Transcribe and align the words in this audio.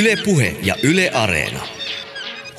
Ylepuhe 0.00 0.56
ja 0.62 0.74
Yle 0.82 1.10
Areena. 1.14 1.60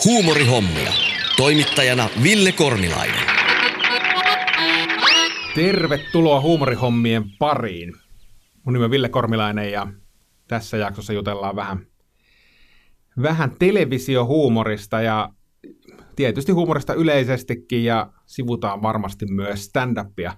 Huumorihommia. 0.05 0.91
Toimittajana 1.37 2.09
Ville 2.23 2.51
Kornilainen. 2.51 3.25
Tervetuloa 5.55 6.41
huumorihommien 6.41 7.23
pariin. 7.39 7.93
Mun 8.63 8.73
nimi 8.73 8.85
on 8.85 8.91
Ville 8.91 9.09
Kormilainen 9.09 9.71
ja 9.71 9.87
tässä 10.47 10.77
jaksossa 10.77 11.13
jutellaan 11.13 11.55
vähän, 11.55 11.87
vähän 13.21 13.51
televisiohuumorista 13.59 15.01
ja 15.01 15.29
tietysti 16.15 16.51
huumorista 16.51 16.93
yleisestikin 16.93 17.83
ja 17.83 18.11
sivutaan 18.25 18.81
varmasti 18.81 19.25
myös 19.25 19.65
stand-upia. 19.65 20.33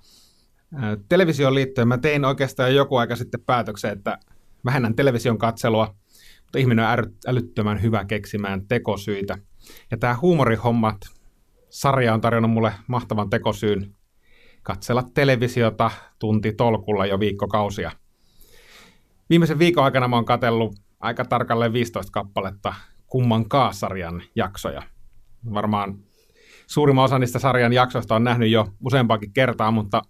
Television 1.09 1.55
liittyen 1.55 1.87
mä 1.87 1.97
tein 1.97 2.25
oikeastaan 2.25 2.75
joku 2.75 2.95
aika 2.95 3.15
sitten 3.15 3.41
päätöksen, 3.45 3.91
että 3.91 4.17
vähennän 4.65 4.95
television 4.95 5.37
katselua, 5.37 5.95
mutta 6.49 6.59
ihminen 6.59 6.85
on 6.85 7.13
älyttömän 7.27 7.81
hyvä 7.81 8.05
keksimään 8.05 8.67
tekosyitä. 8.67 9.37
Ja 9.91 9.97
tämä 9.97 10.17
huumorihommat 10.21 10.97
sarja 11.69 12.13
on 12.13 12.21
tarjonnut 12.21 12.51
mulle 12.51 12.73
mahtavan 12.87 13.29
tekosyyn 13.29 13.95
katsella 14.63 15.03
televisiota 15.13 15.91
tunti 16.19 16.53
tolkulla 16.53 17.05
jo 17.05 17.19
viikkokausia. 17.19 17.91
Viimeisen 19.29 19.59
viikon 19.59 19.83
aikana 19.83 20.07
mä 20.07 20.15
oon 20.15 20.25
katsellut 20.25 20.75
aika 20.99 21.25
tarkalleen 21.25 21.73
15 21.73 22.11
kappaletta 22.11 22.73
kumman 23.07 23.45
sarjan 23.71 24.23
jaksoja. 24.35 24.81
Varmaan 25.53 25.99
suurimman 26.67 27.05
osa 27.05 27.19
niistä 27.19 27.39
sarjan 27.39 27.73
jaksoista 27.73 28.15
on 28.15 28.23
nähnyt 28.23 28.49
jo 28.49 28.67
useampaakin 28.85 29.33
kertaa, 29.33 29.71
mutta 29.71 30.01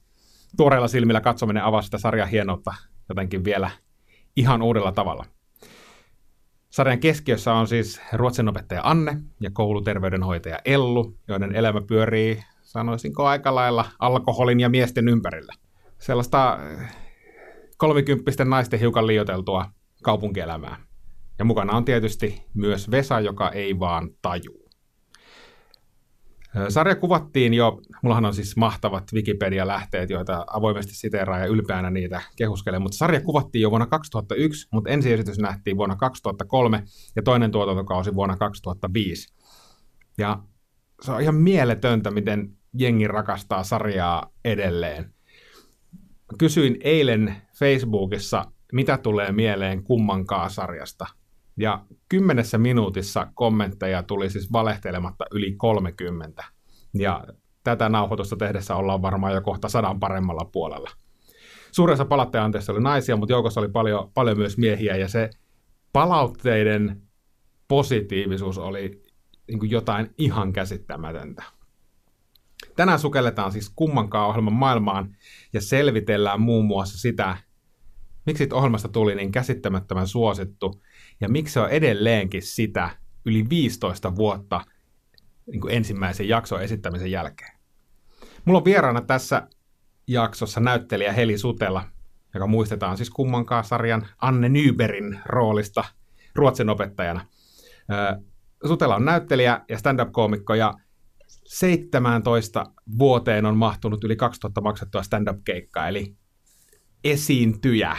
tuoreilla 0.58 0.88
silmillä 0.88 1.22
katsominen 1.22 1.64
avaa 1.64 1.82
sitä 1.82 1.98
sarjan 1.98 2.30
hienoutta 2.30 2.74
jotenkin 3.10 3.44
vielä 3.44 3.70
ihan 4.36 4.62
uudella 4.62 4.92
tavalla. 4.92 5.26
Sarjan 6.70 7.00
keskiössä 7.00 7.54
on 7.54 7.68
siis 7.68 8.02
ruotsin 8.14 8.48
opettaja 8.48 8.82
Anne 8.84 9.18
ja 9.40 9.52
kouluterveydenhoitaja 9.52 10.60
Ellu, 10.66 11.18
joiden 11.28 11.56
elämä 11.56 11.82
pyörii, 11.82 12.44
sanoisinko 12.62 13.28
aika 13.28 13.56
lailla, 13.56 13.86
alkoholin 14.00 14.60
ja 14.60 14.70
miesten 14.70 15.08
ympärillä. 15.08 15.54
Sellaista 16.00 16.60
eh, 16.72 16.96
kolmikymppisten 17.78 18.50
naisten 18.50 18.80
hiukan 18.80 19.08
liioteltua 19.08 19.66
kaupunkielämää. 20.04 20.78
Ja 21.40 21.46
mukana 21.46 21.74
on 21.74 21.86
tietysti 21.86 22.44
myös 22.54 22.92
Vesa, 22.92 23.20
joka 23.20 23.50
ei 23.52 23.80
vaan 23.80 24.10
taju. 24.22 24.59
Sarja 26.70 26.96
kuvattiin 26.96 27.54
jo, 27.54 27.82
mullahan 28.04 28.26
on 28.26 28.34
siis 28.34 28.58
mahtavat 28.58 29.04
Wikipedia-lähteet, 29.14 30.10
joita 30.10 30.46
avoimesti 30.48 30.94
siteeraa 30.96 31.40
ja 31.40 31.46
ylpeänä 31.46 31.90
niitä 31.90 32.22
kehuskelen, 32.36 32.82
mutta 32.82 32.98
sarja 32.98 33.22
kuvattiin 33.22 33.62
jo 33.62 33.70
vuonna 33.70 33.88
2001, 33.88 34.68
mutta 34.74 34.90
ensiesitys 34.90 35.40
nähtiin 35.40 35.78
vuonna 35.78 35.96
2003 35.96 36.84
ja 37.16 37.22
toinen 37.24 37.52
tuotantokausi 37.52 38.16
vuonna 38.16 38.38
2005. 38.38 39.34
Ja 40.18 40.44
se 41.02 41.12
on 41.12 41.22
ihan 41.22 41.36
mieletöntä, 41.36 42.12
miten 42.12 42.58
jengi 42.74 43.08
rakastaa 43.08 43.64
sarjaa 43.64 44.34
edelleen. 44.46 45.14
Kysyin 46.38 46.78
eilen 46.84 47.36
Facebookissa, 47.60 48.46
mitä 48.74 48.98
tulee 48.98 49.32
mieleen 49.32 49.84
kummankaan 49.84 50.50
sarjasta. 50.50 51.06
Ja 51.60 51.86
kymmenessä 52.10 52.58
minuutissa 52.58 53.28
kommentteja 53.34 54.04
tuli 54.04 54.30
siis 54.30 54.52
valehtelematta 54.52 55.26
yli 55.32 55.52
30. 55.52 56.44
Ja 56.94 57.24
tätä 57.64 57.90
nauhoitusta 57.90 58.36
tehdessä 58.36 58.76
ollaan 58.76 59.02
varmaan 59.02 59.34
jo 59.34 59.42
kohta 59.42 59.70
sadan 59.70 60.00
paremmalla 60.00 60.50
puolella. 60.52 60.90
Suuressa 61.72 62.06
palatteanteessa 62.06 62.72
oli 62.72 62.82
naisia, 62.82 63.16
mutta 63.16 63.34
joukossa 63.34 63.60
oli 63.60 63.70
paljon, 63.70 64.12
paljon 64.14 64.38
myös 64.38 64.58
miehiä, 64.58 64.96
ja 64.96 65.08
se 65.08 65.30
palautteiden 65.94 67.02
positiivisuus 67.68 68.58
oli 68.58 69.04
niin 69.48 69.72
jotain 69.72 70.14
ihan 70.18 70.54
käsittämätöntä. 70.54 71.44
Tänään 72.76 73.00
sukelletaan 73.00 73.52
siis 73.52 73.72
kummankaan 73.76 74.28
ohjelman 74.28 74.54
maailmaan 74.54 75.16
ja 75.54 75.62
selvitellään 75.62 76.42
muun 76.42 76.66
muassa 76.66 76.98
sitä, 76.98 77.38
miksi 78.26 78.50
ohjelmasta 78.54 78.88
tuli 78.88 79.16
niin 79.16 79.32
käsittämättömän 79.32 80.08
suosittu 80.08 80.82
ja 81.22 81.30
miksi 81.30 81.54
se 81.54 81.60
on 81.60 81.70
edelleenkin 81.70 82.42
sitä 82.42 82.90
yli 83.26 83.50
15 83.50 84.16
vuotta 84.16 84.62
niin 85.52 85.62
kuin 85.62 85.74
ensimmäisen 85.74 86.28
jakson 86.28 86.64
esittämisen 86.64 87.12
jälkeen. 87.12 87.58
Mulla 88.46 88.60
on 88.60 88.66
vieraana 88.66 89.02
tässä 89.02 89.48
jaksossa 90.08 90.60
näyttelijä 90.60 91.14
Heli 91.14 91.38
Sutela, 91.38 91.84
joka 92.34 92.48
muistetaan 92.48 92.98
siis 92.98 93.10
kummankaan 93.10 93.64
sarjan 93.64 94.08
Anne 94.22 94.50
Nyberin 94.50 95.20
roolista 95.26 95.84
ruotsin 96.36 96.70
opettajana. 96.70 97.26
Sutela 98.68 98.96
on 98.96 99.06
näyttelijä 99.06 99.62
ja 99.70 99.78
stand-up-koomikko 99.78 100.54
ja 100.54 100.74
17 101.46 102.66
vuoteen 103.00 103.46
on 103.46 103.58
mahtunut 103.58 104.04
yli 104.04 104.16
2000 104.16 104.62
maksettua 104.62 105.04
stand-up-keikkaa, 105.04 105.88
eli 105.88 106.16
esiintyjä. 107.04 107.98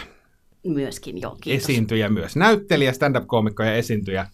Myöskin, 0.66 1.20
joo, 1.20 1.36
kiitos. 1.40 1.64
Esiintyjä 1.64 2.08
myös. 2.08 2.36
Näyttelijä, 2.36 2.92
stand-up-koomikko 2.92 3.62
ja 3.62 3.74
esiintyjä 3.74 4.26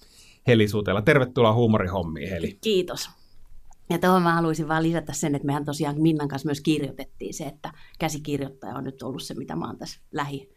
Heli 0.46 0.68
Sutela. 0.68 1.02
Tervetuloa 1.02 1.54
huumorihommiin, 1.54 2.30
Heli. 2.30 2.58
Kiitos. 2.60 3.10
Ja 3.90 3.98
tuohon 3.98 4.22
mä 4.22 4.34
haluaisin 4.34 4.68
vaan 4.68 4.82
lisätä 4.82 5.12
sen, 5.12 5.34
että 5.34 5.46
mehän 5.46 5.64
tosiaan 5.64 6.00
Minnan 6.00 6.28
kanssa 6.28 6.46
myös 6.46 6.60
kirjoitettiin 6.60 7.34
se, 7.34 7.44
että 7.44 7.72
käsikirjoittaja 7.98 8.74
on 8.74 8.84
nyt 8.84 9.02
ollut 9.02 9.22
se, 9.22 9.34
mitä 9.34 9.56
mä 9.56 9.66
oon 9.66 9.78
tässä 9.78 10.00
lähi, 10.12 10.50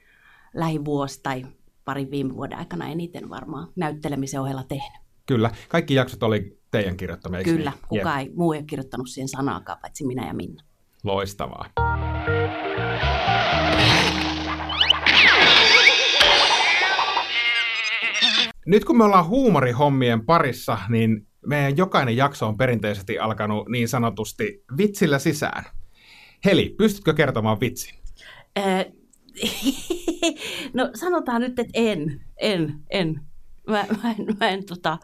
lähivuosi 0.53 1.19
tai 1.24 1.46
parin 1.85 2.12
viime 2.12 2.35
vuoden 2.35 2.58
aikana 2.58 2.88
eniten 2.88 3.29
varmaan 3.29 3.68
näyttelemisen 3.75 4.41
ohella 4.41 4.63
tehnyt. 4.63 5.02
Kyllä. 5.25 5.52
Kaikki 5.69 5.94
jaksot 5.94 6.24
oli 6.24 6.59
teidän 6.72 6.97
kirjoittamia, 6.97 7.44
Kyllä. 7.44 7.72
Niin? 7.72 7.88
Kukaan 7.90 8.19
ei, 8.19 8.31
muu 8.35 8.53
ei 8.53 8.59
ole 8.59 8.66
kirjoittanut 8.66 9.09
siihen 9.09 9.29
sanaakaan, 9.29 9.79
paitsi 9.81 10.06
minä 10.06 10.28
ja 10.28 10.34
Minna. 10.34 10.63
Loistavaa. 11.03 11.66
Nyt 18.66 18.86
kun 18.86 18.97
me 18.97 19.03
ollaan 19.03 19.28
huumorihommien 19.28 20.25
parissa, 20.25 20.78
niin 20.90 21.28
meidän 21.46 21.78
jokainen 21.78 22.18
jakso 22.18 22.47
on 22.47 22.58
perinteisesti 22.58 23.20
alkanut 23.20 23.70
niin 23.70 23.88
sanotusti 23.88 24.64
vitsillä 24.78 25.20
sisään. 25.20 25.66
Heli, 26.46 26.75
pystytkö 26.78 27.14
kertomaan 27.14 27.59
vitsin? 27.59 28.00
no 30.74 30.90
sanotaan 30.94 31.42
nyt, 31.42 31.59
että 31.59 31.72
en, 31.74 32.22
en, 32.38 32.80
en. 32.90 33.22
Mä, 33.68 33.86
mä 34.03 34.12
en, 34.12 34.38
mä 34.40 34.50
en, 34.50 34.66
tota, 34.66 34.97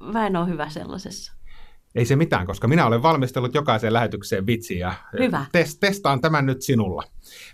mä 0.00 0.26
en 0.26 0.36
ole 0.36 0.48
hyvä 0.48 0.68
sellaisessa. 0.68 1.37
Ei 1.94 2.04
se 2.04 2.16
mitään, 2.16 2.46
koska 2.46 2.68
minä 2.68 2.86
olen 2.86 3.02
valmistellut 3.02 3.54
jokaiseen 3.54 3.92
lähetykseen 3.92 4.46
vitsiä. 4.46 4.94
Hyvä. 5.18 5.46
Test, 5.52 5.80
testaan 5.80 6.20
tämän 6.20 6.46
nyt 6.46 6.62
sinulla. 6.62 7.02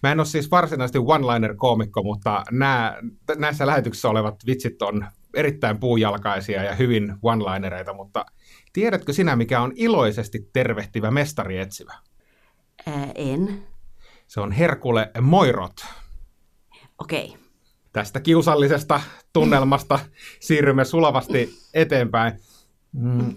Mä 0.02 0.12
en 0.12 0.20
ole 0.20 0.26
siis 0.26 0.50
varsinaisesti 0.50 0.98
one-liner-koomikko, 0.98 2.02
mutta 2.02 2.44
nämä, 2.50 2.96
näissä 3.36 3.66
lähetyksissä 3.66 4.08
olevat 4.08 4.34
vitsit 4.46 4.82
on 4.82 5.06
erittäin 5.34 5.78
puujalkaisia 5.78 6.62
ja 6.62 6.74
hyvin 6.74 7.14
one-linereita, 7.22 7.94
mutta 7.94 8.26
tiedätkö 8.72 9.12
sinä, 9.12 9.36
mikä 9.36 9.60
on 9.60 9.72
iloisesti 9.74 10.50
tervehtivä 10.52 11.10
mestari 11.10 11.58
etsivä? 11.58 11.94
Ää, 12.86 13.08
en. 13.14 13.62
Se 14.26 14.40
on 14.40 14.52
Herkule 14.52 15.10
Moirot. 15.20 15.86
Okei. 16.98 17.26
Okay. 17.26 17.38
Tästä 17.92 18.20
kiusallisesta 18.20 19.00
tunnelmasta 19.32 19.98
siirrymme 20.40 20.84
sulavasti 20.84 21.54
eteenpäin. 21.74 22.32
Mm. 22.92 23.36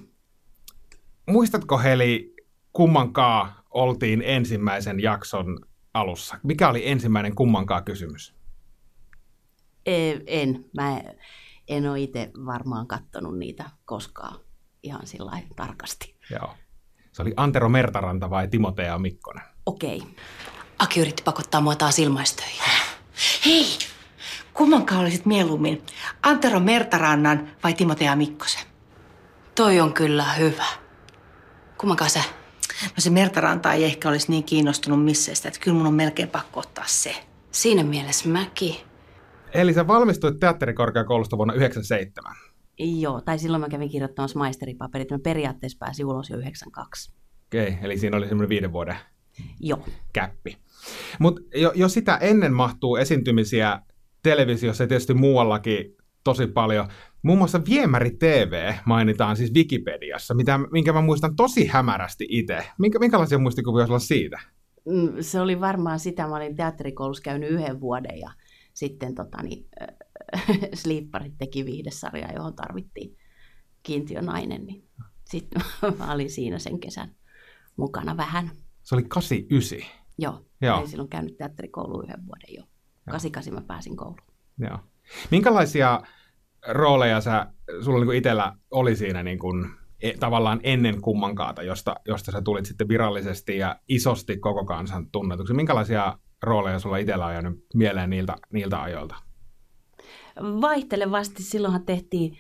Muistatko 1.30 1.78
Heli, 1.78 2.36
kummankaa 2.74 3.62
oltiin 3.70 4.22
ensimmäisen 4.26 5.00
jakson 5.00 5.60
alussa? 5.94 6.40
Mikä 6.44 6.70
oli 6.70 6.90
ensimmäinen 6.90 7.36
kummankaa 7.36 7.82
kysymys? 7.82 8.36
En. 9.86 10.66
Mä 10.76 11.02
en 11.68 11.90
ole 11.90 12.00
itse 12.00 12.32
varmaan 12.46 12.88
katsonut 12.88 13.38
niitä 13.38 13.70
koskaan 13.86 14.40
ihan 14.84 15.08
sillä 15.08 15.40
tarkasti. 15.56 16.16
Joo. 16.30 16.54
Se 17.12 17.22
oli 17.22 17.34
Antero 17.38 17.70
Mertaranta 17.70 18.30
vai 18.30 18.48
Timotea 18.48 19.00
Mikkonen? 19.00 19.44
Okei. 19.66 19.98
Okay. 19.98 20.10
Aki 20.80 21.00
yritti 21.00 21.24
pakottaa 21.24 21.62
mua 21.62 21.76
taas 21.76 22.00
ilmaistöihin. 22.00 22.62
Hei! 23.46 23.66
Kummankaan 24.54 25.02
olisit 25.02 25.26
mieluummin? 25.26 25.82
Antero 26.24 26.60
Mertarannan 26.60 27.50
vai 27.64 27.74
Timotea 27.74 28.16
Mikkosen? 28.16 28.64
Toi 29.56 29.80
on 29.80 29.94
kyllä 29.94 30.34
hyvä. 30.34 30.87
Kummankaan 31.78 32.10
sä? 32.10 32.24
No 32.84 32.94
se 32.98 33.10
Mertaranta 33.10 33.74
ei 33.74 33.84
ehkä 33.84 34.10
olisi 34.10 34.32
niin 34.32 34.44
kiinnostunut 34.44 35.06
misseistä, 35.06 35.48
että 35.48 35.60
kyllä 35.60 35.78
mun 35.78 35.88
on 35.88 35.94
melkein 35.94 36.30
pakko 36.30 36.60
ottaa 36.60 36.86
se. 36.88 37.16
Siinä 37.52 37.84
mielessä 37.84 38.30
mäkin. 38.30 38.76
Eli 39.54 39.74
sä 39.74 39.88
valmistuit 39.88 40.40
teatterikorkeakoulusta 40.40 41.38
vuonna 41.38 41.54
1997. 41.54 42.36
Joo, 42.80 43.22
tai 43.22 43.40
silloin 43.40 43.62
mä 43.62 43.70
kävin 43.70 43.90
kirjoittamassa 43.90 44.40
maisteripaperit. 44.40 45.12
Mä 45.12 45.20
periaatteessa 45.20 45.78
pääsin 45.80 46.06
ulos 46.06 46.30
jo 46.30 46.38
92. 46.38 47.12
Okei, 47.48 47.68
okay, 47.68 47.80
eli 47.82 47.98
siinä 47.98 48.18
oli 48.18 48.28
semmoinen 48.28 48.50
viiden 48.50 48.74
vuoden 48.74 48.96
Joo. 49.60 49.86
käppi. 50.14 50.58
Mutta 51.20 51.42
jo, 51.56 51.72
jo 51.76 51.90
sitä 51.90 52.18
ennen 52.18 52.54
mahtuu 52.54 52.96
esiintymisiä 52.96 53.82
televisiossa 54.24 54.84
ja 54.84 54.88
tietysti 54.88 55.14
muuallakin 55.14 55.96
tosi 56.24 56.48
paljon. 56.48 56.88
Muun 57.24 57.38
muassa 57.38 57.62
Viemäri 57.70 58.12
TV 58.12 58.74
mainitaan 58.86 59.38
siis 59.38 59.54
Wikipediassa, 59.54 60.34
mitä, 60.34 60.58
minkä 60.72 60.94
mä 60.94 61.02
muistan 61.02 61.36
tosi 61.36 61.68
hämärästi 61.68 62.26
itse. 62.30 62.68
Minkä, 62.80 63.00
minkälaisia 63.00 63.38
muistikuvia 63.38 63.86
olla 63.86 64.00
siitä? 64.00 64.40
Mm, 64.86 65.14
se 65.22 65.42
oli 65.42 65.60
varmaan 65.60 66.00
sitä, 66.00 66.28
mä 66.28 66.36
olin 66.36 66.56
teatterikoulussa 66.56 67.24
käynyt 67.24 67.50
yhden 67.50 67.82
vuoden 67.82 68.20
ja 68.20 68.32
sitten 68.74 69.16
tota, 69.16 69.44
niin, 69.44 69.68
äh, 69.82 69.88
Sleeparit 70.74 71.34
teki 71.38 71.66
viihdesarjaa, 71.66 72.32
johon 72.36 72.56
tarvittiin 72.56 73.18
kiintiönainen, 73.84 74.66
niin 74.66 74.88
sitten 75.26 75.62
mä 76.00 76.14
olin 76.14 76.30
siinä 76.30 76.60
sen 76.60 76.80
kesän 76.80 77.16
mukana 77.78 78.18
vähän. 78.18 78.52
Se 78.84 78.96
oli 78.96 79.04
89. 79.04 79.78
Joo, 80.20 80.46
Joo. 80.62 80.78
olin 80.78 80.90
silloin 80.90 81.10
käynyt 81.10 81.38
teatterikouluun 81.38 82.04
yhden 82.04 82.26
vuoden 82.26 82.56
jo. 82.56 82.64
88 83.10 83.54
mä 83.54 83.62
pääsin 83.62 83.98
kouluun. 83.98 84.28
Joo. 84.58 84.80
Minkälaisia 85.32 86.02
rooleja 86.68 87.22
sä, 87.22 87.48
sulla 87.82 88.06
niin 88.06 88.18
itsellä 88.18 88.54
oli 88.72 88.96
siinä 88.96 89.24
niin 89.24 89.40
kuin, 89.40 89.70
e, 90.02 90.12
tavallaan 90.20 90.60
ennen 90.64 91.02
kummankaata, 91.02 91.64
josta, 91.64 91.96
josta 92.08 92.32
sä 92.32 92.42
tulit 92.42 92.66
sitten 92.66 92.88
virallisesti 92.88 93.58
ja 93.58 93.80
isosti 93.88 94.38
koko 94.38 94.66
kansan 94.66 95.12
tunnetuksi? 95.12 95.54
Minkälaisia 95.54 96.18
rooleja 96.44 96.80
sulla 96.80 96.98
itsellä 96.98 97.26
on 97.26 97.34
jäänyt 97.34 97.66
mieleen 97.74 98.10
niiltä, 98.10 98.36
niiltä 98.54 98.82
ajoilta? 98.82 99.16
Vaihtelevasti 100.42 101.44
silloinhan 101.44 101.86
tehtiin 101.86 102.38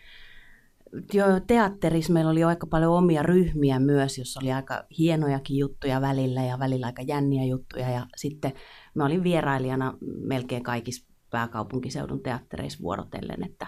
jo 1.14 1.26
teatterissa 1.48 2.14
meillä 2.14 2.32
oli 2.32 2.44
aika 2.44 2.68
paljon 2.68 2.94
omia 2.94 3.24
ryhmiä 3.24 3.80
myös, 3.80 4.18
jossa 4.18 4.40
oli 4.44 4.52
aika 4.52 4.84
hienojakin 4.98 5.58
juttuja 5.58 6.02
välillä 6.02 6.44
ja 6.44 6.60
välillä 6.60 6.86
aika 6.86 7.02
jänniä 7.02 7.44
juttuja. 7.44 7.90
Ja 7.90 8.06
sitten 8.16 8.54
mä 8.96 9.06
olin 9.06 9.24
vierailijana 9.24 9.98
melkein 10.02 10.64
kaikissa 10.64 11.08
pääkaupunkiseudun 11.30 12.24
teattereissa 12.24 12.82
vuorotellen, 12.82 13.44
että 13.46 13.68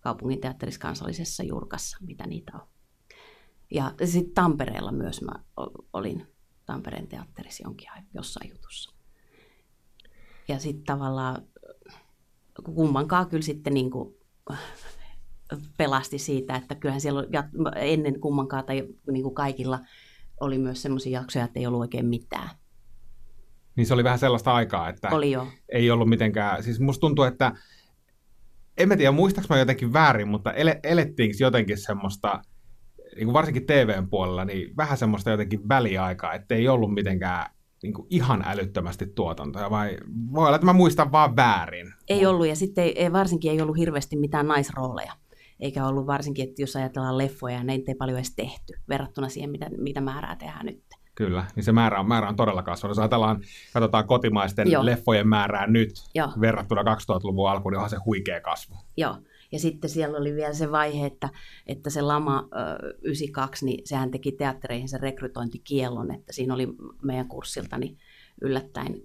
kaupungin 0.00 0.40
teatterissa 0.40 0.80
kansallisessa 0.80 1.42
jurkassa, 1.42 1.98
mitä 2.00 2.26
niitä 2.26 2.52
on. 2.54 2.66
Ja 3.70 3.92
sitten 4.04 4.34
Tampereella 4.34 4.92
myös 4.92 5.22
mä 5.22 5.32
olin 5.92 6.26
Tampereen 6.66 7.08
teatterissa 7.08 7.62
jonkin 7.66 7.88
jossain 8.14 8.50
jutussa. 8.50 8.94
Ja 10.48 10.58
sitten 10.58 10.84
tavallaan 10.84 11.42
kummankaan 12.74 13.28
kyllä 13.28 13.42
sitten 13.42 13.74
niin 13.74 13.90
kuin 13.90 14.14
pelasti 15.76 16.18
siitä, 16.18 16.56
että 16.56 16.74
kyllähän 16.74 17.00
siellä 17.00 17.24
ennen 17.76 18.20
kummankaan 18.20 18.64
tai 18.64 18.88
niin 19.10 19.22
kuin 19.22 19.34
kaikilla 19.34 19.78
oli 20.40 20.58
myös 20.58 20.82
sellaisia 20.82 21.20
jaksoja, 21.20 21.44
että 21.44 21.60
ei 21.60 21.66
ollut 21.66 21.80
oikein 21.80 22.06
mitään. 22.06 22.50
Niin 23.76 23.86
se 23.86 23.94
oli 23.94 24.04
vähän 24.04 24.18
sellaista 24.18 24.54
aikaa, 24.54 24.88
että 24.88 25.08
oli 25.08 25.30
jo. 25.30 25.46
ei 25.68 25.90
ollut 25.90 26.08
mitenkään, 26.08 26.62
siis 26.62 26.80
musta 26.80 27.00
tuntuu, 27.00 27.24
että 27.24 27.52
en 28.82 28.88
mä 28.88 28.96
tiedä, 28.96 29.12
muistaaks 29.12 29.48
mä 29.48 29.58
jotenkin 29.58 29.92
väärin, 29.92 30.28
mutta 30.28 30.52
ele, 30.52 30.80
elettiinkö 30.82 31.36
jotenkin 31.40 31.78
semmoista, 31.78 32.42
niin 33.16 33.26
kuin 33.26 33.34
varsinkin 33.34 33.66
TVn 33.66 34.10
puolella, 34.10 34.44
niin 34.44 34.76
vähän 34.76 34.98
semmoista 34.98 35.30
jotenkin 35.30 35.68
väliaikaa, 35.68 36.34
että 36.34 36.54
ei 36.54 36.68
ollut 36.68 36.94
mitenkään 36.94 37.46
niin 37.82 37.94
kuin 37.94 38.06
ihan 38.10 38.44
älyttömästi 38.46 39.06
tuotantoja, 39.06 39.70
vai 39.70 39.98
voi 40.34 40.46
olla, 40.46 40.56
että 40.56 40.66
mä 40.66 40.72
muistan 40.72 41.12
vaan 41.12 41.36
väärin. 41.36 41.92
Ei 42.08 42.26
ollut, 42.26 42.46
ja 42.46 42.56
sitten 42.56 42.92
ei, 42.96 43.12
varsinkin 43.12 43.50
ei 43.50 43.60
ollut 43.60 43.76
hirveästi 43.76 44.16
mitään 44.16 44.48
naisrooleja 44.48 45.12
eikä 45.60 45.86
ollut 45.86 46.06
varsinkin, 46.06 46.48
että 46.48 46.62
jos 46.62 46.76
ajatellaan 46.76 47.18
leffoja, 47.18 47.64
niin 47.64 47.84
ei 47.88 47.94
paljon 47.94 48.18
edes 48.18 48.34
tehty 48.34 48.72
verrattuna 48.88 49.28
siihen, 49.28 49.50
mitä, 49.50 49.70
mitä 49.78 50.00
määrää 50.00 50.36
tehdään 50.36 50.66
nyt. 50.66 50.84
Kyllä, 51.20 51.44
niin 51.56 51.64
se 51.64 51.72
määrä 51.72 52.00
on, 52.00 52.08
määrä 52.08 52.28
on 52.28 52.36
todella 52.36 52.62
kasvanut. 52.62 52.90
Jos 52.90 52.98
ajatellaan, 52.98 53.40
katsotaan 53.72 54.06
kotimaisten 54.06 54.70
Joo. 54.70 54.86
leffojen 54.86 55.28
määrää 55.28 55.66
nyt 55.66 55.90
Joo. 56.14 56.28
verrattuna 56.40 56.82
2000-luvun 56.82 57.50
alkuun, 57.50 57.72
niin 57.72 57.78
onhan 57.78 57.90
se 57.90 57.96
huikea 58.06 58.40
kasvu. 58.40 58.74
Joo, 58.96 59.16
ja 59.52 59.58
sitten 59.58 59.90
siellä 59.90 60.18
oli 60.18 60.34
vielä 60.34 60.54
se 60.54 60.70
vaihe, 60.70 61.06
että, 61.06 61.28
että 61.66 61.90
se 61.90 62.02
lama 62.02 62.48
ö, 62.82 62.94
92, 63.02 63.64
niin 63.64 63.86
sehän 63.86 64.10
teki 64.10 64.32
teattereihin 64.32 64.88
sen 64.88 65.00
rekrytointikiellon, 65.00 66.14
että 66.14 66.32
siinä 66.32 66.54
oli 66.54 66.68
meidän 67.02 67.28
kurssilta 67.28 67.78
niin 67.78 67.98
yllättäen 68.42 69.02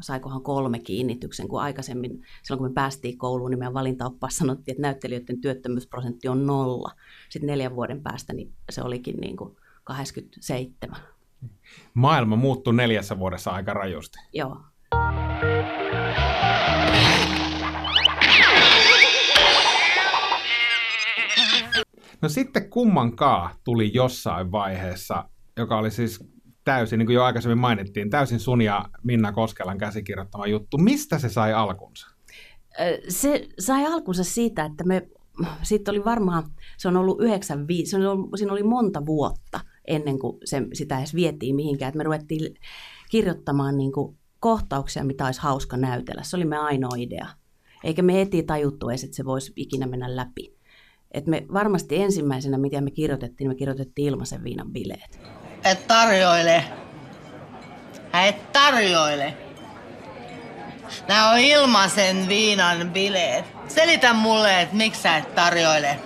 saikohan 0.00 0.42
kolme 0.42 0.78
kiinnityksen, 0.78 1.48
kun 1.48 1.60
aikaisemmin, 1.60 2.22
silloin 2.42 2.58
kun 2.58 2.70
me 2.70 2.74
päästiin 2.74 3.18
kouluun, 3.18 3.50
niin 3.50 3.58
meidän 3.58 3.74
valintaoppaassa 3.74 4.38
sanottiin, 4.38 4.72
että 4.72 4.82
näyttelijöiden 4.82 5.40
työttömyysprosentti 5.40 6.28
on 6.28 6.46
nolla. 6.46 6.92
Sitten 7.28 7.46
neljän 7.46 7.76
vuoden 7.76 8.02
päästä 8.02 8.32
niin 8.32 8.52
se 8.70 8.82
olikin 8.82 9.16
niin 9.16 9.36
kuin 9.36 9.56
87. 9.84 11.15
Maailma 11.94 12.36
muuttui 12.36 12.74
neljässä 12.74 13.18
vuodessa 13.18 13.50
aika 13.50 13.74
rajusti. 13.74 14.18
Joo. 14.32 14.56
No 22.22 22.28
sitten 22.28 22.70
kummankaan 22.70 23.54
tuli 23.64 23.90
jossain 23.94 24.52
vaiheessa, 24.52 25.28
joka 25.56 25.78
oli 25.78 25.90
siis 25.90 26.24
täysin, 26.64 26.98
niin 26.98 27.06
kuin 27.06 27.14
jo 27.14 27.24
aikaisemmin 27.24 27.58
mainittiin, 27.58 28.10
täysin 28.10 28.40
sun 28.40 28.62
ja 28.62 28.84
Minna 29.02 29.32
Koskelan 29.32 29.78
käsikirjoittama 29.78 30.46
juttu. 30.46 30.78
Mistä 30.78 31.18
se 31.18 31.28
sai 31.28 31.52
alkunsa? 31.52 32.06
Se 33.08 33.48
sai 33.58 33.86
alkunsa 33.86 34.24
siitä, 34.24 34.64
että 34.64 34.84
me, 34.84 35.08
siitä 35.62 35.90
oli 35.90 36.04
varmaan, 36.04 36.44
se 36.76 36.88
on 36.88 36.96
ollut 36.96 37.20
95, 37.20 37.90
se 37.90 37.96
on 37.96 38.06
ollut, 38.06 38.30
siinä 38.36 38.52
oli 38.52 38.62
monta 38.62 39.06
vuotta 39.06 39.60
ennen 39.86 40.18
kuin 40.18 40.38
se, 40.44 40.62
sitä 40.72 40.98
edes 40.98 41.14
vietiin 41.14 41.56
mihinkään, 41.56 41.88
että 41.88 41.98
me 41.98 42.04
ruvettiin 42.04 42.54
kirjoittamaan 43.10 43.76
niin 43.76 43.92
kuin 43.92 44.16
kohtauksia, 44.40 45.04
mitä 45.04 45.26
olisi 45.26 45.40
hauska 45.40 45.76
näytellä. 45.76 46.22
Se 46.22 46.36
oli 46.36 46.44
me 46.44 46.56
ainoa 46.56 46.96
idea. 46.96 47.26
Eikä 47.84 48.02
me 48.02 48.14
heti 48.14 48.42
tajuttu 48.42 48.88
edes, 48.88 49.04
että 49.04 49.16
se 49.16 49.24
voisi 49.24 49.52
ikinä 49.56 49.86
mennä 49.86 50.16
läpi. 50.16 50.56
Et 51.10 51.26
me 51.26 51.46
varmasti 51.52 51.96
ensimmäisenä, 51.96 52.58
mitä 52.58 52.80
me 52.80 52.90
kirjoitettiin, 52.90 53.48
me 53.48 53.54
kirjoitettiin 53.54 54.08
ilmaisen 54.08 54.44
viinan 54.44 54.72
bileet 54.72 55.20
et 55.66 55.86
tarjoile. 55.86 56.64
Et 58.26 58.52
tarjoile. 58.52 59.36
Nämä 61.08 61.30
on 61.30 61.38
ilmaisen 61.38 62.28
viinan 62.28 62.90
bileet. 62.90 63.44
Selitä 63.68 64.12
mulle, 64.12 64.60
että 64.60 64.76
miksi 64.76 65.02
sä 65.02 65.16
et 65.16 65.34
tarjoile. 65.34 65.98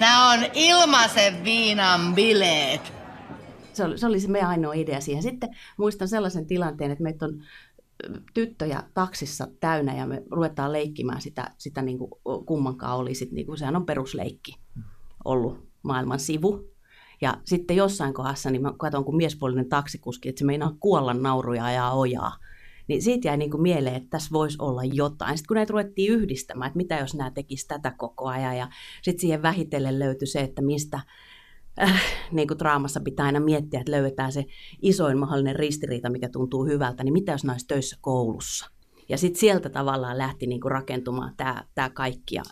Nämä 0.00 0.30
on 0.30 0.46
ilmaisen 0.54 1.44
viinan 1.44 2.14
bileet. 2.14 2.92
Se 3.72 3.84
oli, 3.84 3.98
se 3.98 4.06
oli 4.06 4.20
se 4.20 4.28
meidän 4.28 4.50
ainoa 4.50 4.72
idea 4.72 5.00
siihen. 5.00 5.22
Sitten 5.22 5.50
muistan 5.76 6.08
sellaisen 6.08 6.46
tilanteen, 6.46 6.90
että 6.90 7.02
meitä 7.04 7.24
on 7.24 7.42
tyttöjä 8.34 8.82
taksissa 8.94 9.48
täynnä 9.60 9.96
ja 9.96 10.06
me 10.06 10.22
ruvetaan 10.30 10.72
leikkimään 10.72 11.20
sitä, 11.20 11.50
sitä 11.58 11.82
niin 11.82 11.98
kuin 11.98 12.10
kummankaan 12.46 12.96
oli. 12.96 13.14
Sit, 13.14 13.32
niin 13.32 13.46
kuin, 13.46 13.58
sehän 13.58 13.76
on 13.76 13.86
perusleikki 13.86 14.56
ollut 15.24 15.68
maailman 15.82 16.20
sivu. 16.20 16.72
Ja 17.20 17.36
sitten 17.44 17.76
jossain 17.76 18.14
kohdassa 18.14 18.50
niin 18.50 18.62
mä 18.62 18.72
katson, 18.78 19.04
kun 19.04 19.16
miespuolinen 19.16 19.68
taksikuski, 19.68 20.28
että 20.28 20.38
se 20.38 20.44
meinaa 20.44 20.76
kuolla 20.80 21.14
nauruja 21.14 21.70
ja 21.70 21.90
ojaa. 21.90 22.36
Niin 22.88 23.02
siitä 23.02 23.28
jäi 23.28 23.36
niin 23.36 23.50
kuin 23.50 23.62
mieleen, 23.62 23.96
että 23.96 24.10
tässä 24.10 24.30
voisi 24.32 24.58
olla 24.60 24.84
jotain. 24.84 25.38
Sitten 25.38 25.48
kun 25.48 25.54
näitä 25.54 25.70
ruvettiin 25.70 26.12
yhdistämään, 26.12 26.66
että 26.68 26.76
mitä 26.76 26.98
jos 26.98 27.14
nämä 27.14 27.30
tekisivät 27.30 27.68
tätä 27.68 27.96
koko 27.98 28.28
ajan. 28.28 28.56
Ja 28.56 28.68
sitten 29.02 29.20
siihen 29.20 29.42
vähitellen 29.42 29.98
löytyi 29.98 30.26
se, 30.26 30.40
että 30.40 30.62
mistä 30.62 31.00
äh, 31.80 32.02
niin 32.32 32.48
kuin 32.48 32.58
draamassa 32.58 33.00
pitää 33.00 33.26
aina 33.26 33.40
miettiä, 33.40 33.80
että 33.80 33.92
löydetään 33.92 34.32
se 34.32 34.44
isoin 34.82 35.18
mahdollinen 35.18 35.56
ristiriita, 35.56 36.10
mikä 36.10 36.28
tuntuu 36.28 36.64
hyvältä. 36.64 37.04
Niin 37.04 37.12
mitä 37.12 37.32
jos 37.32 37.44
näissä 37.44 37.68
töissä 37.68 37.96
koulussa? 38.00 38.70
Ja 39.08 39.18
sitten 39.18 39.40
sieltä 39.40 39.68
tavallaan 39.68 40.18
lähti 40.18 40.46
niin 40.46 40.60
kuin 40.60 40.72
rakentumaan 40.72 41.34
tämä, 41.36 41.64
tämä 41.74 41.90
kaikki. 41.90 42.34
Ja, 42.34 42.42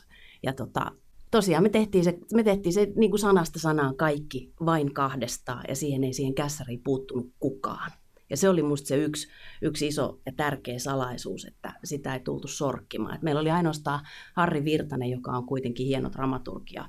ja 0.43 0.53
tota, 0.53 0.93
tosiaan 1.31 1.62
me 1.62 1.69
tehtiin 1.69 2.05
se, 2.05 2.19
me 2.35 2.43
tehtiin 2.43 2.73
se 2.73 2.93
niin 2.97 3.11
kuin 3.11 3.21
sanasta 3.21 3.59
sanaan 3.59 3.97
kaikki 3.97 4.53
vain 4.67 4.95
kahdestaan 4.95 5.65
ja 5.69 5.77
siihen 5.77 6.05
ei 6.05 6.12
siihen 6.12 6.35
kässäriin 6.35 6.81
puuttunut 6.85 7.33
kukaan. 7.39 7.91
Ja 8.31 8.37
se 8.37 8.49
oli 8.49 8.62
musta 8.62 8.89
se 8.89 8.97
yksi, 8.97 9.29
yksi 9.62 9.87
iso 9.87 10.21
ja 10.27 10.33
tärkeä 10.37 10.79
salaisuus, 10.79 11.45
että 11.45 11.73
sitä 11.85 12.15
ei 12.15 12.21
tultu 12.21 12.49
sorkkimaan. 12.49 13.15
Et 13.15 13.23
meillä 13.23 13.41
oli 13.41 13.50
ainoastaan 13.50 14.00
Harri 14.35 14.65
Virtanen, 14.65 15.11
joka 15.11 15.31
on 15.31 15.47
kuitenkin 15.47 15.87
hieno 15.87 16.12
dramaturgia 16.12 16.85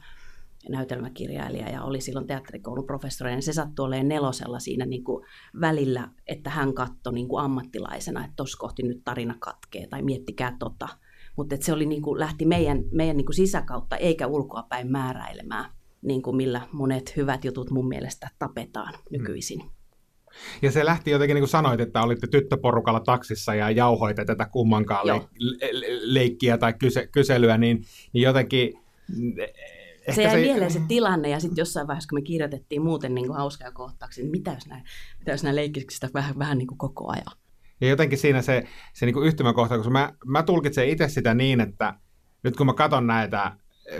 näytelmäkirjailija 0.70 1.70
ja 1.70 1.84
oli 1.84 2.02
silloin 2.02 2.28
teatterikoulun 2.28 2.88
professori, 2.88 3.34
ja 3.34 3.42
se 3.42 3.54
sattui 3.54 3.86
olemaan 3.86 4.08
nelosella 4.08 4.60
siinä 4.60 4.86
niin 4.86 5.04
kuin 5.04 5.26
välillä, 5.62 6.10
että 6.28 6.50
hän 6.50 6.74
katsoi 6.74 7.14
niin 7.14 7.28
kuin 7.28 7.44
ammattilaisena, 7.44 8.24
että 8.26 8.36
tuossa 8.36 8.58
kohti 8.58 8.84
nyt 8.84 9.02
tarina 9.04 9.36
katkee 9.40 9.88
tai 9.88 10.02
miettikää 10.02 10.56
tota 10.60 10.88
mutta 11.38 11.56
se 11.60 11.74
oli 11.74 11.86
niin 11.86 12.02
kuin, 12.02 12.20
lähti 12.20 12.46
meidän, 12.46 12.84
meidän 12.92 13.18
niin 13.18 13.26
kuin 13.26 13.36
sisäkautta 13.36 13.98
eikä 13.98 14.28
ulkoapäin 14.28 14.92
määräilemään, 14.92 15.72
niin 16.02 16.22
kuin 16.22 16.36
millä 16.36 16.62
monet 16.72 17.16
hyvät 17.18 17.46
jutut 17.46 17.70
mun 17.70 17.88
mielestä 17.88 18.30
tapetaan 18.40 18.94
nykyisin. 19.10 19.62
Hmm. 19.62 19.72
Ja 20.62 20.72
se 20.72 20.86
lähti 20.86 21.12
jotenkin, 21.12 21.36
niin 21.36 21.42
kuin 21.42 21.50
sanoit, 21.50 21.80
että 21.80 22.02
olitte 22.02 22.28
tyttöporukalla 22.28 23.00
taksissa 23.00 23.56
ja 23.56 23.72
jauhoitte 23.72 24.26
tätä 24.26 24.46
kummankaan 24.46 25.08
le- 25.08 25.22
le- 25.72 26.00
leikkiä 26.02 26.58
tai 26.58 26.74
kyse- 26.74 27.08
kyselyä, 27.08 27.58
niin, 27.58 27.84
niin 28.14 28.24
jotenkin... 28.24 28.74
Ehkä 30.08 30.16
se 30.16 30.24
jäi 30.24 30.32
se... 30.32 30.42
mieleen 30.42 30.72
se 30.72 30.82
tilanne 30.88 31.30
ja 31.30 31.40
sitten 31.40 31.62
jossain 31.62 31.88
vaiheessa, 31.88 32.08
kun 32.10 32.18
me 32.18 32.22
kirjoitettiin 32.22 32.82
muuten 32.82 33.16
niin 33.16 33.28
kuin 33.28 33.38
hauskaa 33.38 33.72
kohtauksia, 33.72 34.24
niin 34.24 34.32
mitä 34.32 34.52
jos 34.52 34.68
nämä, 34.68 34.82
mitä 35.20 35.32
jos 35.32 35.44
nämä 35.44 35.56
leikkisistä 35.56 36.10
vähän, 36.14 36.40
vähän 36.40 36.58
niin 36.58 36.68
kuin 36.68 36.78
koko 36.78 37.12
ajan? 37.12 37.38
Ja 37.82 37.90
jotenkin 37.90 38.18
siinä 38.18 38.42
se, 38.42 38.64
se 38.94 39.06
niin 39.06 39.14
kuin 39.14 39.28
yhtymäkohta, 39.28 39.78
koska 39.78 39.92
mä, 39.92 40.14
mä 40.26 40.44
tulkitsen 40.44 40.90
itse 40.90 41.08
sitä 41.08 41.34
niin, 41.34 41.62
että 41.62 41.94
nyt 42.44 42.56
kun 42.56 42.66
mä 42.66 42.74
katson 42.74 43.08
näitä 43.08 43.52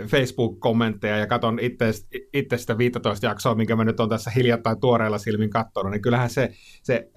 Facebook-kommentteja 0.06 1.16
ja 1.16 1.26
katson 1.26 1.58
itse, 1.58 1.92
itse 2.32 2.58
sitä 2.58 2.78
15 2.78 3.26
jaksoa, 3.26 3.54
minkä 3.54 3.76
mä 3.76 3.84
nyt 3.84 4.00
on 4.00 4.08
tässä 4.08 4.30
hiljattain 4.30 4.80
tuoreella 4.80 5.18
silmin 5.18 5.50
katsonut, 5.50 5.92
niin 5.92 6.02
kyllähän 6.02 6.30
se, 6.30 6.52
se 6.82 7.10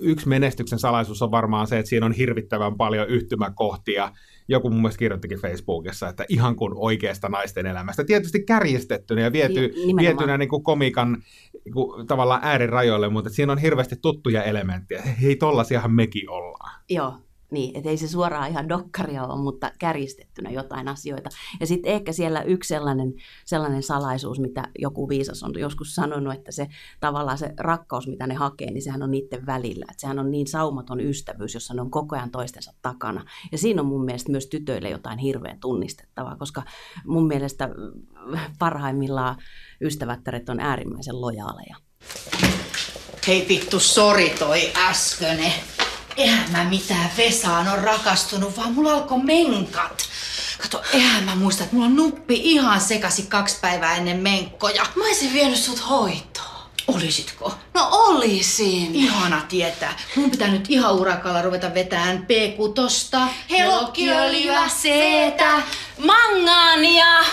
yksi 0.00 0.28
menestyksen 0.28 0.78
salaisuus 0.78 1.22
on 1.22 1.30
varmaan 1.30 1.66
se, 1.66 1.78
että 1.78 1.88
siinä 1.88 2.06
on 2.06 2.12
hirvittävän 2.12 2.76
paljon 2.76 3.08
yhtymäkohtia. 3.08 4.12
Joku 4.48 4.70
mun 4.70 4.82
mielestä 4.82 4.98
kirjoittikin 4.98 5.38
Facebookissa, 5.38 6.08
että 6.08 6.24
ihan 6.28 6.56
kuin 6.56 6.72
oikeasta 6.76 7.28
naisten 7.28 7.66
elämästä. 7.66 8.04
Tietysti 8.04 8.42
kärjistettynä 8.42 9.20
ja 9.20 9.32
viety, 9.32 9.74
vietynä 10.00 10.38
niin 10.38 10.48
kuin 10.48 10.62
komikan 10.62 11.22
niin 11.64 11.72
kuin, 11.72 12.06
tavallaan 12.06 12.40
äärirajoille, 12.44 13.08
mutta 13.08 13.30
siinä 13.30 13.52
on 13.52 13.58
hirveästi 13.58 13.96
tuttuja 14.02 14.42
elementtejä. 14.42 15.02
Hei, 15.02 15.36
tollasiahan 15.36 15.92
mekin 15.92 16.30
ollaan. 16.30 16.80
Joo, 16.90 17.14
niin, 17.50 17.76
että 17.76 17.90
ei 17.90 17.96
se 17.96 18.08
suoraan 18.08 18.50
ihan 18.50 18.68
dokkaria 18.68 19.24
ole, 19.24 19.42
mutta 19.42 19.70
kärjistettynä 19.78 20.50
jotain 20.50 20.88
asioita. 20.88 21.30
Ja 21.60 21.66
sitten 21.66 21.92
ehkä 21.92 22.12
siellä 22.12 22.42
yksi 22.42 22.68
sellainen, 22.68 23.14
sellainen 23.44 23.82
salaisuus, 23.82 24.40
mitä 24.40 24.68
joku 24.78 25.08
viisas 25.08 25.42
on 25.42 25.52
joskus 25.58 25.94
sanonut, 25.94 26.34
että 26.34 26.52
se 26.52 26.66
tavallaan 27.00 27.38
se 27.38 27.52
rakkaus, 27.58 28.06
mitä 28.06 28.26
ne 28.26 28.34
hakee, 28.34 28.70
niin 28.70 28.82
sehän 28.82 29.02
on 29.02 29.10
niiden 29.10 29.46
välillä. 29.46 29.86
Että 29.90 30.00
sehän 30.00 30.18
on 30.18 30.30
niin 30.30 30.46
saumaton 30.46 31.00
ystävyys, 31.00 31.54
jossa 31.54 31.74
ne 31.74 31.80
on 31.80 31.90
koko 31.90 32.16
ajan 32.16 32.30
toistensa 32.30 32.72
takana. 32.82 33.24
Ja 33.52 33.58
siinä 33.58 33.82
on 33.82 33.88
mun 33.88 34.04
mielestä 34.04 34.30
myös 34.30 34.46
tytöille 34.46 34.90
jotain 34.90 35.18
hirveän 35.18 35.60
tunnistettavaa, 35.60 36.36
koska 36.36 36.62
mun 37.06 37.26
mielestä 37.26 37.68
parhaimmillaan 38.58 39.36
ystävättäret 39.80 40.48
on 40.48 40.60
äärimmäisen 40.60 41.20
lojaaleja. 41.20 41.76
Hei 43.26 43.46
vittu, 43.48 43.80
sori 43.80 44.30
toi 44.38 44.60
äskönen. 44.76 45.52
Eihän 46.16 46.52
mä 46.52 46.64
mitään 46.64 47.10
Vesaan 47.16 47.68
on 47.68 47.78
rakastunut, 47.78 48.56
vaan 48.56 48.72
mulla 48.72 48.92
alkoi 48.92 49.18
menkat. 49.18 50.08
Kato, 50.62 50.82
eihän 50.92 51.24
mä 51.24 51.34
muista, 51.34 51.64
että 51.64 51.76
mulla 51.76 51.88
on 51.88 51.96
nuppi 51.96 52.40
ihan 52.42 52.80
sekasi 52.80 53.22
kaksi 53.22 53.58
päivää 53.60 53.96
ennen 53.96 54.16
menkkoja. 54.16 54.86
Mä 54.96 55.04
olisin 55.04 55.32
vienyt 55.32 55.58
sut 55.58 55.88
hoitoon. 55.88 56.56
Olisitko? 56.86 57.54
No 57.74 57.88
olisin. 57.90 58.94
Ihana 58.94 59.42
tietää. 59.48 59.96
Mun 60.16 60.30
pitää 60.30 60.48
nyt 60.48 60.66
ihan 60.68 60.94
urakalla 60.94 61.42
ruveta 61.42 61.74
vetään 61.74 62.26
P6, 62.26 63.18
helokkiöljyä, 63.50 64.68
seetä, 64.68 65.62
mangaania. 66.06 67.24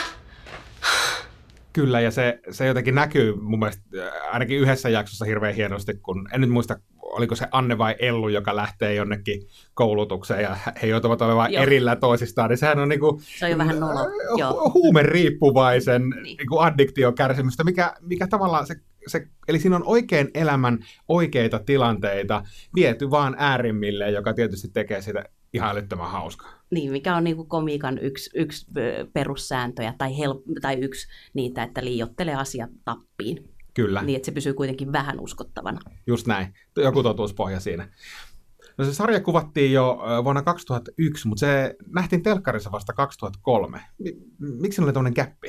Kyllä, 1.74 2.00
ja 2.00 2.12
se, 2.12 2.40
se 2.52 2.66
jotenkin 2.66 2.96
näkyy 2.96 3.36
mun 3.42 3.60
mielestä 3.60 3.84
ainakin 4.32 4.58
yhdessä 4.58 4.90
jaksossa 4.90 5.26
hirveän 5.26 5.56
hienosti, 5.56 5.94
kun 5.94 6.30
en 6.34 6.42
nyt 6.42 6.50
muista 6.50 6.76
oliko 7.14 7.36
se 7.36 7.48
Anne 7.52 7.78
vai 7.78 7.96
Ellu, 8.00 8.30
joka 8.30 8.56
lähtee 8.56 8.94
jonnekin 8.94 9.48
koulutukseen 9.74 10.44
ja 10.44 10.58
he 10.82 10.88
joutuvat 10.88 11.22
olemaan 11.22 11.54
Joo. 11.54 11.64
erillä 11.64 11.96
toisistaan, 11.96 12.50
niin 12.50 12.58
sehän 12.58 12.80
on 12.80 12.90
niinku, 12.90 13.22
se 13.40 13.46
on 13.46 13.52
jo 13.52 13.58
vähän 13.58 13.80
nolo. 13.80 14.00
huumeriippuvaisen 14.74 16.10
niin. 16.10 16.38
niinku 16.38 16.60
addiktiokärsimystä, 16.60 17.64
mikä, 17.64 17.94
mikä 18.02 18.28
tavallaan 18.28 18.68
se, 18.68 18.76
se, 19.08 19.28
eli 19.48 19.60
siinä 19.60 19.76
on 19.76 19.84
oikein 19.86 20.32
elämän 20.34 20.80
oikeita 21.08 21.60
tilanteita 21.60 22.44
viety 22.76 23.12
vaan 23.12 23.36
äärimmille, 23.38 24.12
joka 24.12 24.34
tietysti 24.34 24.68
tekee 24.74 25.02
sitä 25.02 25.24
ihan 25.54 25.72
älyttömän 25.72 26.12
hauskaa. 26.12 26.54
Niin, 26.72 26.92
mikä 26.92 27.16
on 27.16 27.24
niin 27.24 27.36
kuin 27.36 27.50
komiikan 27.50 27.98
yksi, 27.98 28.30
yksi 28.36 28.66
perussääntöjä 29.14 29.94
tai, 29.98 30.18
hel, 30.18 30.36
tai 30.62 30.76
yksi 30.80 31.08
niitä, 31.34 31.64
että 31.64 31.84
liiottelee 31.84 32.36
asiat 32.36 32.70
tappiin. 32.86 33.53
Kyllä. 33.74 34.02
Niin, 34.02 34.16
että 34.16 34.26
se 34.26 34.32
pysyy 34.32 34.54
kuitenkin 34.54 34.92
vähän 34.92 35.20
uskottavana. 35.20 35.80
Just 36.08 36.28
näin. 36.28 36.54
Joku 36.78 37.04
totuuspohja 37.04 37.60
siinä. 37.60 37.90
No 38.78 38.86
se 38.86 38.94
sarja 38.94 39.22
kuvattiin 39.22 39.74
jo 39.74 40.00
vuonna 40.24 40.42
2001, 40.42 41.28
mutta 41.28 41.40
se 41.40 41.76
nähtiin 41.88 42.24
telkkarissa 42.24 42.72
vasta 42.72 42.94
2003. 42.94 43.82
Miksi 44.40 44.76
se 44.76 44.82
oli 44.82 44.94
tämmöinen 44.94 45.14
käppi? 45.14 45.48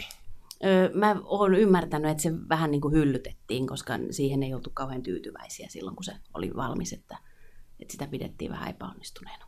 Öö, 0.65 0.91
mä 0.95 1.17
oon 1.25 1.55
ymmärtänyt, 1.55 2.11
että 2.11 2.23
se 2.23 2.33
vähän 2.49 2.71
niin 2.71 2.81
kuin 2.81 2.95
hyllytettiin, 2.95 3.67
koska 3.67 3.95
siihen 4.11 4.43
ei 4.43 4.55
oltu 4.55 4.71
kauhean 4.75 5.03
tyytyväisiä 5.03 5.67
silloin, 5.71 5.97
kun 5.97 6.05
se 6.05 6.13
oli 6.35 6.51
valmis, 6.57 6.93
että, 6.93 7.19
että 7.81 7.93
sitä 7.93 8.07
pidettiin 8.07 8.51
vähän 8.51 8.71
epäonnistuneena. 8.71 9.47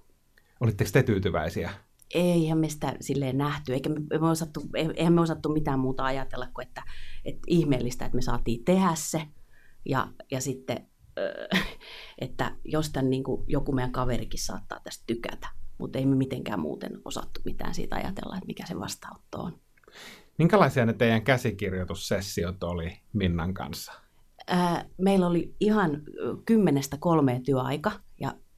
Olitteko 0.60 0.90
te 0.92 1.02
tyytyväisiä? 1.02 1.70
Eihän 2.14 2.58
me 2.58 2.68
sitä 2.68 2.94
silleen 3.00 3.38
nähty, 3.38 3.72
eikä 3.72 3.90
me, 3.90 4.00
me 4.20 4.28
osattu, 4.28 4.60
eihän 4.94 5.12
me 5.12 5.20
osattu 5.20 5.48
mitään 5.48 5.78
muuta 5.78 6.04
ajatella 6.04 6.46
kuin, 6.54 6.66
että, 6.66 6.82
että 7.24 7.40
ihmeellistä, 7.46 8.04
että 8.04 8.16
me 8.16 8.22
saatiin 8.22 8.64
tehdä 8.64 8.90
se, 8.94 9.22
ja, 9.84 10.08
ja 10.30 10.40
sitten, 10.40 10.86
että 12.18 12.56
jos 12.64 12.90
tämän 12.90 13.10
niin 13.10 13.24
kuin 13.24 13.44
joku 13.46 13.72
meidän 13.72 13.92
kaverikin 13.92 14.40
saattaa 14.40 14.80
tästä 14.84 15.04
tykätä, 15.06 15.48
mutta 15.78 15.98
ei 15.98 16.06
me 16.06 16.16
mitenkään 16.16 16.60
muuten 16.60 17.00
osattu 17.04 17.40
mitään 17.44 17.74
siitä 17.74 17.96
ajatella, 17.96 18.36
että 18.36 18.46
mikä 18.46 18.66
se 18.66 18.80
vastaanotto 18.80 19.38
on. 19.38 19.60
Minkälaisia 20.38 20.86
ne 20.86 20.92
teidän 20.92 21.22
käsikirjoitussessiot 21.22 22.64
oli 22.64 23.00
Minnan 23.12 23.54
kanssa? 23.54 23.92
meillä 24.98 25.26
oli 25.26 25.54
ihan 25.60 26.02
kymmenestä 26.44 26.96
kolmeen 27.00 27.42
työaika 27.42 27.92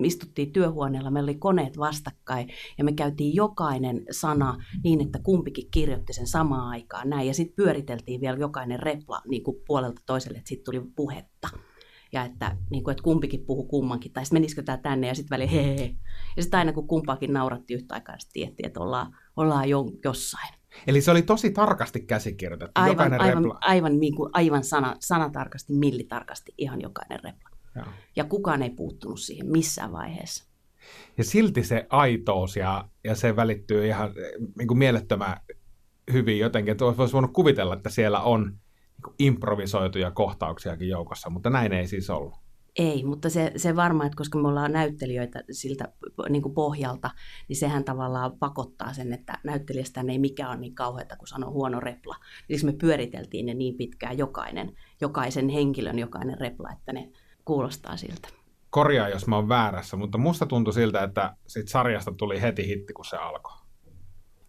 istuttiin 0.05 0.52
työhuoneella, 0.52 1.11
meillä 1.11 1.31
oli 1.31 1.38
koneet 1.38 1.78
vastakkain 1.78 2.49
ja 2.78 2.85
me 2.85 2.93
käytiin 2.93 3.35
jokainen 3.35 4.05
sana 4.11 4.64
niin, 4.85 5.00
että 5.00 5.19
kumpikin 5.23 5.71
kirjoitti 5.71 6.12
sen 6.12 6.26
samaan 6.26 6.69
aikaan 6.69 7.11
näin 7.11 7.26
ja 7.26 7.35
sitten 7.35 7.57
pyöriteltiin 7.57 8.21
vielä 8.21 8.38
jokainen 8.38 8.81
repla 8.81 9.23
niin 9.28 9.43
kuin 9.43 9.57
puolelta 9.67 10.02
toiselle, 10.07 10.38
että 10.38 10.49
sitten 10.49 10.64
tuli 10.64 10.90
puhetta 10.97 11.49
ja 12.12 12.25
että, 12.25 12.57
niin 12.71 12.85
kuin, 12.85 12.93
että 12.93 13.02
kumpikin 13.02 13.45
puhu 13.47 13.64
kummankin, 13.64 14.12
tai 14.12 14.25
sitten 14.25 14.37
menisikö 14.37 14.62
tämä 14.62 14.78
tänne, 14.78 15.07
ja 15.07 15.14
sitten 15.14 15.31
väliin 15.31 15.50
hei. 15.50 15.97
Ja 16.37 16.43
sitten 16.43 16.59
aina 16.59 16.73
kun 16.73 16.88
kumpaakin 16.88 17.33
nauratti 17.33 17.75
yhtä 17.75 17.95
aikaa, 17.95 18.19
sitten 18.19 18.33
tiettiin, 18.33 18.67
että 18.67 18.81
ollaan, 18.81 19.17
ollaan 19.37 19.69
jo, 19.69 19.85
jossain. 20.05 20.55
Eli 20.87 21.00
se 21.00 21.11
oli 21.11 21.23
tosi 21.23 21.50
tarkasti 21.50 22.00
käsikirjoitettu, 22.00 22.73
aivan, 22.75 22.90
jokainen 22.90 23.21
aivan, 23.21 23.45
repla. 23.45 23.59
Aivan, 23.61 24.00
niin 24.00 24.17
kuin, 24.17 24.31
aivan 24.33 24.64
sana, 24.64 24.97
sanatarkasti, 25.00 25.73
millitarkasti, 25.73 26.55
ihan 26.59 26.81
jokainen 26.81 27.21
repla. 27.25 27.58
Joo. 27.77 27.87
Ja 28.17 28.25
kukaan 28.25 28.63
ei 28.63 28.71
puuttunut 28.71 29.21
siihen 29.21 29.51
missään 29.51 29.93
vaiheessa. 29.93 30.49
Ja 31.19 31.25
silti 31.25 31.65
se 31.65 31.87
aitous 31.91 32.57
ja, 32.57 32.89
ja 33.05 33.15
se 33.15 33.37
välittyy 33.37 33.87
ihan 33.87 34.15
niin 34.59 34.69
kuin 34.69 34.79
mielettömän 34.79 35.37
hyvin 36.13 36.39
jotenkin, 36.39 36.73
että 36.73 36.85
olisi 36.85 37.13
voinut 37.13 37.33
kuvitella, 37.33 37.75
että 37.75 37.91
siellä 37.91 38.21
on 38.21 38.45
niin 38.45 39.15
improvisoituja 39.19 40.11
kohtauksiakin 40.11 40.89
joukossa, 40.89 41.31
mutta 41.31 41.51
näin 41.51 41.73
ei 41.73 41.87
siis 41.87 42.11
ollut. 42.11 42.35
Ei, 42.77 43.05
mutta 43.05 43.31
se, 43.31 43.53
se 43.57 43.77
varmaan, 43.77 44.07
että 44.07 44.17
koska 44.17 44.39
me 44.39 44.49
ollaan 44.49 44.73
näyttelijöitä 44.73 45.45
siltä 45.51 45.93
niin 46.29 46.43
kuin 46.43 46.55
pohjalta, 46.55 47.11
niin 47.49 47.57
sehän 47.57 47.85
tavallaan 47.85 48.39
pakottaa 48.39 48.93
sen, 48.93 49.13
että 49.13 49.39
näyttelijästä 49.45 50.05
ei 50.09 50.19
mikään 50.19 50.51
ole 50.51 50.59
niin 50.59 50.75
kauheata 50.75 51.17
kuin 51.17 51.29
sanoo 51.29 51.51
huono 51.51 51.81
repla. 51.81 52.17
Siis 52.47 52.65
me 52.65 52.73
pyöriteltiin 52.73 53.47
ne 53.47 53.55
niin 53.55 53.77
pitkään 53.77 54.19
jokainen, 54.19 54.77
jokaisen 55.01 55.49
henkilön 55.49 55.99
jokainen 55.99 56.41
repla, 56.41 56.73
että 56.73 56.93
ne 56.93 57.13
kuulostaa 57.49 57.97
siltä. 57.97 58.28
Korjaa, 58.71 59.09
jos 59.09 59.26
mä 59.26 59.37
oon 59.37 59.49
väärässä, 59.49 59.97
mutta 59.97 60.19
musta 60.19 60.47
tuntui 60.47 60.73
siltä, 60.73 61.02
että 61.02 61.37
sit 61.47 61.69
sarjasta 61.69 62.12
tuli 62.12 62.43
heti 62.43 62.69
hitti, 62.69 62.93
kun 62.93 63.05
se 63.05 63.17
alkoi. 63.17 63.59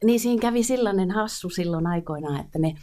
Niin 0.04 0.20
siinä 0.20 0.42
kävi 0.42 0.64
sellainen 0.64 1.12
hassu 1.12 1.50
silloin 1.50 1.88
aikoinaan, 1.88 2.40
että 2.40 2.60
ne, 2.60 2.76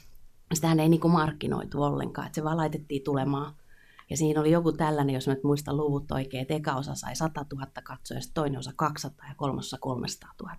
sitähän 0.54 0.80
ei 0.80 0.88
niinku 0.88 1.08
markkinoitu 1.08 1.82
ollenkaan, 1.82 2.26
että 2.26 2.35
se 2.35 2.44
vaan 2.44 2.56
laitettiin 2.56 3.04
tulemaan– 3.04 3.54
ja 4.11 4.16
siinä 4.16 4.40
oli 4.40 4.50
joku 4.50 4.73
tällainen, 4.73 5.14
jos 5.14 5.26
mä 5.26 5.35
nyt 5.35 5.44
muistan 5.44 5.76
luvut 5.76 6.12
oikein, 6.12 6.42
että 6.42 6.54
eka 6.54 6.75
osa 6.75 6.94
sai 6.94 7.16
100 7.16 7.46
000 7.52 7.66
katsoja, 7.82 8.20
sitten 8.20 8.35
toinen 8.35 8.58
osa 8.58 8.73
200 8.76 9.28
ja 9.28 9.35
kolmas 9.35 9.66
osa 9.66 9.78
300 9.80 10.35
000. 10.42 10.56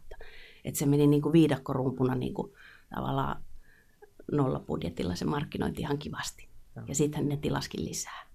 Että 0.65 0.79
se 0.79 0.85
meni 0.85 1.07
niin 1.07 1.21
kuin 1.21 1.33
viidakkorumpuna 1.33 2.15
niin 2.15 2.33
kuin 2.33 2.53
tavallaan 2.95 3.43
nollabudjetilla 4.31 5.15
se 5.15 5.25
markkinointi 5.25 5.81
ihan 5.81 5.97
kivasti. 5.97 6.49
Ja 6.87 6.95
sitten 6.95 7.29
ne 7.29 7.37
tilaskin 7.37 7.85
lisää 7.85 8.26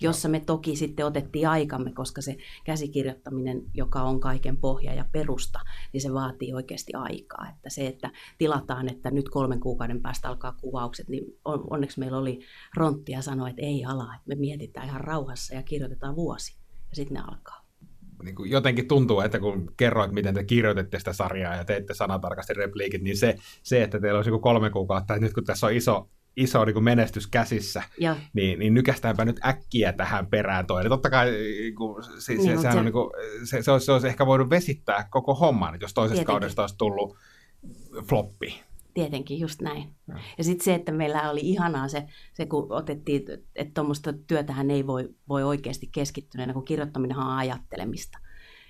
jossa 0.00 0.28
me 0.28 0.40
toki 0.40 0.76
sitten 0.76 1.06
otettiin 1.06 1.48
aikamme, 1.48 1.92
koska 1.92 2.22
se 2.22 2.36
käsikirjoittaminen, 2.64 3.62
joka 3.74 4.02
on 4.02 4.20
kaiken 4.20 4.56
pohja 4.56 4.94
ja 4.94 5.04
perusta, 5.12 5.60
niin 5.92 6.00
se 6.00 6.12
vaatii 6.12 6.54
oikeasti 6.54 6.92
aikaa. 6.94 7.46
Että 7.56 7.70
se, 7.70 7.86
että 7.86 8.10
tilataan, 8.38 8.88
että 8.88 9.10
nyt 9.10 9.28
kolmen 9.28 9.60
kuukauden 9.60 10.02
päästä 10.02 10.28
alkaa 10.28 10.52
kuvaukset, 10.52 11.08
niin 11.08 11.24
onneksi 11.44 12.00
meillä 12.00 12.18
oli 12.18 12.40
ronttia 12.76 13.22
sanoa, 13.22 13.48
että 13.48 13.62
ei 13.62 13.84
ala, 13.84 14.14
että 14.14 14.28
me 14.28 14.34
mietitään 14.34 14.88
ihan 14.88 15.00
rauhassa 15.00 15.54
ja 15.54 15.62
kirjoitetaan 15.62 16.16
vuosi 16.16 16.56
ja 16.90 16.96
sitten 16.96 17.14
ne 17.14 17.20
alkaa. 17.20 17.64
Niin 18.22 18.34
kuin 18.34 18.50
jotenkin 18.50 18.88
tuntuu, 18.88 19.20
että 19.20 19.40
kun 19.40 19.72
kerroit, 19.76 20.12
miten 20.12 20.34
te 20.34 20.44
kirjoititte 20.44 20.98
sitä 20.98 21.12
sarjaa 21.12 21.54
ja 21.54 21.64
teitte 21.64 21.94
sanatarkasti 21.94 22.54
repliikit, 22.54 23.02
niin 23.02 23.16
se, 23.16 23.36
se 23.62 23.82
että 23.82 24.00
teillä 24.00 24.18
olisi 24.18 24.30
kolme 24.42 24.70
kuukautta, 24.70 25.14
että 25.14 25.26
nyt 25.26 25.34
kun 25.34 25.44
tässä 25.44 25.66
on 25.66 25.72
iso 25.72 26.08
iso 26.36 26.64
niin 26.64 26.74
kuin 26.74 26.84
menestys 26.84 27.26
käsissä, 27.26 27.82
ja. 28.00 28.16
niin, 28.32 28.58
niin 28.58 28.74
nykästäänpä 28.74 29.24
nyt 29.24 29.40
äkkiä 29.46 29.92
tähän 29.92 30.26
perään 30.26 30.66
toinen. 30.66 30.90
Totta 30.90 31.10
kai 31.10 31.30
niin 31.30 31.74
kuin, 31.74 32.04
se, 32.18 32.34
niin, 32.34 32.58
se, 32.58 32.62
se, 32.72 32.78
on, 32.78 32.84
niin 32.84 32.92
kuin, 32.92 33.10
se, 33.44 33.62
se, 33.62 33.70
olisi, 33.70 33.86
se 33.86 33.92
olisi 33.92 34.08
ehkä 34.08 34.26
voinut 34.26 34.50
vesittää 34.50 35.08
koko 35.10 35.34
homman, 35.34 35.78
jos 35.80 35.94
toisesta 35.94 36.14
Tietenkin. 36.14 36.32
kaudesta 36.32 36.62
olisi 36.62 36.78
tullut 36.78 37.16
floppi. 38.08 38.60
Tietenkin, 38.94 39.40
just 39.40 39.62
näin. 39.62 39.94
Ja, 40.08 40.14
ja 40.38 40.44
sitten 40.44 40.64
se, 40.64 40.74
että 40.74 40.92
meillä 40.92 41.30
oli 41.30 41.40
ihanaa 41.42 41.88
se, 41.88 42.06
se 42.32 42.46
kun 42.46 42.72
otettiin, 42.72 43.22
että 43.56 43.74
tuommoista 43.74 44.12
työtähän 44.12 44.70
ei 44.70 44.86
voi, 44.86 45.08
voi 45.28 45.42
oikeasti 45.42 45.88
keskittyneenä, 45.92 46.52
kun 46.52 46.64
kirjoittaminen 46.64 47.18
on 47.18 47.26
ajattelemista. 47.26 48.18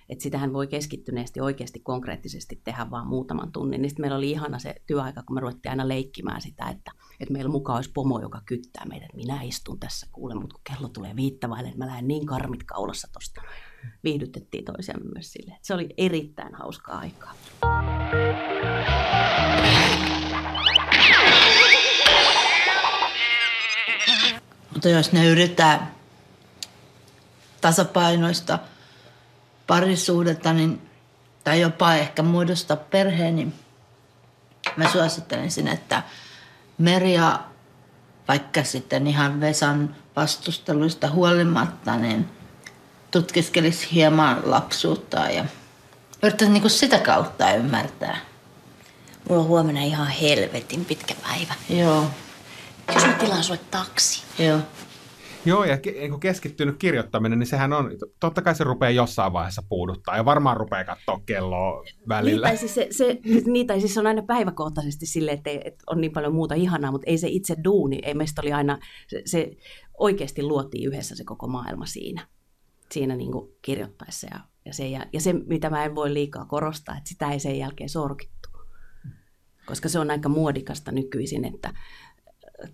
Että 0.09 0.23
sitähän 0.23 0.53
voi 0.53 0.67
keskittyneesti 0.67 1.41
oikeasti 1.41 1.81
konkreettisesti 1.81 2.61
tehdä 2.65 2.91
vain 2.91 3.07
muutaman 3.07 3.53
tunnin. 3.53 3.83
Niin 3.83 3.93
meillä 3.99 4.17
oli 4.17 4.31
ihana 4.31 4.59
se 4.59 4.75
työaika, 4.87 5.23
kun 5.23 5.35
me 5.35 5.41
ruvettiin 5.41 5.71
aina 5.71 5.89
leikkimään 5.89 6.41
sitä, 6.41 6.69
että, 6.69 6.91
että 7.21 7.33
meillä 7.33 7.51
mukaan 7.51 7.77
olisi 7.77 7.91
pomo, 7.95 8.21
joka 8.21 8.43
kyttää 8.47 8.85
meidät. 8.85 9.15
Minä 9.15 9.43
istun 9.43 9.81
tässä 9.81 10.07
kuule, 10.13 10.35
mutta 10.35 10.55
kun 10.55 10.75
kello 10.75 10.89
tulee 10.89 11.17
viittavaille, 11.17 11.69
että 11.69 11.79
mä 11.79 11.87
lähden 11.87 12.09
niin 12.09 12.27
karmit 12.27 12.65
kaulassa 12.65 13.09
tosta. 13.13 13.43
Viihdytettiin 14.05 14.65
toisiamme 14.65 15.11
myös 15.15 15.33
sille. 15.33 15.57
Se 15.63 15.75
oli 15.75 15.89
erittäin 15.97 16.55
hauskaa 16.55 16.99
aikaa. 16.99 17.35
Mutta 24.73 24.89
jos 24.89 25.13
ne 25.13 25.27
yrittää 25.27 25.95
tasapainoista 27.61 28.59
parisuudetta 29.67 30.53
niin, 30.53 30.91
tai 31.45 31.61
jopa 31.61 31.95
ehkä 31.95 32.23
muodostaa 32.23 32.77
perheen, 32.77 33.37
niin 33.37 33.55
mä 34.77 34.91
suosittelisin, 34.91 35.69
että 35.69 36.03
Merja, 36.79 37.41
vaikka 38.29 38.65
sitten 38.65 39.07
ihan 39.07 39.41
Vesan 39.41 39.97
vastusteluista 40.17 41.11
huolimatta, 41.11 41.97
niin 41.97 42.29
tutkiskelisi 43.11 43.89
hieman 43.93 44.43
lapsuutta 44.45 45.17
ja 45.19 45.45
yrittäisi 46.23 46.53
niin 46.53 46.71
sitä 46.71 46.99
kautta 46.99 47.53
ymmärtää. 47.55 48.17
Mulla 49.29 49.43
on 49.43 49.49
huomenna 49.49 49.81
ihan 49.81 50.09
helvetin 50.09 50.85
pitkä 50.85 51.15
päivä. 51.23 51.55
Joo, 51.69 52.07
Jos 52.95 53.07
mä 53.07 53.13
tilaan 53.13 53.45
sulle 53.45 53.61
taksi. 53.71 54.23
joo. 54.39 54.59
Joo, 55.47 55.65
ja 55.65 55.79
niin 55.85 56.11
kun 56.11 56.21
keskittynyt 56.21 56.77
kirjoittaminen, 56.79 57.39
niin 57.39 57.47
sehän 57.47 57.73
on, 57.73 57.91
totta 58.21 58.43
kai 58.43 58.55
se 58.55 58.65
rupeaa 58.65 58.91
jossain 58.91 59.33
vaiheessa 59.33 59.63
puuduttaa, 59.69 60.17
ja 60.17 60.25
varmaan 60.25 60.57
rupeaa 60.57 60.85
katsoa 60.85 61.21
kelloa 61.27 61.85
välillä. 62.09 62.47
Tai 62.47 62.57
siis 62.57 62.75
se, 62.75 62.87
se, 62.91 63.19
tai 63.67 63.81
siis 63.81 63.99
on 63.99 64.07
aina 64.07 64.23
päiväkohtaisesti 64.23 65.07
silleen, 65.07 65.37
että, 65.37 65.51
että 65.51 65.85
on 65.87 66.01
niin 66.01 66.13
paljon 66.13 66.35
muuta 66.35 66.55
ihanaa, 66.55 66.91
mutta 66.91 67.11
ei 67.11 67.19
se 67.19 67.29
itse 67.29 67.57
duuni, 67.65 67.99
ei 68.03 68.15
meistä 68.15 68.43
oli 68.43 68.53
aina, 68.53 68.79
se, 69.09 69.23
se 69.25 69.51
oikeasti 69.99 70.43
luotiin 70.43 70.89
yhdessä 70.89 71.17
se 71.17 71.25
koko 71.25 71.49
maailma 71.49 71.87
siinä, 71.87 72.27
siinä 72.93 73.17
niin 73.17 73.33
kuin 73.33 73.53
kirjoittaessa. 73.63 74.27
Ja, 74.31 74.41
ja, 74.65 74.75
se, 74.75 74.89
ja, 74.89 75.07
ja 75.13 75.21
se, 75.21 75.33
mitä 75.33 75.71
mä 75.71 75.85
en 75.85 75.95
voi 75.95 76.15
liikaa 76.15 76.45
korostaa, 76.45 76.97
että 76.97 77.09
sitä 77.09 77.31
ei 77.31 77.41
sen 77.41 77.59
jälkeen 77.59 77.89
sorkittu. 77.89 78.49
Koska 79.67 79.89
se 79.89 79.99
on 79.99 80.11
aika 80.11 80.29
muodikasta 80.29 80.93
nykyisin, 80.93 81.45
että 81.45 81.75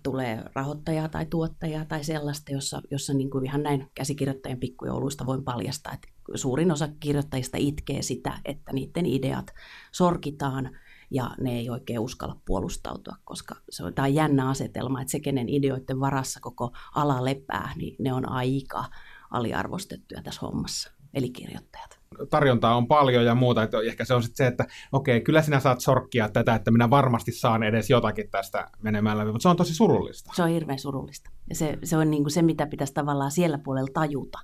tulee 0.03 0.43
rahoittajaa 0.55 1.09
tai 1.09 1.25
tuottajaa 1.25 1.85
tai 1.85 2.03
sellaista, 2.03 2.51
jossa, 2.51 2.81
jossa 2.91 3.13
niin 3.13 3.29
kuin 3.29 3.45
ihan 3.45 3.63
näin 3.63 3.91
käsikirjoittajien 3.95 4.59
pikkujouluista 4.59 5.25
voin 5.25 5.43
paljastaa, 5.43 5.93
että 5.93 6.07
suurin 6.35 6.71
osa 6.71 6.89
kirjoittajista 6.99 7.57
itkee 7.59 8.01
sitä, 8.01 8.39
että 8.45 8.73
niiden 8.73 9.05
ideat 9.05 9.53
sorkitaan 9.91 10.77
ja 11.11 11.31
ne 11.41 11.57
ei 11.57 11.69
oikein 11.69 11.99
uskalla 11.99 12.41
puolustautua, 12.45 13.15
koska 13.23 13.55
se 13.69 13.83
on, 13.83 13.93
tämä 13.93 14.05
on 14.05 14.15
jännä 14.15 14.49
asetelma, 14.49 15.01
että 15.01 15.11
se, 15.11 15.19
kenen 15.19 15.49
ideoiden 15.49 15.99
varassa 15.99 16.39
koko 16.39 16.71
ala 16.95 17.25
lepää, 17.25 17.73
niin 17.75 17.95
ne 17.99 18.13
on 18.13 18.29
aika 18.29 18.85
aliarvostettuja 19.31 20.21
tässä 20.23 20.41
hommassa, 20.41 20.91
eli 21.13 21.29
kirjoittajat. 21.29 22.00
Tarjontaa 22.29 22.75
on 22.75 22.87
paljon 22.87 23.25
ja 23.25 23.35
muuta, 23.35 23.63
että 23.63 23.77
ehkä 23.87 24.05
se 24.05 24.13
on 24.13 24.23
sitten 24.23 24.45
se, 24.45 24.47
että 24.47 24.65
okei, 24.91 25.21
kyllä 25.21 25.41
sinä 25.41 25.59
saat 25.59 25.79
sorkkia 25.79 26.29
tätä, 26.29 26.55
että 26.55 26.71
minä 26.71 26.89
varmasti 26.89 27.31
saan 27.31 27.63
edes 27.63 27.89
jotakin 27.89 28.29
tästä 28.31 28.69
menemään 28.81 29.17
läpi, 29.17 29.31
mutta 29.31 29.43
se 29.43 29.49
on 29.49 29.57
tosi 29.57 29.75
surullista. 29.75 30.31
Se 30.35 30.43
on 30.43 30.49
hirveän 30.49 30.79
surullista. 30.79 31.29
Ja 31.49 31.55
se, 31.55 31.77
se 31.83 31.97
on 31.97 32.11
niin 32.11 32.23
kuin 32.23 32.31
se, 32.31 32.41
mitä 32.41 32.67
pitäisi 32.67 32.93
tavallaan 32.93 33.31
siellä 33.31 33.57
puolella 33.57 33.89
tajuta, 33.93 34.39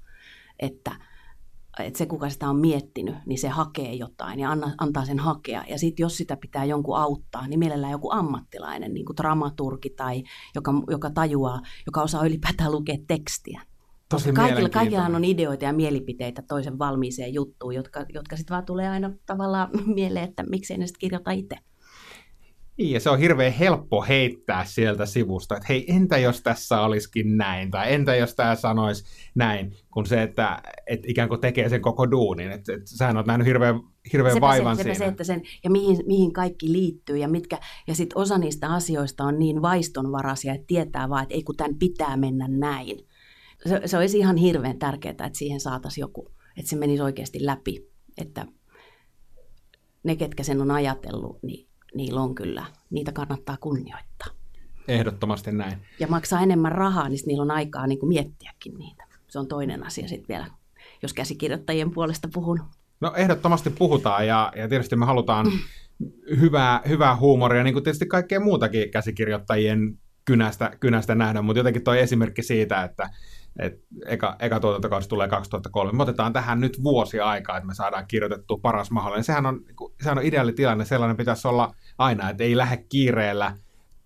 että, 0.59 0.91
että 1.79 1.97
se, 1.97 2.05
kuka 2.05 2.29
sitä 2.29 2.49
on 2.49 2.59
miettinyt, 2.59 3.15
niin 3.25 3.39
se 3.39 3.47
hakee 3.47 3.93
jotain 3.93 4.39
ja 4.39 4.51
anna, 4.51 4.71
antaa 4.77 5.05
sen 5.05 5.19
hakea. 5.19 5.63
Ja 5.69 5.79
sitten 5.79 6.03
jos 6.03 6.17
sitä 6.17 6.37
pitää 6.37 6.65
jonkun 6.65 6.97
auttaa, 6.97 7.47
niin 7.47 7.59
mielellään 7.59 7.91
joku 7.91 8.11
ammattilainen, 8.11 8.93
niin 8.93 9.05
kuin 9.05 9.17
dramaturgi 9.17 9.89
tai 9.89 10.23
joka, 10.55 10.73
joka 10.89 11.09
tajuaa, 11.09 11.61
joka 11.85 12.01
osaa 12.01 12.25
ylipäätään 12.25 12.71
lukea 12.71 12.97
tekstiä. 13.07 13.61
Tosi 14.09 14.31
Kaikilla, 14.31 14.69
kaikillahan 14.69 15.15
on 15.15 15.23
ideoita 15.23 15.65
ja 15.65 15.73
mielipiteitä 15.73 16.41
toisen 16.41 16.79
valmiiseen 16.79 17.33
juttuun, 17.33 17.75
jotka, 17.75 18.05
jotka 18.13 18.37
sitten 18.37 18.53
vaan 18.53 18.65
tulee 18.65 18.89
aina 18.89 19.11
tavallaan 19.25 19.69
mieleen, 19.95 20.29
että 20.29 20.43
miksei 20.49 20.77
ne 20.77 20.87
sitten 20.87 20.99
kirjoita 20.99 21.31
itse. 21.31 21.55
Niin, 22.77 22.91
ja 22.91 22.99
se 22.99 23.09
on 23.09 23.19
hirveän 23.19 23.53
helppo 23.53 24.01
heittää 24.01 24.65
sieltä 24.65 25.05
sivusta, 25.05 25.55
että 25.55 25.65
hei, 25.69 25.85
entä 25.95 26.17
jos 26.17 26.41
tässä 26.41 26.81
olisikin 26.81 27.37
näin, 27.37 27.71
tai 27.71 27.93
entä 27.93 28.15
jos 28.15 28.35
tämä 28.35 28.55
sanoisi 28.55 29.03
näin, 29.35 29.75
kun 29.91 30.05
se, 30.05 30.23
että 30.23 30.61
et 30.87 30.99
ikään 31.07 31.29
kuin 31.29 31.41
tekee 31.41 31.69
sen 31.69 31.81
koko 31.81 32.11
duunin. 32.11 32.51
Että 32.51 32.73
et, 32.73 32.81
sähän 32.85 33.17
oot 33.17 33.25
nähnyt 33.25 33.47
hirveän, 33.47 33.79
hirveän 34.13 34.33
sepä 34.33 34.45
vaivan 34.45 34.77
se, 34.77 34.83
sepä 34.83 34.93
siinä. 34.93 35.05
se, 35.05 35.11
että 35.11 35.23
sen, 35.23 35.41
ja 35.63 35.69
mihin, 35.69 35.97
mihin 36.05 36.33
kaikki 36.33 36.71
liittyy 36.71 37.17
ja 37.17 37.27
mitkä, 37.27 37.57
ja 37.87 37.95
sitten 37.95 38.17
osa 38.17 38.37
niistä 38.37 38.73
asioista 38.73 39.23
on 39.23 39.39
niin 39.39 39.61
vaistonvaraisia, 39.61 40.53
että 40.53 40.67
tietää 40.67 41.09
vaan, 41.09 41.23
että 41.23 41.35
ei 41.35 41.43
kun 41.43 41.55
tämän 41.55 41.75
pitää 41.75 42.17
mennä 42.17 42.47
näin. 42.47 43.06
Se, 43.67 43.81
se 43.85 43.97
olisi 43.97 44.17
ihan 44.19 44.37
hirveän 44.37 44.79
tärkeää, 44.79 45.11
että 45.11 45.29
siihen 45.33 45.59
saataisiin 45.59 46.01
joku, 46.01 46.31
että 46.57 46.69
se 46.69 46.75
menisi 46.75 47.03
oikeasti 47.03 47.45
läpi, 47.45 47.87
että 48.17 48.45
ne, 50.03 50.15
ketkä 50.15 50.43
sen 50.43 50.61
on 50.61 50.71
ajatellut, 50.71 51.43
niin 51.43 51.67
niillä 51.95 52.21
on 52.21 52.35
kyllä, 52.35 52.65
niitä 52.89 53.11
kannattaa 53.11 53.57
kunnioittaa. 53.57 54.27
Ehdottomasti 54.87 55.51
näin. 55.51 55.77
Ja 55.99 56.07
maksaa 56.07 56.41
enemmän 56.41 56.71
rahaa, 56.71 57.09
niin 57.09 57.19
niillä 57.25 57.41
on 57.41 57.51
aikaa 57.51 57.87
niin 57.87 57.99
kuin 57.99 58.07
miettiäkin 58.07 58.77
niitä. 58.77 59.03
Se 59.27 59.39
on 59.39 59.47
toinen 59.47 59.85
asia 59.85 60.07
sitten 60.07 60.27
vielä, 60.27 60.47
jos 61.01 61.13
käsikirjoittajien 61.13 61.91
puolesta 61.91 62.29
puhun. 62.33 62.61
No 63.01 63.13
ehdottomasti 63.15 63.69
puhutaan 63.69 64.27
ja, 64.27 64.51
ja 64.55 64.67
tietysti 64.67 64.95
me 64.95 65.05
halutaan 65.05 65.47
hyvää, 66.39 66.81
hyvää 66.87 67.15
huumoria, 67.15 67.63
niin 67.63 67.73
kuin 67.73 67.83
tietysti 67.83 68.05
kaikkea 68.05 68.39
muutakin 68.39 68.91
käsikirjoittajien 68.91 69.99
kynästä, 70.25 70.71
kynästä 70.79 71.15
nähdä, 71.15 71.41
mutta 71.41 71.59
jotenkin 71.59 71.83
toi 71.83 71.99
esimerkki 71.99 72.43
siitä, 72.43 72.83
että 72.83 73.09
et 73.59 73.73
eka, 74.05 74.35
eka 74.39 74.59
tuotantokausi 74.59 75.09
tulee 75.09 75.27
2003. 75.27 75.91
Me 75.91 76.03
otetaan 76.03 76.33
tähän 76.33 76.59
nyt 76.59 76.83
vuosi 76.83 77.19
aikaa, 77.19 77.57
että 77.57 77.67
me 77.67 77.73
saadaan 77.73 78.07
kirjoitettua 78.07 78.59
paras 78.61 78.91
mahdollinen. 78.91 79.23
Sehän 79.23 79.45
on, 79.45 79.61
niinku, 79.67 79.95
sehän 80.01 80.17
on 80.17 80.25
ideaali 80.25 80.53
tilanne, 80.53 80.85
sellainen 80.85 81.17
pitäisi 81.17 81.47
olla 81.47 81.75
aina, 81.97 82.29
että 82.29 82.43
ei 82.43 82.57
lähde 82.57 82.85
kiireellä 82.89 83.57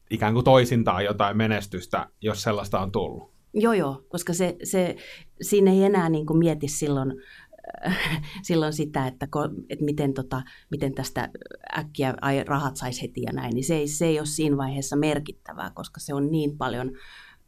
ikään 0.10 0.34
kuin 0.34 0.46
toisintaan 0.46 1.06
jotain 1.06 1.38
menestystä, 1.38 2.08
jos 2.22 2.44
sellaista 2.44 2.80
on 2.80 2.92
tullut. 2.92 3.32
Joo, 3.54 3.74
joo, 3.74 4.04
koska 4.10 4.34
se, 4.34 4.58
se, 4.64 4.96
siinä 5.42 5.72
ei 5.72 5.84
enää 5.84 6.10
niin 6.10 6.26
kuin 6.26 6.40
mieti 6.40 6.68
silloin, 6.68 7.14
äh, 7.88 8.22
silloin 8.44 8.74
sitä, 8.74 9.08
että, 9.08 9.26
ko- 9.26 9.66
että 9.70 9.86
miten, 9.86 10.14
tota, 10.14 10.42
miten 10.72 10.94
tästä 10.94 11.30
äkkiä 11.78 12.14
ai, 12.22 12.44
rahat 12.44 12.76
saisi 12.76 13.02
heti 13.02 13.22
ja 13.22 13.32
näin, 13.34 13.54
niin 13.54 13.64
se 13.64 13.76
ei, 13.76 13.88
se 13.88 14.06
ei 14.06 14.20
ole 14.20 14.26
siinä 14.26 14.58
vaiheessa 14.58 14.96
merkittävää, 14.96 15.72
koska 15.74 16.00
se 16.00 16.14
on 16.14 16.32
niin 16.32 16.58
paljon 16.58 16.92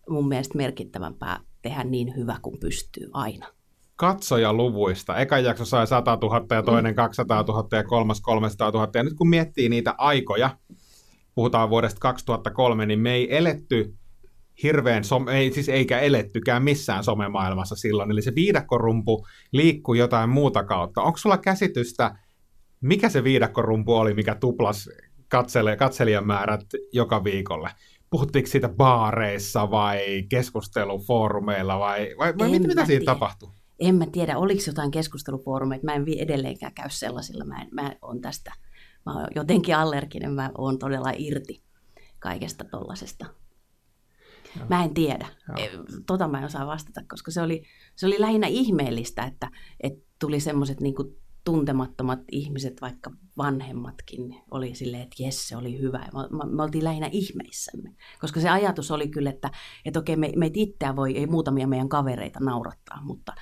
mun 0.09 0.27
mielestä 0.27 0.57
merkittävämpää 0.57 1.39
tehdä 1.63 1.83
niin 1.83 2.15
hyvä 2.15 2.35
kuin 2.41 2.59
pystyy 2.59 3.09
aina. 3.13 3.47
katsojaluvuista. 3.95 5.17
Eka 5.17 5.39
jakso 5.39 5.65
sai 5.65 5.87
100 5.87 6.17
000 6.21 6.55
ja 6.55 6.63
toinen 6.63 6.95
200 6.95 7.43
000 7.43 7.77
ja 7.77 7.83
kolmas 7.83 8.21
300 8.21 8.71
000. 8.71 8.89
Ja 8.93 9.03
nyt 9.03 9.13
kun 9.13 9.29
miettii 9.29 9.69
niitä 9.69 9.95
aikoja, 9.97 10.57
puhutaan 11.35 11.69
vuodesta 11.69 11.99
2003, 11.99 12.85
niin 12.85 12.99
me 12.99 13.13
ei 13.13 13.37
eletty 13.37 13.93
hirveän, 14.63 15.03
some, 15.03 15.39
ei, 15.39 15.53
siis 15.53 15.69
eikä 15.69 15.99
elettykään 15.99 16.63
missään 16.63 17.03
somemaailmassa 17.03 17.75
silloin. 17.75 18.11
Eli 18.11 18.21
se 18.21 18.35
viidakkorumpu 18.35 19.25
liikkuu 19.51 19.93
jotain 19.93 20.29
muuta 20.29 20.63
kautta. 20.63 21.01
Onko 21.01 21.17
sulla 21.17 21.37
käsitystä, 21.37 22.15
mikä 22.81 23.09
se 23.09 23.23
viidakkorumpu 23.23 23.95
oli, 23.95 24.13
mikä 24.13 24.35
tuplas 24.35 24.89
katselijamäärät 25.77 26.65
joka 26.93 27.23
viikolle? 27.23 27.69
Puhuttiinko 28.13 28.49
siitä 28.49 28.69
baareissa 28.69 29.71
vai 29.71 30.23
keskustelufoorumeilla 30.29 31.79
vai, 31.79 32.15
vai, 32.17 32.37
vai 32.37 32.49
mitä, 32.49 32.67
mitä 32.67 32.85
siinä 32.85 33.05
tapahtui? 33.05 33.49
En 33.79 33.95
mä 33.95 34.05
tiedä, 34.05 34.37
oliko 34.37 34.61
jotain 34.67 34.91
keskustelufoorumeita, 34.91 35.85
mä 35.85 35.93
en 35.93 36.05
edelleenkään 36.17 36.73
käy 36.73 36.89
sellaisilla, 36.89 37.45
mä, 37.45 37.61
en, 37.61 37.67
mä 37.71 37.91
on 38.01 38.21
tästä, 38.21 38.53
mä 39.05 39.13
oon 39.13 39.27
jotenkin 39.35 39.75
allerginen, 39.75 40.31
mä 40.31 40.51
oon 40.57 40.79
todella 40.79 41.11
irti 41.17 41.63
kaikesta 42.19 42.63
tollasesta. 42.63 43.25
Mä 44.69 44.83
en 44.83 44.93
tiedä. 44.93 45.27
Joo. 45.47 45.83
Tota 46.07 46.27
mä 46.27 46.37
en 46.37 46.45
osaa 46.45 46.67
vastata, 46.67 47.01
koska 47.09 47.31
se 47.31 47.41
oli, 47.41 47.63
se 47.95 48.05
oli 48.05 48.21
lähinnä 48.21 48.47
ihmeellistä, 48.47 49.23
että, 49.23 49.51
että 49.79 50.05
tuli 50.19 50.39
semmoiset 50.39 50.81
niin 50.81 50.95
tuntemattomat 51.43 52.19
ihmiset, 52.31 52.81
vaikka 52.81 53.11
vanhemmatkin, 53.37 54.35
oli 54.51 54.75
silleen, 54.75 55.03
että 55.03 55.23
jes, 55.23 55.47
se 55.47 55.57
oli 55.57 55.79
hyvä. 55.79 55.99
Ja 55.99 56.11
me, 56.13 56.37
me, 56.37 56.55
me 56.55 56.63
oltiin 56.63 56.83
lähinnä 56.83 57.09
ihmeissämme, 57.11 57.95
koska 58.19 58.39
se 58.39 58.49
ajatus 58.49 58.91
oli 58.91 59.07
kyllä, 59.07 59.29
että, 59.29 59.51
että 59.85 59.99
okei, 59.99 60.15
me, 60.15 60.31
meitä 60.35 60.59
itseä 60.59 60.95
voi, 60.95 61.17
ei 61.17 61.27
muutamia 61.27 61.67
meidän 61.67 61.89
kavereita 61.89 62.39
naurattaa, 62.39 63.01
mutta 63.03 63.33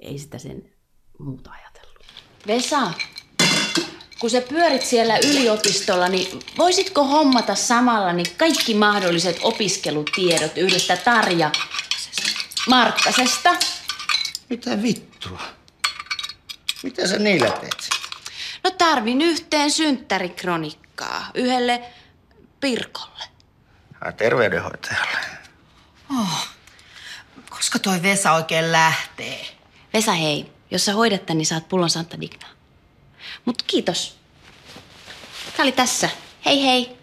ei 0.00 0.18
sitä 0.18 0.38
sen 0.38 0.72
muuta 1.18 1.50
ajatellut. 1.50 2.04
Vesa, 2.46 2.92
kun 4.20 4.30
sä 4.30 4.40
pyörit 4.40 4.82
siellä 4.82 5.18
yliopistolla, 5.18 6.08
niin 6.08 6.40
voisitko 6.58 7.04
hommata 7.04 7.54
samalla 7.54 8.12
niin 8.12 8.26
kaikki 8.36 8.74
mahdolliset 8.74 9.38
opiskelutiedot 9.42 10.56
yhdestä 10.56 10.96
Tarja 10.96 11.52
Markkasesta? 12.68 13.54
Mitä 14.50 14.82
vittua? 14.82 15.55
Mitä 16.86 17.06
sä 17.06 17.18
niillä 17.18 17.50
teet? 17.50 17.88
No 18.64 18.70
tarvin 18.70 19.22
yhteen 19.22 19.70
synttärikronikkaa 19.70 21.30
yhdelle 21.34 21.82
Pirkolle. 22.60 23.24
Ai 24.00 24.12
terveydenhoitajalle. 24.12 25.18
Koska 27.50 27.78
toi 27.78 28.02
Vesa 28.02 28.32
oikein 28.32 28.72
lähtee? 28.72 29.46
Vesa 29.94 30.12
hei, 30.12 30.52
jos 30.70 30.84
sä 30.84 30.92
hoidat 30.92 31.26
tän, 31.26 31.38
niin 31.38 31.46
saat 31.46 31.68
pullon 31.68 31.90
Santa 31.90 32.20
Digna. 32.20 32.46
Mut 33.44 33.62
kiitos. 33.62 34.18
Tää 35.56 35.64
oli 35.64 35.72
tässä. 35.72 36.10
Hei 36.44 36.64
hei. 36.64 36.98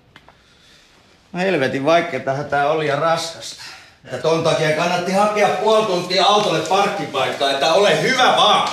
No 1.33 1.39
helvetin 1.39 1.85
vaikeetahan 1.85 2.45
tää 2.45 2.69
oli 2.69 2.87
ja 2.87 2.95
raskasta. 2.95 3.63
Ja 4.11 4.17
ton 4.17 4.43
takia 4.43 4.75
kannatti 4.75 5.11
hakea 5.11 5.47
puoli 5.47 5.85
tuntia 5.85 6.25
autolle 6.25 6.59
parkkipaikkaa, 6.59 7.51
että 7.51 7.73
ole 7.73 8.01
hyvä 8.01 8.33
vaan. 8.37 8.69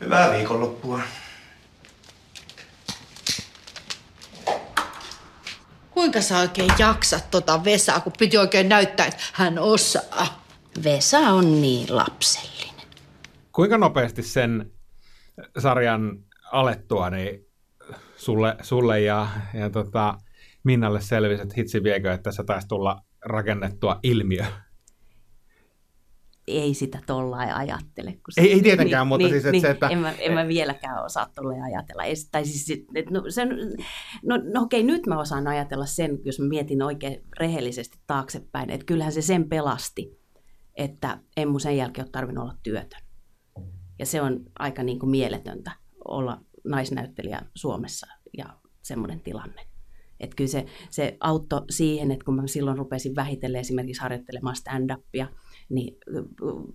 Hyvää 0.00 0.32
viikonloppua. 0.32 1.00
Kuinka 5.90 6.20
sä 6.20 6.38
oikein 6.38 6.70
jaksat 6.78 7.30
tota 7.30 7.64
Vesaa, 7.64 8.00
kun 8.00 8.12
piti 8.18 8.38
oikein 8.38 8.68
näyttää, 8.68 9.06
että 9.06 9.22
hän 9.32 9.58
osaa? 9.58 10.46
Vesa 10.84 11.18
on 11.18 11.60
niin 11.60 11.96
lapsellinen. 11.96 12.86
Kuinka 13.52 13.78
nopeasti 13.78 14.22
sen 14.22 14.70
sarjan 15.58 16.18
alettua 16.52 17.10
niin 17.10 17.46
sulle, 18.16 18.56
sulle 18.62 19.00
ja, 19.00 19.28
ja 19.54 19.70
tota, 19.70 20.14
Minnalle 20.64 21.00
selvisi, 21.00 21.42
että 21.42 21.54
hitsi 21.56 21.82
viekö, 21.82 22.12
että 22.12 22.22
tässä 22.22 22.44
taisi 22.44 22.68
tulla 22.68 23.02
rakennettua 23.24 24.00
ilmiö? 24.02 24.44
Ei 26.46 26.74
sitä 26.74 26.98
tollain 27.06 27.54
ajattele. 27.54 28.12
Kun 28.12 28.20
se, 28.30 28.40
Ei- 28.40 28.52
ei 28.52 28.62
tietenkään, 28.62 29.06
mutta 29.06 29.28
siis, 29.28 29.44
että 29.44 29.60
se, 29.60 29.70
että- 29.70 29.88
En 29.88 29.98
mä, 29.98 30.12
en 30.12 30.32
mä 30.32 30.48
vieläkään 30.48 31.04
osaa 31.04 31.26
tolleen 31.34 31.62
ajatella. 31.62 32.04
Ei, 32.04 32.14
tai 32.32 32.44
siis, 32.44 32.84
et, 32.94 33.10
no, 33.10 33.22
sen, 33.28 33.48
no, 34.22 34.36
no 34.54 34.62
okei, 34.62 34.82
nyt 34.82 35.06
mä 35.06 35.18
osaan 35.20 35.46
ajatella 35.46 35.86
sen, 35.86 36.18
jos 36.24 36.40
mä 36.40 36.48
mietin 36.48 36.82
oikein 36.82 37.22
rehellisesti 37.40 37.98
taaksepäin, 38.06 38.70
että 38.70 38.86
kyllähän 38.86 39.12
se 39.12 39.22
sen 39.22 39.48
pelasti, 39.48 40.20
että 40.74 41.18
en 41.36 41.48
mun 41.48 41.60
sen 41.60 41.76
jälkeen 41.76 42.04
ole 42.04 42.10
tarvinnut 42.12 42.42
olla 42.44 42.56
työtön. 42.62 43.00
Ja 43.98 44.06
se 44.06 44.22
on 44.22 44.40
aika 44.58 44.82
niin 44.82 44.98
kuin 44.98 45.10
mieletöntä 45.10 45.70
olla 46.08 46.40
naisnäyttelijä 46.64 47.42
Suomessa 47.54 48.06
ja 48.38 48.46
semmoinen 48.82 49.20
tilanne. 49.20 49.62
Että 50.20 50.36
kyllä 50.36 50.48
se, 50.50 50.66
se 50.90 51.16
auttoi 51.20 51.62
siihen, 51.70 52.10
että 52.10 52.24
kun 52.24 52.36
mä 52.36 52.46
silloin 52.46 52.78
rupesin 52.78 53.16
vähitellen 53.16 53.60
esimerkiksi 53.60 54.02
harjoittelemaan 54.02 54.56
stand-upia, 54.56 55.26
niin, 55.68 55.96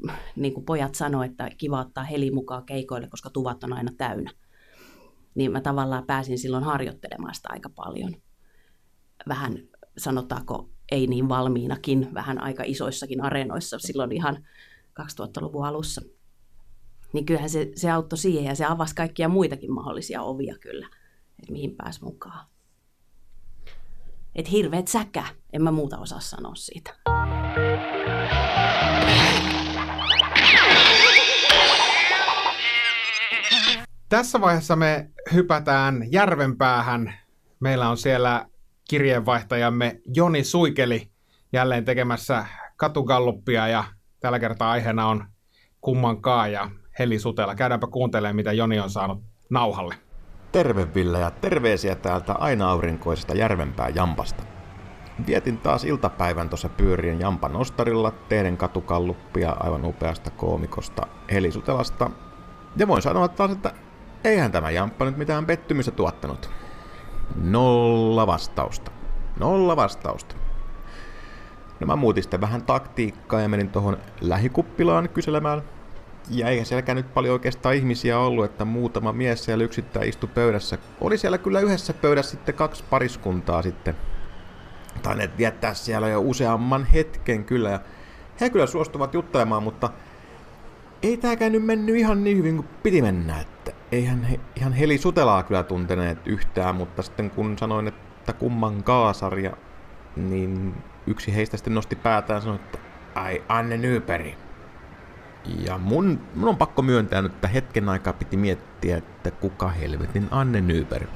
äh, 0.10 0.20
niin 0.36 0.54
kuin 0.54 0.66
pojat 0.66 0.96
sanoivat, 0.96 1.32
että 1.32 1.50
kiva 1.58 1.80
ottaa 1.80 2.04
heli 2.04 2.32
mukaan 2.32 2.66
keikoille, 2.66 3.08
koska 3.08 3.30
tuvat 3.30 3.64
on 3.64 3.74
aina 3.74 3.92
täynnä. 3.98 4.32
Niin 5.36 5.52
mä 5.52 5.62
tavallaan 5.62 6.06
pääsin 6.06 6.38
silloin 6.38 6.64
harjoittelemaan 6.64 7.36
sitä 7.36 7.50
aika 7.52 7.70
paljon. 7.70 8.16
Vähän 9.28 9.58
sanotaanko 9.98 10.70
ei 10.92 11.08
niin 11.08 11.30
valmiinakin, 11.30 12.10
vähän 12.14 12.44
aika 12.44 12.64
isoissakin 12.66 13.24
areenoissa 13.24 13.80
silloin 13.80 14.12
ihan 14.12 14.48
2000-luvun 15.02 15.66
alussa. 15.66 16.02
Niin 17.14 17.26
kyllähän 17.26 17.50
se, 17.50 17.72
se 17.76 17.92
auttoi 17.92 18.18
siihen 18.18 18.46
ja 18.46 18.56
se 18.56 18.66
avasi 18.66 18.96
kaikkia 18.96 19.30
muitakin 19.30 19.74
mahdollisia 19.74 20.22
ovia 20.22 20.56
kyllä, 20.62 20.88
että 21.40 21.52
mihin 21.52 21.76
pääsi 21.76 22.04
mukaan. 22.04 22.46
Et 24.36 24.52
hirveet 24.52 24.88
säkä, 24.88 25.26
en 25.54 25.64
mä 25.64 25.72
muuta 25.72 25.98
osaa 25.98 26.20
sanoa 26.20 26.56
siitä. 26.56 26.96
Tässä 34.12 34.42
vaiheessa 34.42 34.76
me 34.76 35.10
hypätään 35.34 36.04
Järvenpäähän. 36.12 37.14
Meillä 37.60 37.90
on 37.90 37.98
siellä 37.98 38.46
kirjeenvaihtajamme 38.90 40.02
Joni 40.16 40.44
Suikeli 40.44 41.12
jälleen 41.54 41.86
tekemässä 41.86 42.46
katugalluppia 42.78 43.68
ja 43.68 43.84
tällä 44.20 44.40
kertaa 44.40 44.72
aiheena 44.72 45.08
on 45.08 45.26
kummankaa 45.82 46.48
ja 46.48 46.70
Heli 47.00 47.20
Sutela. 47.20 47.56
Käydäänpä 47.56 47.88
kuuntelemaan, 47.88 48.36
mitä 48.36 48.52
Joni 48.52 48.80
on 48.80 48.90
saanut 48.90 49.24
nauhalle. 49.50 49.96
Terve 50.52 50.94
Ville 50.96 51.20
ja 51.20 51.32
terveisiä 51.32 51.96
täältä 51.96 52.34
aina 52.34 52.70
aurinkoisesta 52.70 53.34
Järvenpää 53.34 53.90
Jampasta. 53.90 54.44
Vietin 55.28 55.58
taas 55.58 55.84
iltapäivän 55.84 56.50
tuossa 56.50 56.70
pyörien 56.70 57.20
Jampan 57.20 57.56
ostarilla, 57.56 58.12
tehden 58.12 58.58
katukalluppia 58.58 59.52
aivan 59.60 59.86
upeasta 59.86 60.30
koomikosta 60.30 61.08
Heli 61.32 61.52
Sutelasta. 61.52 62.10
Ja 62.78 62.88
voin 62.88 63.02
sanoa 63.02 63.28
taas, 63.28 63.52
että 63.52 63.74
eihän 64.24 64.52
tämä 64.52 64.72
Jamppa 64.72 65.06
nyt 65.06 65.18
mitään 65.18 65.46
pettymystä 65.46 65.92
tuottanut. 65.92 66.50
Nolla 67.36 68.28
vastausta. 68.28 68.92
Nolla 69.40 69.76
vastausta. 69.76 70.36
No 71.80 71.88
mä 71.88 71.96
muutin 71.96 72.24
sitten 72.24 72.42
vähän 72.42 72.64
taktiikkaa 72.64 73.42
ja 73.42 73.50
menin 73.50 73.70
tuohon 73.70 73.98
lähikuppilaan 74.22 75.10
kyselemään. 75.10 75.62
Ja 76.30 76.48
eihän 76.48 76.66
sielläkään 76.66 76.96
nyt 76.96 77.14
paljon 77.14 77.34
oikeastaan 77.34 77.76
ihmisiä 77.76 78.20
ollut, 78.20 78.46
että 78.46 78.66
muutama 78.66 79.14
mies 79.14 79.46
siellä 79.46 79.64
yksittäin 79.64 80.10
istui 80.10 80.30
pöydässä. 80.34 80.78
Oli 81.02 81.18
siellä 81.18 81.38
kyllä 81.38 81.60
yhdessä 81.60 81.94
pöydässä 81.94 82.32
sitten 82.32 82.56
kaksi 82.56 82.84
pariskuntaa 82.90 83.62
sitten. 83.62 83.96
Tainneet 85.04 85.38
viettää 85.38 85.74
siellä 85.74 86.08
jo 86.08 86.22
useamman 86.22 86.86
hetken 86.86 87.46
kyllä. 87.46 87.70
Ja 87.70 87.80
he 88.42 88.50
kyllä 88.50 88.68
suostuvat 88.68 89.14
juttelemaan, 89.14 89.64
mutta 89.64 89.90
ei 91.04 91.18
tääkään 91.18 91.52
nyt 91.52 91.66
mennyt 91.66 91.96
ihan 91.96 92.24
niin 92.24 92.38
hyvin 92.38 92.56
kuin 92.56 92.68
piti 92.84 93.02
mennä. 93.02 93.40
Että 93.42 93.72
eihän 93.92 94.24
he 94.24 94.40
ihan 94.56 94.74
Heli 94.74 94.98
Sutelaa 94.98 95.44
kyllä 95.44 95.64
tunteneet 95.64 96.28
yhtään, 96.28 96.76
mutta 96.76 97.02
sitten 97.02 97.32
kun 97.32 97.58
sanoin, 97.58 97.88
että 97.88 98.34
kumman 98.34 98.84
kaasarja, 98.84 99.52
niin 100.16 100.74
yksi 101.08 101.36
heistä 101.36 101.58
sitten 101.58 101.74
nosti 101.74 101.96
päätään 101.96 102.38
ja 102.38 102.42
sanoi, 102.42 102.56
että 102.56 102.78
ai 103.16 103.44
Anne 103.50 103.78
Nyyperi. 103.78 104.38
Ja 105.66 105.78
mun, 105.78 106.22
mun 106.36 106.50
on 106.50 106.58
pakko 106.58 106.82
myöntää 106.82 107.22
nyt, 107.22 107.34
että 107.34 107.48
hetken 107.48 107.90
aikaa 107.90 108.14
piti 108.14 108.38
miettiä, 108.38 108.98
että 108.98 109.32
kuka 109.32 109.70
helvetin 109.70 110.28
Anne 110.32 110.62
Nyberg. 110.62 111.10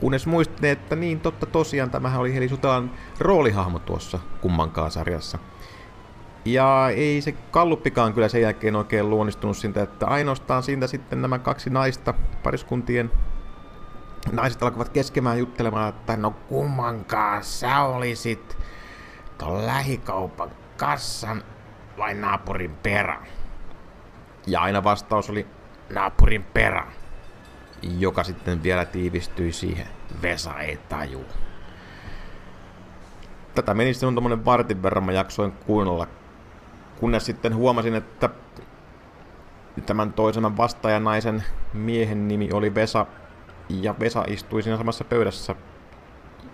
Kunnes 0.00 0.26
muistin, 0.26 0.70
että 0.70 0.96
niin 0.96 1.20
totta 1.20 1.46
tosiaan, 1.46 1.90
tämähän 1.90 2.20
oli 2.20 2.34
Heli 2.34 2.48
Sutelan 2.48 2.90
roolihahmo 3.20 3.78
tuossa 3.78 4.18
kummankaan 4.40 4.90
sarjassa. 4.90 5.38
Ja 6.44 6.90
ei 6.90 7.20
se 7.20 7.32
kalluppikaan 7.32 8.12
kyllä 8.14 8.28
sen 8.28 8.42
jälkeen 8.42 8.76
oikein 8.76 9.10
luonnistunut 9.10 9.56
siitä, 9.56 9.82
että 9.82 10.06
ainoastaan 10.06 10.62
siitä 10.62 10.86
sitten 10.86 11.22
nämä 11.22 11.38
kaksi 11.38 11.70
naista, 11.70 12.14
pariskuntien 12.42 13.10
naiset 14.32 14.62
alkoivat 14.62 14.88
keskemään 14.88 15.38
juttelemaan, 15.38 15.88
että 15.88 16.16
no 16.16 16.30
kummankaan 16.30 17.44
sä 17.44 17.80
olisit 17.80 18.58
ton 19.38 19.66
lähikaupan 19.66 20.50
kassan 20.76 21.44
vai 21.98 22.14
naapurin 22.14 22.74
perä? 22.82 23.26
Ja 24.46 24.60
aina 24.60 24.84
vastaus 24.84 25.30
oli 25.30 25.46
naapurin 25.90 26.44
perä, 26.44 26.86
joka 27.82 28.24
sitten 28.24 28.62
vielä 28.62 28.84
tiivistyi 28.84 29.52
siihen 29.52 29.86
Vesa 30.22 30.58
ei 30.58 30.76
taju. 30.76 31.24
Tätä 33.54 33.74
meni 33.74 33.94
sitten 33.94 34.14
tommonen 34.14 34.44
vartin 34.44 34.82
verran 34.82 35.04
mä 35.04 35.12
jaksoin 35.12 35.52
kuunnella, 35.52 36.06
kunnes 37.02 37.26
sitten 37.26 37.54
huomasin, 37.54 37.94
että 37.94 38.28
tämän 39.86 40.12
toisen 40.12 40.56
vastaajanaisen 40.56 41.44
miehen 41.72 42.28
nimi 42.28 42.48
oli 42.52 42.74
Vesa, 42.74 43.06
ja 43.68 43.94
Vesa 44.00 44.24
istui 44.26 44.62
siinä 44.62 44.76
samassa 44.76 45.04
pöydässä, 45.04 45.54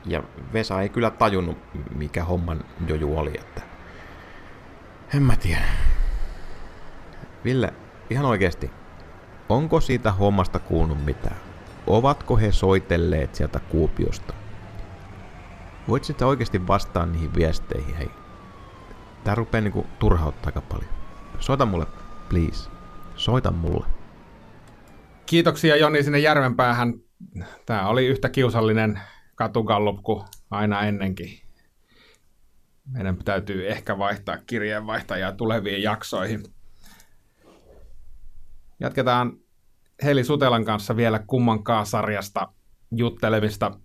ja 0.07 0.23
Vesa 0.53 0.81
ei 0.81 0.89
kyllä 0.89 1.11
tajunnut, 1.11 1.59
mikä 1.95 2.25
homman 2.25 2.65
joju 2.87 3.19
oli, 3.19 3.33
että 3.35 3.63
en 5.15 5.23
mä 5.23 5.37
tiedä. 5.37 5.65
Ville, 7.45 7.75
ihan 8.11 8.25
oikeesti. 8.25 8.71
Onko 9.49 9.81
siitä 9.81 10.13
hommasta 10.13 10.59
kuulunut 10.59 11.05
mitään? 11.05 11.37
Ovatko 11.87 12.37
he 12.37 12.53
soitelleet 12.53 13.35
sieltä 13.35 13.61
Kuopiosta? 13.61 14.35
Voit 15.89 16.05
sitä 16.05 16.27
oikeasti 16.27 16.67
vastaa 16.67 17.07
niihin 17.07 17.35
viesteihin, 17.35 17.95
hei. 17.97 18.11
Tää 19.25 19.35
rupee 19.35 19.61
niinku 19.61 19.87
turhauttaa 19.99 20.47
aika 20.47 20.61
paljon. 20.61 20.91
Soita 21.41 21.67
mulle, 21.67 21.87
please. 22.29 22.71
Soita 23.17 23.51
mulle. 23.51 23.87
Kiitoksia 25.27 25.77
Joni 25.77 26.03
sinne 26.03 26.19
Järvenpäähän. 26.19 26.95
Tämä 27.67 27.89
oli 27.89 28.07
yhtä 28.07 28.29
kiusallinen 28.29 29.01
katugallup 29.35 30.03
kuin 30.03 30.25
aina 30.51 30.83
ennenkin. 30.83 31.41
Meidän 32.93 33.19
täytyy 33.25 33.71
ehkä 33.71 33.99
vaihtaa 33.99 34.37
kirjeenvaihtajaa 34.47 35.33
tuleviin 35.33 35.83
jaksoihin. 35.83 36.43
Jatketaan 38.81 39.33
Heli 40.05 40.25
Sutelan 40.25 40.65
kanssa 40.65 40.97
vielä 40.97 41.19
kummankaan 41.19 41.87
sarjasta 41.87 42.53
juttelemista. 42.93 43.81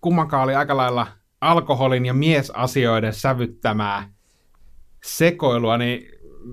Kummankaan 0.00 0.42
oli 0.44 0.54
aika 0.54 0.76
lailla 0.76 1.06
alkoholin 1.42 2.06
ja 2.06 2.14
miesasioiden 2.14 3.12
sävyttämää 3.12 4.12
sekoilua, 5.04 5.78
niin 5.78 6.06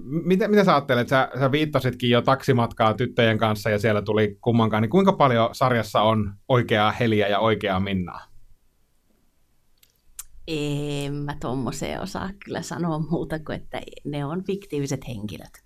mitä, 0.08 0.48
mitä 0.48 0.64
sä 0.64 0.74
ajattelet? 0.74 1.08
Sä, 1.08 1.30
sä 1.40 1.52
viittasitkin 1.52 2.10
jo 2.10 2.22
taksimatkaa 2.22 2.94
tyttöjen 2.94 3.38
kanssa 3.38 3.70
ja 3.70 3.80
siellä 3.80 4.02
tuli 4.02 4.38
kummankaan. 4.42 4.82
Niin 4.82 4.90
kuinka 4.90 5.14
paljon 5.14 5.50
sarjassa 5.52 6.02
on 6.02 6.34
oikeaa 6.48 6.92
Heliä 6.92 7.28
ja 7.28 7.40
oikeaa 7.40 7.80
Minnaa? 7.80 8.26
En 10.48 11.14
mä 11.14 11.36
tuommoiseen 11.42 12.02
osaa 12.02 12.30
kyllä 12.46 12.62
sanoa 12.62 13.00
muuta 13.00 13.40
kuin, 13.40 13.58
että 13.62 13.82
ne 14.06 14.26
on 14.26 14.44
fiktiiviset 14.44 15.08
henkilöt. 15.08 15.64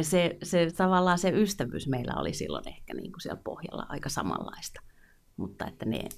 Se, 0.00 0.36
se 0.42 0.70
tavallaan 0.76 1.18
se 1.18 1.30
ystävyys 1.30 1.88
meillä 1.88 2.14
oli 2.16 2.32
silloin 2.32 2.68
ehkä 2.68 2.94
niin 2.94 3.12
kuin 3.12 3.20
siellä 3.20 3.40
pohjalla 3.44 3.86
aika 3.88 4.08
samanlaista. 4.08 4.80
Mutta 5.36 5.66
että 5.66 5.86
ne, 5.86 6.08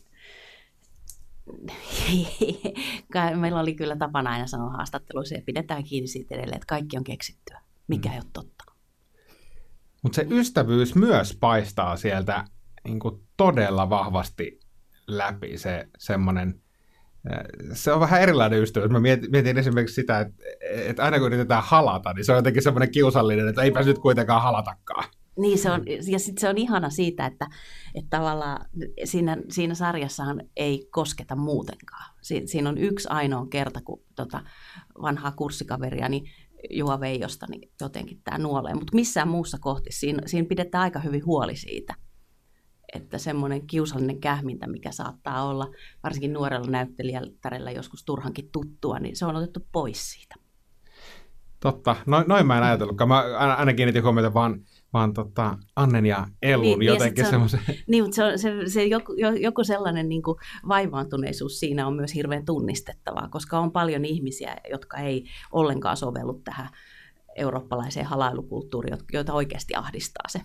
meillä 3.36 3.60
oli 3.60 3.74
kyllä 3.74 3.96
tapana 3.96 4.30
aina 4.30 4.46
sanoa 4.46 4.70
haastatteluissa 4.70 5.34
ja 5.34 5.42
pidetään 5.46 5.84
kiinni 5.84 6.08
siitä 6.08 6.34
edelleen, 6.34 6.56
että 6.56 6.66
kaikki 6.66 6.96
on 6.96 7.04
keksittyä, 7.04 7.60
mikä 7.88 8.08
mm. 8.08 8.12
ei 8.12 8.18
ole 8.18 8.30
totta. 8.32 8.64
Mutta 10.02 10.16
se 10.16 10.26
ystävyys 10.30 10.94
myös 10.94 11.36
paistaa 11.40 11.96
sieltä 11.96 12.44
niin 12.84 12.98
kuin 12.98 13.20
todella 13.36 13.90
vahvasti 13.90 14.60
läpi, 15.06 15.58
se 15.58 15.88
semmoinen, 15.98 16.60
se 17.72 17.92
on 17.92 18.00
vähän 18.00 18.22
erilainen 18.22 18.62
ystävyys. 18.62 18.90
Mä 18.90 19.00
mietin, 19.00 19.30
mietin 19.30 19.58
esimerkiksi 19.58 19.94
sitä, 19.94 20.20
että, 20.20 20.44
että 20.64 21.04
aina 21.04 21.18
kun 21.18 21.26
yritetään 21.26 21.62
halata, 21.66 22.12
niin 22.12 22.24
se 22.24 22.32
on 22.32 22.38
jotenkin 22.38 22.62
semmoinen 22.62 22.90
kiusallinen, 22.90 23.48
että 23.48 23.62
eipä 23.62 23.82
nyt 23.82 23.98
kuitenkaan 23.98 24.42
halatakaan. 24.42 25.04
Niin 25.38 25.58
se 25.58 25.70
on, 25.70 25.82
ja 25.86 26.18
sitten 26.18 26.40
se 26.40 26.48
on 26.48 26.58
ihana 26.58 26.90
siitä, 26.90 27.26
että, 27.26 27.46
että 27.94 28.16
tavallaan 28.16 28.66
siinä, 29.04 29.36
siinä 29.48 29.74
sarjassahan 29.74 30.42
ei 30.56 30.88
kosketa 30.90 31.36
muutenkaan. 31.36 32.14
Si, 32.22 32.42
siinä 32.46 32.68
on 32.68 32.78
yksi 32.78 33.08
ainoa 33.08 33.46
kerta, 33.46 33.80
kun 33.84 34.02
tota 34.14 34.40
vanhaa 35.02 35.32
kurssikaveria, 35.32 36.08
niin 36.08 36.24
Juha 36.70 37.00
Veijosta, 37.00 37.46
niin 37.50 37.72
jotenkin 37.80 38.20
tämä 38.24 38.38
nuolee. 38.38 38.74
Mutta 38.74 38.94
missään 38.94 39.28
muussa 39.28 39.58
kohti 39.60 39.92
siinä, 39.92 40.22
siinä 40.26 40.48
pidetään 40.48 40.82
aika 40.82 40.98
hyvin 40.98 41.26
huoli 41.26 41.56
siitä, 41.56 41.94
että 42.94 43.18
semmoinen 43.18 43.66
kiusallinen 43.66 44.20
kähmintä, 44.20 44.66
mikä 44.66 44.92
saattaa 44.92 45.48
olla 45.48 45.70
varsinkin 46.02 46.32
nuorella 46.32 46.70
näyttelijällä 46.70 47.70
joskus 47.70 48.04
turhankin 48.04 48.48
tuttua, 48.52 48.98
niin 48.98 49.16
se 49.16 49.26
on 49.26 49.36
otettu 49.36 49.60
pois 49.72 50.12
siitä. 50.12 50.34
Totta. 51.60 51.96
Noin, 52.06 52.24
noin 52.28 52.46
mä 52.46 52.56
en 52.56 52.64
ajatellutkaan. 52.64 53.08
Mä 53.08 53.20
aina 53.56 53.74
kiinnitin 53.74 54.02
huomiota 54.02 54.34
vaan 54.34 54.60
vaan 54.92 55.14
tota, 55.14 55.58
Annen 55.76 56.06
ja 56.06 56.26
Elun 56.42 56.78
niin, 56.78 56.82
jotenkin 56.82 57.24
se 57.24 57.30
semmoisen... 57.30 57.60
Niin, 57.88 58.04
mutta 58.04 58.16
se, 58.16 58.24
on, 58.24 58.38
se, 58.38 58.52
se 58.66 58.84
joku, 58.84 59.14
joku 59.40 59.64
sellainen 59.64 60.08
niin 60.08 60.22
kuin 60.22 60.38
vaivaantuneisuus 60.68 61.60
siinä 61.60 61.86
on 61.86 61.94
myös 61.94 62.14
hirveän 62.14 62.44
tunnistettavaa, 62.44 63.28
koska 63.28 63.58
on 63.58 63.72
paljon 63.72 64.04
ihmisiä, 64.04 64.56
jotka 64.70 64.96
ei 64.96 65.24
ollenkaan 65.52 65.96
sovellu 65.96 66.40
tähän 66.44 66.68
eurooppalaiseen 67.36 68.06
halailukulttuuriin, 68.06 68.98
joita 69.12 69.32
oikeasti 69.32 69.74
ahdistaa 69.74 70.28
se. 70.28 70.40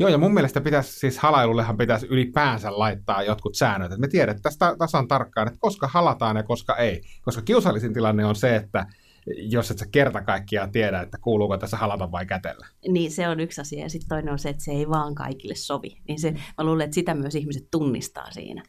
Joo, 0.00 0.10
ja 0.10 0.18
mun 0.18 0.34
mielestä 0.34 0.60
pitäisi, 0.60 0.98
siis 0.98 1.18
halailullehan 1.18 1.76
pitäisi 1.76 2.06
ylipäänsä 2.06 2.78
laittaa 2.78 3.22
jotkut 3.22 3.54
säännöt. 3.54 3.92
Että 3.92 4.00
me 4.00 4.08
tiedetään 4.08 4.42
tästä 4.42 4.76
tasan 4.78 5.08
tarkkaan, 5.08 5.48
että 5.48 5.58
koska 5.60 5.88
halataan 5.88 6.36
ja 6.36 6.42
koska 6.42 6.76
ei. 6.76 7.02
Koska 7.22 7.42
kiusallisin 7.42 7.94
tilanne 7.94 8.24
on 8.24 8.36
se, 8.36 8.56
että 8.56 8.86
jos 9.26 9.70
et 9.70 9.78
sä 9.78 9.86
kerta 9.92 10.22
kaikkiaan 10.22 10.72
tiedä, 10.72 11.00
että 11.00 11.18
kuuluuko 11.20 11.58
tässä 11.58 11.76
halata 11.76 12.12
vai 12.12 12.26
kätellä. 12.26 12.66
Niin, 12.88 13.10
se 13.10 13.28
on 13.28 13.40
yksi 13.40 13.60
asia. 13.60 13.82
Ja 13.82 13.90
sitten 13.90 14.08
toinen 14.08 14.32
on 14.32 14.38
se, 14.38 14.48
että 14.48 14.64
se 14.64 14.70
ei 14.70 14.88
vaan 14.88 15.14
kaikille 15.14 15.54
sovi. 15.54 15.96
Niin 16.08 16.20
se, 16.20 16.30
mä 16.30 16.64
luulen, 16.64 16.84
että 16.84 16.94
sitä 16.94 17.14
myös 17.14 17.34
ihmiset 17.34 17.68
tunnistaa 17.70 18.30
siinä. 18.30 18.62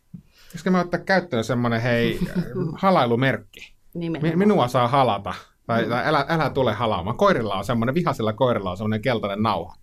Koska 0.52 0.72
mä 0.72 0.80
ottaa 0.80 1.00
käyttöön 1.00 1.44
semmoinen, 1.44 1.82
hei, 1.82 2.20
halailumerkki. 2.82 3.74
Nimenomaan. 3.94 4.40
Minua 4.40 4.68
saa 4.68 4.88
halata. 4.88 5.34
Tai, 5.68 5.86
tai 5.86 6.08
älä, 6.08 6.26
älä 6.30 6.50
tule 6.50 6.74
halaamaan. 6.74 7.18
Koirilla 7.18 7.56
on 7.56 7.66
semmoinen, 7.66 7.96
vihaisella 7.96 8.34
koirilla 8.34 8.72
on 8.72 8.78
semmoinen 8.78 9.02
keltainen 9.02 9.44
nauha. 9.44 9.76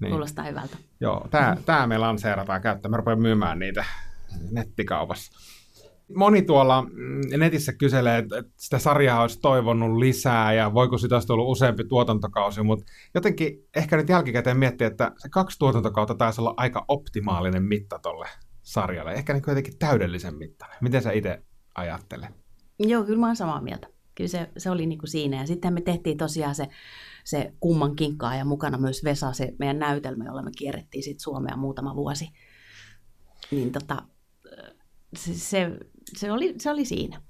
Niin. 0.00 0.10
Kuulostaa 0.10 0.44
hyvältä. 0.44 0.76
Joo, 1.00 1.26
tämä, 1.30 1.56
tämä 1.66 1.86
me 1.86 1.98
lanseerataan 1.98 2.62
käyttöön. 2.62 2.90
Me 2.90 2.96
rupean 2.96 3.20
myymään 3.20 3.58
niitä 3.58 3.84
nettikaupassa. 4.50 5.55
Moni 6.14 6.42
tuolla 6.42 6.82
mm, 6.82 7.20
netissä 7.36 7.72
kyselee, 7.72 8.18
että 8.18 8.44
sitä 8.56 8.78
sarjaa 8.78 9.22
olisi 9.22 9.40
toivonut 9.40 9.98
lisää 9.98 10.52
ja 10.52 10.74
voiko 10.74 10.98
sitä 10.98 11.14
olisi 11.14 11.32
ollut 11.32 11.50
useampi 11.50 11.84
tuotantokausi, 11.84 12.62
mutta 12.62 12.84
jotenkin 13.14 13.68
ehkä 13.76 13.96
nyt 13.96 14.08
jälkikäteen 14.08 14.56
miettii, 14.56 14.86
että 14.86 15.12
se 15.18 15.28
kaksi 15.28 15.58
tuotantokautta 15.58 16.14
taisi 16.14 16.40
olla 16.40 16.54
aika 16.56 16.84
optimaalinen 16.88 17.62
mitta 17.62 17.98
tolle 17.98 18.26
sarjalle. 18.62 19.12
Ehkä 19.12 19.32
niin 19.32 19.42
jotenkin 19.46 19.78
täydellisen 19.78 20.34
mittainen. 20.34 20.78
Miten 20.80 21.02
sä 21.02 21.12
itse 21.12 21.42
ajattelet? 21.74 22.30
Joo, 22.78 23.04
kyllä 23.04 23.20
mä 23.20 23.26
oon 23.26 23.36
samaa 23.36 23.62
mieltä. 23.62 23.88
Kyllä 24.14 24.28
se, 24.28 24.50
se 24.56 24.70
oli 24.70 24.86
niin 24.86 24.98
kuin 24.98 25.10
siinä. 25.10 25.36
Ja 25.36 25.46
sitten 25.46 25.74
me 25.74 25.80
tehtiin 25.80 26.16
tosiaan 26.16 26.54
se, 26.54 26.68
se 27.24 27.52
kumman 27.60 27.96
kinkkaa 27.96 28.36
ja 28.36 28.44
mukana 28.44 28.78
myös 28.78 29.04
Vesa, 29.04 29.32
se 29.32 29.52
meidän 29.58 29.78
näytelmä, 29.78 30.24
jolla 30.24 30.42
me 30.42 30.50
kierrettiin 30.58 31.02
sitten 31.02 31.20
Suomea 31.20 31.56
muutama 31.56 31.96
vuosi. 31.96 32.28
Niin 33.50 33.72
tota, 33.72 34.02
se, 35.16 35.34
se, 35.34 35.78
se, 36.16 36.32
oli, 36.32 36.54
se 36.58 36.70
oli 36.70 36.84
siinä. 36.84 37.22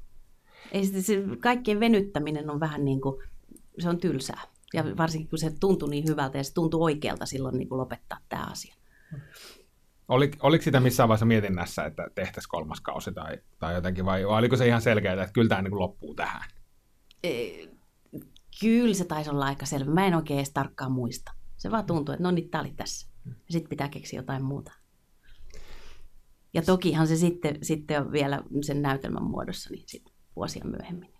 Ei 0.73 0.87
se, 0.87 1.03
se, 1.03 1.23
kaikkien 1.41 1.81
venyttäminen 1.81 2.51
on 2.51 2.61
vähän 2.61 2.85
niin 2.85 3.01
kuin, 3.01 3.23
se 3.79 3.89
on 3.89 3.99
tylsää. 3.99 4.41
Ja 4.75 4.85
varsinkin 4.97 5.29
kun 5.31 5.39
se 5.39 5.53
tuntui 5.61 5.91
niin 5.91 6.09
hyvältä 6.09 6.39
ja 6.39 6.45
se 6.45 6.55
tuntui 6.55 6.81
oikealta 6.83 7.27
silloin 7.27 7.59
niin 7.59 7.69
kuin 7.69 7.79
lopettaa 7.79 8.19
tämä 8.29 8.47
asia. 8.51 8.75
Oli, 10.09 10.31
oliko 10.43 10.63
sitä 10.63 10.81
missään 10.81 11.09
vaiheessa 11.09 11.27
mietinnässä, 11.27 11.85
että 11.85 12.11
tehtäisiin 12.15 12.51
kolmas 12.51 12.81
kausi 12.81 13.13
tai, 13.13 13.39
tai 13.59 13.75
jotenkin, 13.75 14.05
vai, 14.05 14.27
vai 14.27 14.39
oliko 14.39 14.57
se 14.57 14.67
ihan 14.67 14.83
selkeää, 14.83 15.23
että 15.23 15.33
kyllä 15.33 15.49
tämä 15.49 15.63
niin 15.63 15.71
kuin 15.71 15.81
loppuu 15.81 16.15
tähän? 16.15 16.43
E, 17.23 17.31
kyllä 18.61 18.95
se 18.95 19.05
taisi 19.05 19.31
olla 19.31 19.45
aika 19.45 19.67
selvä. 19.67 19.91
Mä 19.91 20.07
en 20.07 20.15
oikein 20.15 20.39
edes 20.39 20.53
tarkkaan 20.53 20.93
muista. 20.93 21.33
Se 21.57 21.71
vaan 21.71 21.87
tuntui, 21.87 22.15
että 22.15 22.23
no 22.23 22.31
niin, 22.31 22.51
tämä 22.51 22.63
oli 22.63 22.73
tässä. 22.77 23.11
Sitten 23.51 23.69
pitää 23.69 23.89
keksiä 23.89 24.19
jotain 24.19 24.45
muuta. 24.45 24.73
Ja 26.57 26.63
tokihan 26.63 27.07
se 27.07 27.17
sitten, 27.17 27.59
sitten 27.63 28.01
on 28.01 28.13
vielä 28.13 28.43
sen 28.61 28.83
näytelmän 28.83 29.23
muodossa 29.23 29.71
niin 29.71 29.85
sitten 29.87 30.15
vuosia 30.37 30.65
myöhemmin. 30.65 31.13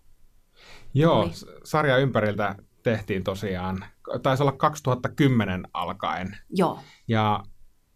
Joo, 0.93 1.19
Oli. 1.19 1.31
sarja 1.63 1.97
ympäriltä 1.97 2.55
tehtiin 2.83 3.23
tosiaan, 3.23 3.85
taisi 4.23 4.43
olla 4.43 4.51
2010 4.51 5.67
alkaen. 5.73 6.37
Joo. 6.49 6.79
Ja 7.07 7.43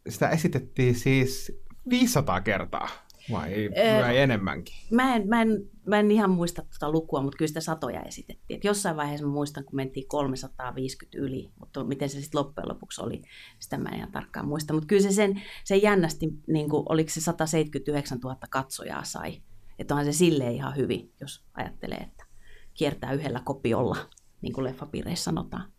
sitä 0.10 0.30
esitettiin 0.30 0.96
siis 0.96 1.62
500 1.90 2.42
kertaa. 2.42 2.90
Vai, 3.32 3.70
öö, 3.78 4.04
vai 4.04 4.18
enemmänkin? 4.18 4.76
Mä 4.92 5.16
en, 5.16 5.28
mä, 5.28 5.42
en, 5.42 5.50
mä 5.86 6.00
en 6.00 6.12
ihan 6.12 6.30
muista 6.30 6.62
tuota 6.62 6.92
lukua, 6.92 7.22
mutta 7.22 7.38
kyllä 7.38 7.48
sitä 7.48 7.62
satoja 7.62 8.02
esitettiin. 8.02 8.58
Et 8.58 8.64
jossain 8.64 8.98
vaiheessa 8.98 9.26
mä 9.26 9.34
muistan, 9.34 9.66
kun 9.66 9.76
mentiin 9.76 10.08
350 10.08 11.18
yli, 11.18 11.52
mutta 11.60 11.84
miten 11.84 12.10
se 12.10 12.22
sitten 12.22 12.40
loppujen 12.40 12.70
lopuksi 12.70 13.02
oli, 13.02 13.22
sitä 13.60 13.78
mä 13.78 13.90
en 13.90 13.98
ihan 13.98 14.12
tarkkaan 14.12 14.48
muista. 14.48 14.74
Mutta 14.74 14.88
kyllä 14.88 15.02
se 15.02 15.12
sen, 15.12 15.42
se 15.64 15.78
jännästi, 15.78 16.30
niin 16.48 16.70
kuin, 16.70 16.84
oliko 16.90 17.10
se 17.10 17.22
179 17.22 18.18
000 18.18 18.38
katsojaa 18.50 19.04
sai. 19.04 19.42
Että 19.80 19.94
onhan 19.94 20.14
se 20.14 20.18
silleen 20.18 20.54
ihan 20.54 20.76
hyvin, 20.76 21.14
jos 21.22 21.46
ajattelee, 21.54 21.98
että 21.98 22.26
kiertää 22.74 23.14
yhdellä 23.14 23.42
kopiolla, 23.46 23.98
niin 24.42 24.54
kuin 24.54 24.64
leffapiireissä 24.64 25.24
sanotaan. 25.24 25.72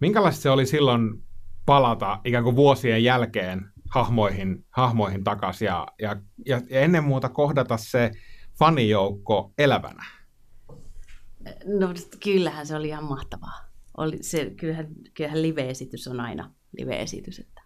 Minkälaista 0.00 0.42
se 0.42 0.50
oli 0.50 0.66
silloin 0.66 1.22
palata 1.66 2.20
ikään 2.24 2.44
kuin 2.44 2.56
vuosien 2.56 3.04
jälkeen 3.04 3.71
hahmoihin, 3.92 4.66
hahmoihin 4.70 5.24
takaisin 5.24 5.66
ja, 5.66 5.86
ja, 5.98 6.16
ja, 6.46 6.60
ja 6.70 6.80
ennen 6.80 7.04
muuta 7.04 7.28
kohdata 7.28 7.76
se 7.76 8.10
fanijoukko 8.58 9.52
elävänä? 9.58 10.04
No 11.78 11.88
kyllähän 12.24 12.66
se 12.66 12.76
oli 12.76 12.88
ihan 12.88 13.04
mahtavaa. 13.04 13.58
Oli 13.96 14.18
se, 14.20 14.50
kyllähän, 14.50 14.86
kyllähän 15.14 15.42
live-esitys 15.42 16.08
on 16.08 16.20
aina 16.20 16.54
live-esitys. 16.78 17.38
Että 17.38 17.62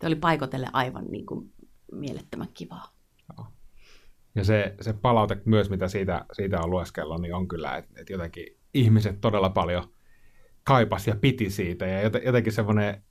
se 0.00 0.06
oli 0.06 0.14
paikotelle 0.14 0.68
aivan 0.72 1.04
niin 1.04 1.26
kuin 1.26 1.52
mielettömän 1.92 2.48
kivaa. 2.54 2.96
Joo. 3.36 3.46
Ja 4.34 4.44
se, 4.44 4.74
se 4.80 4.92
palaute 4.92 5.42
myös, 5.44 5.70
mitä 5.70 5.88
siitä, 5.88 6.24
siitä 6.32 6.60
on 6.60 6.70
lueskellut, 6.70 7.20
niin 7.20 7.34
on 7.34 7.48
kyllä, 7.48 7.76
että, 7.76 8.00
että 8.00 8.12
jotenkin 8.12 8.46
ihmiset 8.74 9.20
todella 9.20 9.50
paljon 9.50 9.94
kaipas 10.64 11.06
ja 11.06 11.16
piti 11.16 11.50
siitä. 11.50 11.86
Ja 11.86 12.10
jotenkin 12.24 12.52
semmoinen 12.52 13.04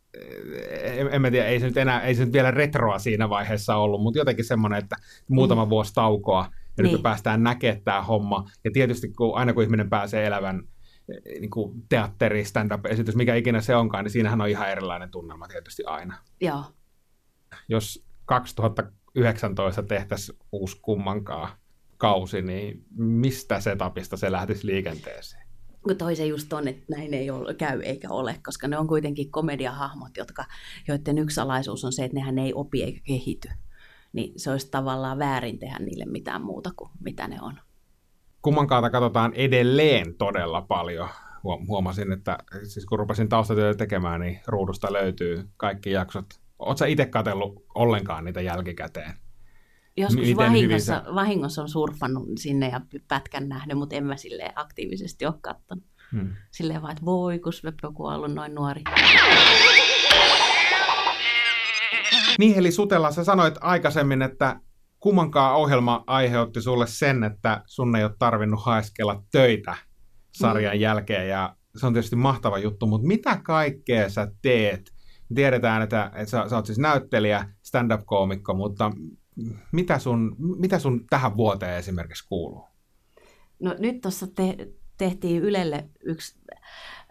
en, 0.82 1.10
en 1.12 1.22
mä 1.22 1.32
tiedä, 1.32 1.48
ei 1.48 1.60
se 1.60 1.66
nyt 1.66 1.78
enää, 1.78 2.02
ei 2.02 2.16
se 2.16 2.26
nyt 2.26 2.34
vielä 2.34 2.52
retroa 2.52 3.00
siinä 3.00 3.30
vaiheessa 3.30 3.76
ollut, 3.76 4.02
mutta 4.02 4.20
jotenkin 4.20 4.46
semmoinen, 4.46 4.80
että 4.80 4.96
muutama 5.30 5.66
mm. 5.66 5.70
vuosi 5.70 5.94
taukoa, 5.94 6.48
ja 6.78 6.84
niin. 6.84 6.92
nyt 6.92 7.00
me 7.00 7.04
päästään 7.04 7.44
näkemään 7.44 7.82
tämä 7.84 8.02
homma. 8.02 8.50
Ja 8.64 8.72
tietysti 8.72 9.08
kun, 9.10 9.38
aina 9.38 9.54
kun 9.54 9.64
ihminen 9.64 9.90
pääsee 9.90 10.26
elävän 10.26 10.64
eh, 11.10 11.40
niin 11.40 11.50
kuin 11.50 11.84
teatteri, 11.90 12.46
stand-up-esitys, 12.46 13.16
mikä 13.16 13.36
ikinä 13.36 13.62
se 13.62 13.76
onkaan, 13.76 14.06
niin 14.06 14.12
siinähän 14.12 14.42
on 14.42 14.50
ihan 14.50 14.70
erilainen 14.70 15.12
tunnelma 15.12 15.48
tietysti 15.48 15.84
aina. 15.86 16.18
Joo. 16.42 16.64
Jos 17.70 18.06
2019 18.26 19.84
tehtäisiin 19.84 20.38
uusi 20.52 20.80
kummankaan 20.82 21.50
kausi, 21.98 22.42
niin 22.42 22.86
mistä 22.98 23.60
setupista 23.60 24.18
se 24.18 24.32
lähtisi 24.32 24.68
liikenteeseen? 24.68 25.43
Kun 25.84 25.98
toisen 25.98 26.30
just 26.30 26.54
on, 26.54 26.68
että 26.68 26.86
näin 26.90 27.14
ei 27.14 27.30
ole, 27.30 27.54
käy 27.54 27.82
eikä 27.82 28.10
ole, 28.10 28.36
koska 28.46 28.68
ne 28.68 28.78
on 28.78 28.88
kuitenkin 28.88 29.32
komediahahmot, 29.32 30.18
jotka, 30.18 30.46
joiden 30.88 31.18
yksi 31.18 31.36
salaisuus 31.36 31.86
on 31.86 31.94
se, 31.94 32.06
että 32.06 32.16
nehän 32.16 32.40
ei 32.40 32.54
opi 32.54 32.84
eikä 32.84 33.00
kehity. 33.08 33.50
Niin 34.14 34.34
se 34.40 34.52
olisi 34.52 34.72
tavallaan 34.72 35.20
väärin 35.20 35.60
tehdä 35.60 35.80
niille 35.80 36.06
mitään 36.06 36.42
muuta 36.42 36.72
kuin 36.76 36.92
mitä 37.00 37.28
ne 37.28 37.38
on. 37.42 37.60
kummankaata 38.42 38.90
katsotaan 38.90 39.34
edelleen 39.34 40.16
todella 40.16 40.62
paljon. 40.62 41.10
Huomasin, 41.68 42.12
että 42.12 42.38
siis 42.64 42.86
kun 42.86 43.00
rupesin 43.00 43.30
taustatyötä 43.30 43.78
tekemään, 43.78 44.22
niin 44.22 44.40
ruudusta 44.48 44.94
löytyy 44.94 45.50
kaikki 45.58 45.92
jaksot. 45.92 46.26
Oletko 46.60 46.86
itse 46.86 47.06
katsellut 47.06 47.66
ollenkaan 47.76 48.26
niitä 48.26 48.42
jälkikäteen? 48.42 49.23
Joskus 49.98 50.36
vahingossa, 50.36 51.04
sä... 51.06 51.16
vahingossa 51.16 51.62
on 51.62 51.70
surffannut 51.70 52.28
sinne 52.40 52.70
ja 52.70 52.82
pätkän 53.08 53.50
nähnyt, 53.50 53.78
mutta 53.78 53.96
en 53.96 54.06
mä 54.06 54.18
silleen 54.18 54.52
aktiivisesti 54.56 55.26
ole 55.26 55.36
katsonut. 55.42 55.84
Hmm. 56.12 56.34
Silleen 56.52 56.82
vaan, 56.82 56.92
että 56.92 57.06
voi, 57.06 57.40
kun 57.40 57.54
Sveppo 57.54 57.94
on 58.00 58.16
ollut 58.16 58.34
noin 58.34 58.56
nuori. 58.56 58.82
Niin, 62.40 62.58
eli 62.58 62.72
Sutella, 62.72 63.12
sä 63.12 63.24
sanoit 63.24 63.56
aikaisemmin, 63.62 64.22
että 64.22 64.60
kummankaan 65.00 65.56
ohjelma 65.56 66.04
aiheutti 66.08 66.62
sulle 66.62 66.88
sen, 66.88 67.24
että 67.24 67.64
sun 67.66 67.96
ei 67.96 68.04
ole 68.04 68.16
tarvinnut 68.20 68.66
haeskella 68.66 69.24
töitä 69.32 69.76
sarjan 70.32 70.76
mm. 70.76 70.82
jälkeen, 70.82 71.30
ja 71.30 71.56
se 71.76 71.86
on 71.86 71.94
tietysti 71.94 72.16
mahtava 72.16 72.58
juttu, 72.58 72.88
mutta 72.88 73.08
mitä 73.08 73.40
kaikkea 73.44 74.10
sä 74.10 74.32
teet? 74.42 74.94
Tiedetään, 75.36 75.82
että, 75.82 76.12
että 76.16 76.32
sä, 76.32 76.50
sä 76.50 76.56
oot 76.56 76.66
siis 76.66 76.80
näyttelijä, 76.80 77.46
stand-up-koomikko, 77.64 78.54
mutta 78.54 78.92
mitä 79.72 80.00
sun, 80.00 80.36
mitä 80.40 80.80
sun 80.80 81.06
tähän 81.10 81.38
vuoteen 81.38 81.78
esimerkiksi 81.78 82.28
kuuluu? 82.28 82.64
No 83.60 83.76
nyt 83.80 84.02
tuossa 84.02 84.28
te, 84.28 84.68
tehtiin 84.98 85.42
Ylelle 85.42 85.90
yksi 86.04 86.40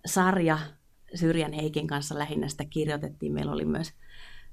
sarja, 0.06 0.58
Syrjän 1.14 1.52
Heikin 1.52 1.86
kanssa 1.86 2.18
lähinnä 2.18 2.48
sitä 2.48 2.64
kirjoitettiin. 2.64 3.32
Meillä 3.32 3.52
oli 3.52 3.64
myös 3.64 3.92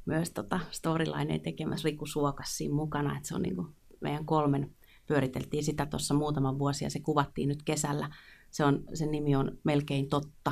myös 0.05 0.31
tota 0.31 0.59
storylineen 0.71 1.41
tekemässä 1.41 1.85
Riku 1.85 2.05
Suokas 2.05 2.57
siinä 2.57 2.75
mukana, 2.75 3.17
että 3.17 3.27
se 3.27 3.35
on 3.35 3.41
niin 3.41 3.55
kuin 3.55 3.67
meidän 4.01 4.25
kolmen, 4.25 4.75
pyöriteltiin 5.07 5.63
sitä 5.63 5.85
tuossa 5.85 6.13
muutama 6.13 6.59
vuosi 6.59 6.83
ja 6.83 6.89
se 6.89 6.99
kuvattiin 6.99 7.49
nyt 7.49 7.63
kesällä. 7.63 8.09
Se 8.51 8.65
on, 8.65 8.83
sen 8.93 9.11
nimi 9.11 9.35
on 9.35 9.57
Melkein 9.63 10.09
totta 10.09 10.51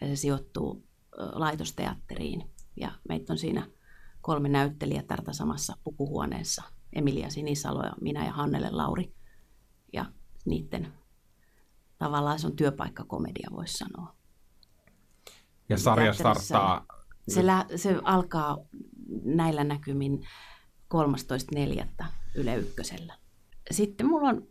ja 0.00 0.06
se 0.06 0.16
sijoittuu 0.16 0.84
laitosteatteriin 1.32 2.50
ja 2.76 2.92
meitä 3.08 3.32
on 3.32 3.38
siinä 3.38 3.66
kolme 4.24 4.48
näyttelijätärtä 4.48 5.32
samassa 5.32 5.76
pukuhuoneessa. 5.84 6.62
Emilia 6.92 7.30
Sinisalo 7.30 7.82
ja 7.82 7.92
minä 8.00 8.24
ja 8.24 8.32
Hannele 8.32 8.70
Lauri. 8.70 9.14
Ja 9.92 10.04
niiden 10.44 10.92
tavallaan 11.98 12.38
se 12.38 12.46
on 12.46 12.56
työpaikkakomedia, 12.56 13.48
voisi 13.52 13.74
sanoa. 13.74 14.16
Ja 15.68 15.78
sarja 15.78 16.12
starttaa... 16.12 16.86
Se, 17.28 17.46
lä- 17.46 17.66
se 17.76 18.00
alkaa 18.04 18.58
näillä 19.24 19.64
näkymin 19.64 20.26
13.4. 20.94 22.04
Yle 22.34 22.56
Ykkösellä. 22.56 23.18
Sitten 23.70 24.06
mulla 24.06 24.28
on 24.28 24.48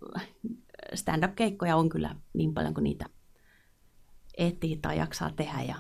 stand-up-keikkoja 0.96 1.76
on 1.76 1.90
kyllä 1.90 2.16
niin 2.34 2.54
paljon 2.54 2.74
kuin 2.74 2.84
niitä 2.84 3.06
ehtii 4.38 4.78
tai 4.78 4.98
jaksaa 4.98 5.32
tehdä 5.32 5.62
ja 5.62 5.76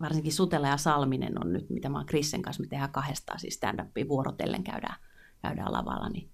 varsinkin 0.00 0.32
Sutela 0.32 0.68
ja 0.68 0.76
Salminen 0.76 1.44
on 1.44 1.52
nyt, 1.52 1.70
mitä 1.70 1.88
mä 1.88 1.98
oon 1.98 2.06
Krissen 2.06 2.42
kanssa, 2.42 2.62
me 2.62 2.66
tehdään 2.68 2.92
kahdestaan 2.92 3.40
siis 3.40 3.54
stand-upia 3.54 4.08
vuorotellen 4.08 4.64
käydään, 4.64 4.96
käydään 5.42 5.72
lavalla, 5.72 6.08
niin 6.08 6.30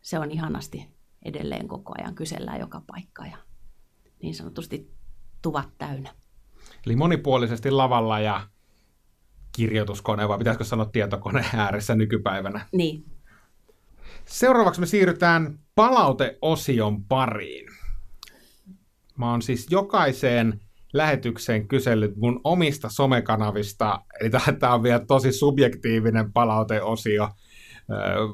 se 0.00 0.18
on 0.18 0.30
ihanasti 0.30 0.88
edelleen 1.24 1.68
koko 1.68 1.92
ajan, 1.98 2.14
kysellään 2.14 2.60
joka 2.60 2.82
paikka 2.86 3.26
ja 3.26 3.36
niin 4.22 4.34
sanotusti 4.34 4.94
tuvat 5.42 5.68
täynnä. 5.78 6.14
Eli 6.86 6.96
monipuolisesti 6.96 7.70
lavalla 7.70 8.20
ja 8.20 8.48
kirjoituskone, 9.56 10.28
vai 10.28 10.38
pitäisikö 10.38 10.64
sanoa 10.64 10.86
tietokone 10.86 11.44
ääressä 11.54 11.94
nykypäivänä? 11.94 12.66
Niin. 12.72 13.04
Seuraavaksi 14.24 14.80
me 14.80 14.86
siirrytään 14.86 15.58
palauteosion 15.74 17.04
pariin. 17.04 17.66
Mä 19.16 19.30
oon 19.30 19.42
siis 19.42 19.66
jokaiseen 19.70 20.60
lähetykseen 20.92 21.68
kysellyt 21.68 22.16
mun 22.16 22.40
omista 22.44 22.88
somekanavista, 22.88 24.04
eli 24.20 24.30
tämä 24.58 24.74
on 24.74 24.82
vielä 24.82 25.04
tosi 25.06 25.32
subjektiivinen 25.32 26.32
palauteosio, 26.32 27.28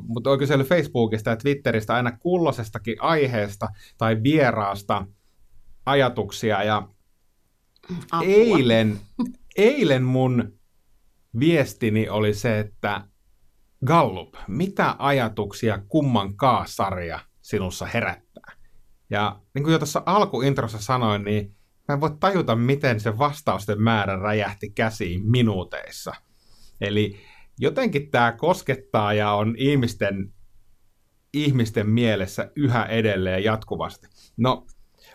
mutta 0.02 0.30
olen 0.30 0.38
kysellyt 0.38 0.68
Facebookista 0.68 1.30
ja 1.30 1.36
Twitteristä 1.36 1.94
aina 1.94 2.12
kulloisestakin 2.18 2.96
aiheesta 3.00 3.68
tai 3.98 4.22
vieraasta 4.22 5.06
ajatuksia, 5.86 6.62
ja 6.62 6.88
Apua. 8.10 8.28
eilen, 8.28 8.98
eilen 9.56 10.02
mun 10.02 10.52
viestini 11.38 12.08
oli 12.08 12.34
se, 12.34 12.58
että 12.58 13.00
Gallup, 13.86 14.34
mitä 14.48 14.96
ajatuksia 14.98 15.78
kumman 15.88 16.34
sarja 16.66 17.20
sinussa 17.42 17.86
herättää? 17.86 18.52
Ja 19.10 19.40
niin 19.54 19.62
kuin 19.62 19.72
jo 19.72 19.78
tuossa 19.78 20.02
alkuintrossa 20.06 20.78
sanoin, 20.78 21.24
niin 21.24 21.56
mä 21.88 21.94
en 21.94 22.00
voi 22.00 22.16
tajuta, 22.20 22.56
miten 22.56 23.00
se 23.00 23.18
vastausten 23.18 23.82
määrä 23.82 24.16
räjähti 24.16 24.70
käsiin 24.70 25.30
minuuteissa. 25.30 26.14
Eli 26.80 27.16
jotenkin 27.58 28.10
tämä 28.10 28.32
koskettaa 28.32 29.12
ja 29.12 29.32
on 29.32 29.54
ihmisten, 29.58 30.32
ihmisten 31.32 31.90
mielessä 31.90 32.50
yhä 32.56 32.84
edelleen 32.84 33.44
jatkuvasti. 33.44 34.06
No, 34.36 34.66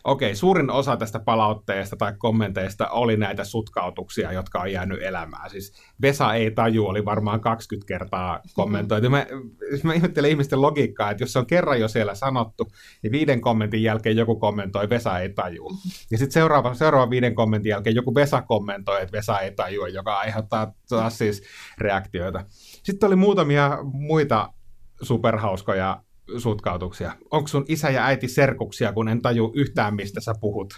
okei, 0.03 0.35
suurin 0.35 0.69
osa 0.69 0.97
tästä 0.97 1.19
palautteesta 1.19 1.95
tai 1.95 2.13
kommenteista 2.17 2.89
oli 2.89 3.17
näitä 3.17 3.43
sutkautuksia, 3.43 4.31
jotka 4.31 4.59
on 4.59 4.71
jäänyt 4.71 5.01
elämään. 5.01 5.49
Siis 5.49 5.73
Vesa 6.01 6.33
ei 6.33 6.51
taju, 6.51 6.85
oli 6.85 7.05
varmaan 7.05 7.41
20 7.41 7.87
kertaa 7.87 8.39
kommentoitu. 8.53 9.09
Mä, 9.09 9.25
siis 9.69 9.83
mä 9.83 9.93
ihmettelen 9.93 10.31
ihmisten 10.31 10.61
logiikkaa, 10.61 11.11
että 11.11 11.23
jos 11.23 11.33
se 11.33 11.39
on 11.39 11.45
kerran 11.45 11.79
jo 11.79 11.87
siellä 11.87 12.15
sanottu, 12.15 12.67
niin 13.03 13.11
viiden 13.11 13.41
kommentin 13.41 13.83
jälkeen 13.83 14.17
joku 14.17 14.35
kommentoi, 14.35 14.89
Vesa 14.89 15.19
ei 15.19 15.29
taju. 15.29 15.69
Ja 16.11 16.17
sitten 16.17 16.33
seuraava, 16.33 16.73
seuraava 16.73 17.09
viiden 17.09 17.35
kommentin 17.35 17.69
jälkeen 17.69 17.95
joku 17.95 18.15
Vesa 18.15 18.41
kommentoi, 18.41 19.01
että 19.01 19.17
Vesa 19.17 19.39
ei 19.39 19.51
taju, 19.51 19.85
joka 19.85 20.17
aiheuttaa 20.17 20.73
taas 20.89 21.17
siis 21.17 21.43
reaktioita. 21.77 22.45
Sitten 22.83 23.07
oli 23.07 23.15
muutamia 23.15 23.77
muita 23.83 24.53
superhauskoja 25.01 26.01
sutkautuksia. 26.37 27.15
Onko 27.31 27.47
sun 27.47 27.65
isä 27.67 27.89
ja 27.89 28.05
äiti 28.05 28.27
serkuksia, 28.27 28.93
kun 28.93 29.09
en 29.09 29.21
taju 29.21 29.51
yhtään, 29.55 29.95
mistä 29.95 30.21
sä 30.21 30.33
puhut? 30.41 30.73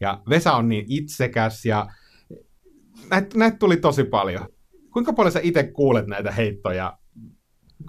Ja 0.00 0.22
Vesa 0.28 0.52
on 0.52 0.68
niin 0.68 0.84
itsekäs 0.88 1.64
ja 1.64 1.86
näitä 3.10 3.38
näit 3.38 3.58
tuli 3.58 3.76
tosi 3.76 4.04
paljon. 4.04 4.48
Kuinka 4.92 5.12
paljon 5.12 5.32
sä 5.32 5.40
itse 5.42 5.62
kuulet 5.62 6.06
näitä 6.06 6.32
heittoja? 6.32 6.98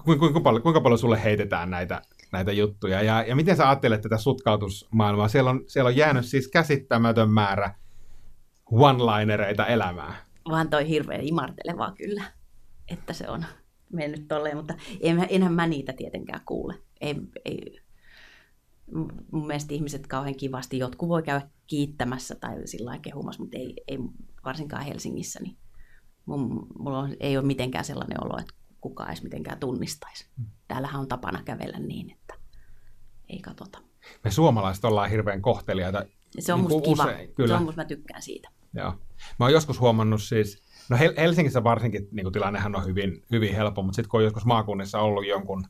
Kuinka, 0.03 0.39
paljon, 0.39 0.63
kuinka 0.63 0.81
paljon 0.81 0.99
sulle 0.99 1.23
heitetään 1.23 1.69
näitä, 1.69 2.01
näitä 2.31 2.51
juttuja? 2.51 3.01
Ja, 3.01 3.23
ja 3.27 3.35
miten 3.35 3.55
sä 3.55 3.69
ajattelet 3.69 4.01
tätä 4.01 4.17
sutkautusmaailmaa? 4.17 5.27
Siellä 5.27 5.49
on, 5.49 5.63
siellä 5.67 5.87
on 5.87 5.95
jäänyt 5.95 6.25
siis 6.25 6.47
käsittämätön 6.47 7.29
määrä 7.29 7.75
one-linereita 8.71 9.65
elämään. 9.67 10.13
Vaan 10.49 10.69
toi 10.69 10.87
hirveän 10.87 11.21
imartelevaa 11.21 11.91
kyllä, 11.97 12.23
että 12.91 13.13
se 13.13 13.29
on 13.29 13.45
mennyt 13.93 14.27
tolleen, 14.27 14.57
mutta 14.57 14.73
en, 15.01 15.27
enhän 15.29 15.53
mä 15.53 15.67
niitä 15.67 15.93
tietenkään 15.93 16.41
kuule. 16.45 16.75
Ei, 17.01 17.15
ei, 17.45 17.79
mun 19.31 19.47
mielestä 19.47 19.73
ihmiset 19.73 20.07
kauhean 20.07 20.35
kivasti, 20.35 20.79
jotkut 20.79 21.09
voi 21.09 21.23
käydä 21.23 21.47
kiittämässä 21.67 22.35
tai 22.35 22.67
sillä 22.67 22.99
kehumassa, 22.99 23.41
mutta 23.41 23.57
ei, 23.57 23.73
ei 23.87 23.97
varsinkaan 24.45 24.85
Helsingissä, 24.85 25.39
niin 25.43 25.57
mun, 26.25 26.67
mulla 26.79 26.99
on, 26.99 27.15
ei 27.19 27.37
ole 27.37 27.45
mitenkään 27.45 27.85
sellainen 27.85 28.23
olo, 28.23 28.39
että 28.39 28.53
kukaan 28.81 29.09
edes 29.09 29.23
mitenkään 29.23 29.59
tunnistaisi. 29.59 30.25
Hmm. 30.37 30.45
Täällähän 30.67 31.01
on 31.01 31.07
tapana 31.07 31.43
kävellä 31.43 31.79
niin, 31.79 32.11
että 32.11 32.33
ei 33.29 33.39
katsota. 33.39 33.79
Me 34.23 34.31
suomalaiset 34.31 34.85
ollaan 34.85 35.09
hirveän 35.09 35.41
kohteliaita. 35.41 36.05
Se 36.39 36.53
on 36.53 36.59
niin 36.59 36.69
musta 36.69 36.89
kiva. 36.89 37.03
Usein, 37.03 37.33
kyllä. 37.33 37.47
Se 37.47 37.53
on 37.53 37.63
musta, 37.63 37.81
mä 37.81 37.85
tykkään 37.85 38.21
siitä. 38.21 38.49
Joo. 38.73 38.91
Mä 39.39 39.45
oon 39.45 39.53
joskus 39.53 39.79
huomannut 39.79 40.23
siis, 40.23 40.65
No 40.89 40.97
Helsingissä 41.17 41.63
varsinkin 41.63 42.07
niin 42.11 42.31
tilannehan 42.31 42.75
on 42.75 42.85
hyvin, 42.85 43.23
hyvin 43.31 43.55
helppo, 43.55 43.81
mutta 43.81 43.95
sitten 43.95 44.09
kun 44.09 44.19
on 44.19 44.23
joskus 44.23 44.45
maakunnissa 44.45 44.99
ollut 44.99 45.27
jonkun 45.27 45.65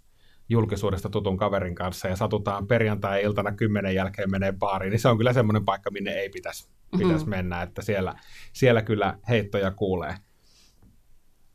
julkisuudesta 0.50 1.10
tutun 1.10 1.38
kaverin 1.38 1.76
kanssa 1.76 2.08
ja 2.08 2.16
satutaan 2.16 2.68
perjantai-iltana 2.68 3.52
kymmenen 3.52 3.96
jälkeen 3.96 4.32
menee 4.32 4.52
baariin, 4.52 4.92
niin 4.92 5.00
se 5.00 5.08
on 5.08 5.18
kyllä 5.18 5.34
semmoinen 5.34 5.66
paikka, 5.66 5.92
minne 5.92 6.12
ei 6.12 6.30
pitäisi, 6.30 6.70
pitäisi 6.92 7.16
mm-hmm. 7.16 7.30
mennä, 7.30 7.62
että 7.62 7.82
siellä, 7.82 8.16
siellä 8.54 8.82
kyllä 8.82 9.18
heittoja 9.30 9.72
kuulee. 9.72 10.16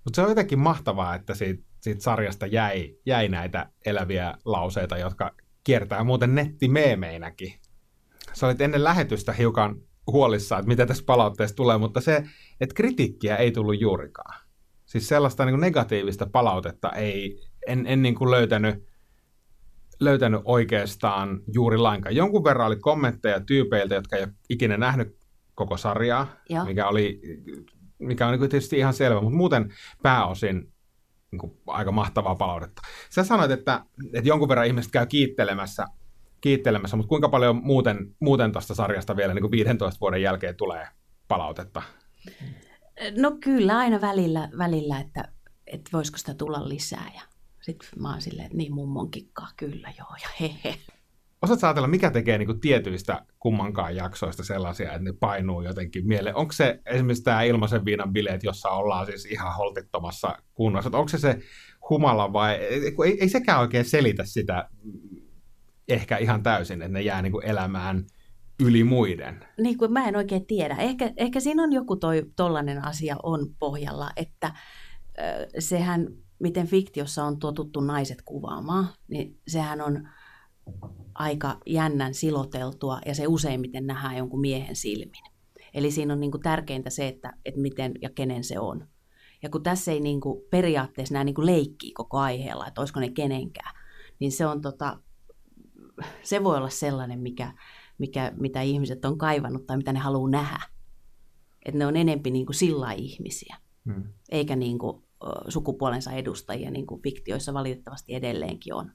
Mutta 0.04 0.16
se 0.16 0.22
on 0.22 0.28
jotenkin 0.28 0.58
mahtavaa, 0.58 1.14
että 1.14 1.34
siitä, 1.34 1.62
siitä 1.80 2.02
sarjasta 2.02 2.46
jäi, 2.46 2.96
jäi 3.06 3.28
näitä 3.28 3.70
eläviä 3.86 4.34
lauseita, 4.44 4.98
jotka 4.98 5.34
kiertää 5.64 6.04
muuten 6.04 6.34
nettimeemeinäkin. 6.34 7.54
Sä 8.32 8.46
olit 8.46 8.60
ennen 8.60 8.84
lähetystä 8.84 9.32
hiukan 9.32 9.76
huolissaan, 10.06 10.60
että 10.60 10.68
mitä 10.68 10.86
tässä 10.86 11.04
palautteessa 11.06 11.56
tulee, 11.56 11.78
mutta 11.78 12.00
se, 12.00 12.24
että 12.60 12.74
kritiikkiä 12.74 13.36
ei 13.36 13.52
tullut 13.52 13.80
juurikaan. 13.80 14.40
Siis 14.86 15.08
sellaista 15.08 15.44
niin 15.44 15.60
negatiivista 15.60 16.26
palautetta 16.32 16.92
ei, 16.92 17.49
en, 17.66 17.86
en 17.86 18.02
niin 18.02 18.14
kuin 18.14 18.30
löytänyt, 18.30 18.86
löytänyt 20.00 20.40
oikeastaan 20.44 21.40
juuri 21.52 21.76
lainkaan. 21.78 22.16
Jonkun 22.16 22.44
verran 22.44 22.66
oli 22.66 22.76
kommentteja 22.76 23.40
tyypeiltä, 23.40 23.94
jotka 23.94 24.16
ei 24.16 24.22
ole 24.22 24.32
ikinä 24.48 24.76
nähnyt 24.76 25.16
koko 25.54 25.76
sarjaa, 25.76 26.26
Joo. 26.48 26.64
mikä, 26.64 26.88
oli, 26.88 27.20
mikä 27.98 28.26
on 28.26 28.32
niin 28.32 28.50
tietysti 28.50 28.78
ihan 28.78 28.94
selvä, 28.94 29.20
mutta 29.20 29.36
muuten 29.36 29.72
pääosin 30.02 30.72
niin 31.30 31.38
kuin 31.38 31.52
aika 31.66 31.92
mahtavaa 31.92 32.34
palautetta. 32.34 32.82
Sä 33.10 33.24
sanoit, 33.24 33.50
että, 33.50 33.84
että 34.12 34.28
jonkun 34.28 34.48
verran 34.48 34.66
ihmiset 34.66 34.92
käy 34.92 35.06
kiittelemässä 35.06 35.86
kiittelemässä, 36.40 36.96
mutta 36.96 37.08
kuinka 37.08 37.28
paljon 37.28 37.56
muuten, 37.56 38.16
muuten 38.20 38.52
tuosta 38.52 38.74
sarjasta 38.74 39.16
vielä 39.16 39.34
niin 39.34 39.42
kuin 39.42 39.50
15 39.50 40.00
vuoden 40.00 40.22
jälkeen 40.22 40.56
tulee 40.56 40.88
palautetta? 41.28 41.82
No 43.18 43.30
kyllä, 43.44 43.78
aina 43.78 44.00
välillä, 44.00 44.48
välillä 44.58 45.00
että, 45.00 45.28
että 45.66 45.90
voisiko 45.92 46.18
sitä 46.18 46.34
tulla 46.34 46.68
lisää. 46.68 47.10
Ja 47.14 47.20
sitten 47.70 48.02
mä 48.02 48.10
oon 48.10 48.22
silleen, 48.22 48.46
että 48.46 48.58
niin 48.58 48.74
mummon 48.74 49.10
kikkaa, 49.10 49.48
kyllä 49.56 49.92
joo, 49.98 50.08
ja 50.22 50.28
hehe. 50.40 50.78
Osaatko 51.42 51.66
ajatella, 51.66 51.88
mikä 51.88 52.10
tekee 52.10 52.38
niin 52.38 52.46
kuin 52.46 52.60
tietyistä 52.60 53.26
kummankaan 53.38 53.96
jaksoista 53.96 54.44
sellaisia, 54.44 54.92
että 54.92 55.04
ne 55.04 55.12
painuu 55.12 55.62
jotenkin 55.62 56.06
mieleen? 56.06 56.36
Onko 56.36 56.52
se 56.52 56.80
esimerkiksi 56.86 57.24
tämä 57.24 57.42
ilmaisen 57.42 57.84
viinan 57.84 58.12
bileet, 58.12 58.42
jossa 58.42 58.68
ollaan 58.68 59.06
siis 59.06 59.24
ihan 59.24 59.56
holtittomassa 59.56 60.38
kunnossa? 60.54 60.90
Onko 60.92 61.08
se 61.08 61.18
se 61.18 61.38
humala 61.90 62.32
vai 62.32 62.54
ei, 62.54 62.94
ei 63.20 63.28
sekään 63.28 63.60
oikein 63.60 63.84
selitä 63.84 64.24
sitä 64.24 64.68
ehkä 65.88 66.16
ihan 66.16 66.42
täysin, 66.42 66.82
että 66.82 66.92
ne 66.92 67.02
jää 67.02 67.22
niin 67.22 67.32
kuin 67.32 67.46
elämään 67.46 68.04
yli 68.62 68.84
muiden? 68.84 69.46
Niin 69.58 69.78
kuin 69.78 69.92
mä 69.92 70.08
en 70.08 70.16
oikein 70.16 70.46
tiedä. 70.46 70.74
Ehkä, 70.74 71.12
ehkä 71.16 71.40
siinä 71.40 71.62
on 71.62 71.72
joku 71.72 71.96
toi, 71.96 72.22
tollainen 72.36 72.84
asia 72.84 73.16
on 73.22 73.54
pohjalla, 73.58 74.10
että 74.16 74.46
äh, 74.46 74.54
sehän, 75.58 76.08
miten 76.40 76.66
fiktiossa 76.66 77.24
on 77.24 77.38
totuttu 77.38 77.80
naiset 77.80 78.22
kuvaamaan, 78.22 78.88
niin 79.08 79.38
sehän 79.48 79.80
on 79.80 80.08
aika 81.14 81.58
jännän 81.66 82.14
siloteltua 82.14 83.00
ja 83.06 83.14
se 83.14 83.26
useimmiten 83.26 83.86
nähdään 83.86 84.16
jonkun 84.16 84.40
miehen 84.40 84.76
silmin. 84.76 85.24
Eli 85.74 85.90
siinä 85.90 86.12
on 86.12 86.20
niin 86.20 86.30
kuin 86.30 86.42
tärkeintä 86.42 86.90
se, 86.90 87.08
että, 87.08 87.32
että 87.44 87.60
miten 87.60 87.94
ja 88.02 88.10
kenen 88.10 88.44
se 88.44 88.58
on. 88.58 88.88
Ja 89.42 89.50
kun 89.50 89.62
tässä 89.62 89.92
ei 89.92 90.00
niin 90.00 90.20
kuin 90.20 90.42
periaatteessa 90.50 91.12
nämä 91.12 91.24
niin 91.24 91.34
kuin 91.34 91.46
leikkii 91.46 91.92
koko 91.92 92.18
aiheella, 92.18 92.66
että 92.66 92.80
olisiko 92.80 93.00
ne 93.00 93.10
kenenkään, 93.10 93.74
niin 94.18 94.32
se, 94.32 94.46
on 94.46 94.60
tota, 94.60 95.00
se 96.22 96.44
voi 96.44 96.56
olla 96.56 96.68
sellainen, 96.68 97.20
mikä, 97.20 97.52
mikä, 97.98 98.32
mitä 98.36 98.62
ihmiset 98.62 99.04
on 99.04 99.18
kaivannut 99.18 99.66
tai 99.66 99.76
mitä 99.76 99.92
ne 99.92 99.98
haluaa 99.98 100.30
nähdä. 100.30 100.60
Että 101.64 101.78
ne 101.78 101.86
on 101.86 101.96
enempi 101.96 102.30
niin 102.30 102.46
kuin 102.46 102.56
sillä 102.56 102.92
ihmisiä, 102.92 103.56
hmm. 103.84 104.04
eikä 104.30 104.56
niin 104.56 104.78
kuin, 104.78 105.02
sukupuolensa 105.48 106.12
edustajia, 106.12 106.70
niin 106.70 106.86
kuin 106.86 107.02
fiktioissa 107.02 107.54
valitettavasti 107.54 108.14
edelleenkin 108.14 108.74
on 108.74 108.92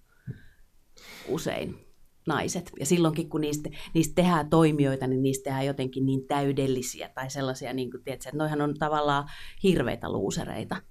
usein 1.27 1.85
naiset. 2.27 2.71
Ja 2.79 2.85
silloinkin, 2.85 3.29
kun 3.29 3.41
niistä, 3.41 3.69
niistä 3.93 4.15
tehdään 4.15 4.49
toimijoita, 4.49 5.07
niin 5.07 5.23
niistä 5.23 5.43
tehdään 5.43 5.65
jotenkin 5.65 6.05
niin 6.05 6.27
täydellisiä 6.27 7.09
tai 7.09 7.29
sellaisia, 7.29 7.73
niin 7.73 7.91
kuin, 7.91 8.03
tiedätkö, 8.03 8.29
että 8.29 8.37
noihan 8.37 8.61
on 8.61 8.73
tavallaan 8.73 9.29
hirveitä 9.63 10.11
luusereita 10.11 10.81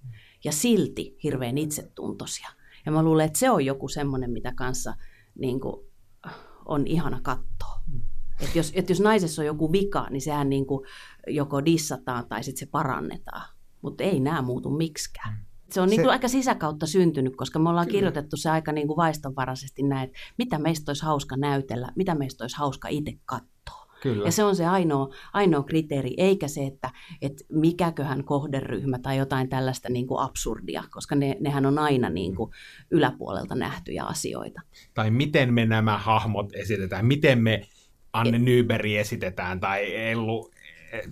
ja 0.45 0.53
silti 0.53 1.17
hirveän 1.23 1.59
itsetuntoisia. 1.59 2.49
Ja 2.87 2.93
mä 2.93 3.03
luulen, 3.03 3.27
että 3.27 3.39
se 3.39 3.51
on 3.51 3.65
joku 3.65 3.89
semmoinen, 3.89 4.31
mitä 4.31 4.53
kanssa 4.57 4.95
niin 5.39 5.61
kuin, 5.61 5.87
on 6.67 6.87
ihana 6.87 7.21
katsoa. 7.23 7.85
Et 8.41 8.57
jos, 8.57 8.73
et 8.75 8.89
jos 8.89 9.01
naisessa 9.01 9.43
on 9.43 9.47
joku 9.47 9.73
vika, 9.73 10.07
niin 10.11 10.23
sehän 10.23 10.51
niin 10.51 10.67
kuin 10.67 10.87
joko 11.27 11.65
dissataan 11.65 12.29
tai 12.29 12.45
sitten 12.45 12.67
se 12.67 12.71
parannetaan. 12.71 13.54
Mutta 13.85 14.05
ei 14.05 14.21
nämä 14.21 14.43
muutu 14.43 14.71
miksikään. 14.71 15.47
Se 15.71 15.81
on 15.81 15.89
se... 15.89 15.91
Niin 15.91 16.03
kuin 16.03 16.13
aika 16.13 16.29
sisäkautta 16.29 16.87
syntynyt, 16.87 17.37
koska 17.37 17.59
me 17.59 17.69
ollaan 17.69 17.87
Kyllä. 17.87 17.97
kirjoitettu 17.97 18.37
se 18.37 18.51
aika 18.51 18.73
niin 18.73 18.87
kuin 18.87 18.97
vaistonvaraisesti 18.97 19.83
näin, 19.83 20.05
että 20.05 20.19
mitä 20.39 20.59
meistä 20.59 20.91
olisi 20.91 21.05
hauska 21.05 21.37
näytellä, 21.37 21.89
mitä 21.97 22.15
meistä 22.15 22.45
olisi 22.45 22.57
hauska 22.57 22.89
itse 22.89 23.13
katsoa. 23.25 23.85
Kyllä. 24.03 24.25
Ja 24.25 24.33
se 24.33 24.45
on 24.45 24.57
se 24.57 24.67
ainoa, 24.67 25.15
ainoa 25.33 25.63
kriteeri, 25.63 26.15
eikä 26.17 26.49
se, 26.49 26.67
että, 26.67 26.91
että 27.23 27.45
mikäköhän 27.53 28.25
kohderyhmä 28.25 28.99
tai 28.99 29.17
jotain 29.17 29.49
tällaista 29.49 29.89
niin 29.89 30.07
kuin 30.07 30.21
absurdia, 30.21 30.85
koska 30.91 31.15
ne, 31.15 31.37
nehän 31.41 31.67
on 31.67 31.79
aina 31.79 32.11
niin 32.11 32.35
kuin 32.35 32.51
yläpuolelta 32.91 33.55
nähtyjä 33.55 34.05
asioita. 34.05 34.61
Tai 34.95 35.11
miten 35.11 35.55
me 35.55 35.67
nämä 35.67 35.99
hahmot 35.99 36.55
esitetään, 36.55 37.07
miten 37.07 37.39
me 37.43 37.61
Anne 38.13 38.39
Nyberi 38.39 38.99
esitetään 38.99 39.61
tai 39.61 39.97
Ellu, 39.97 40.51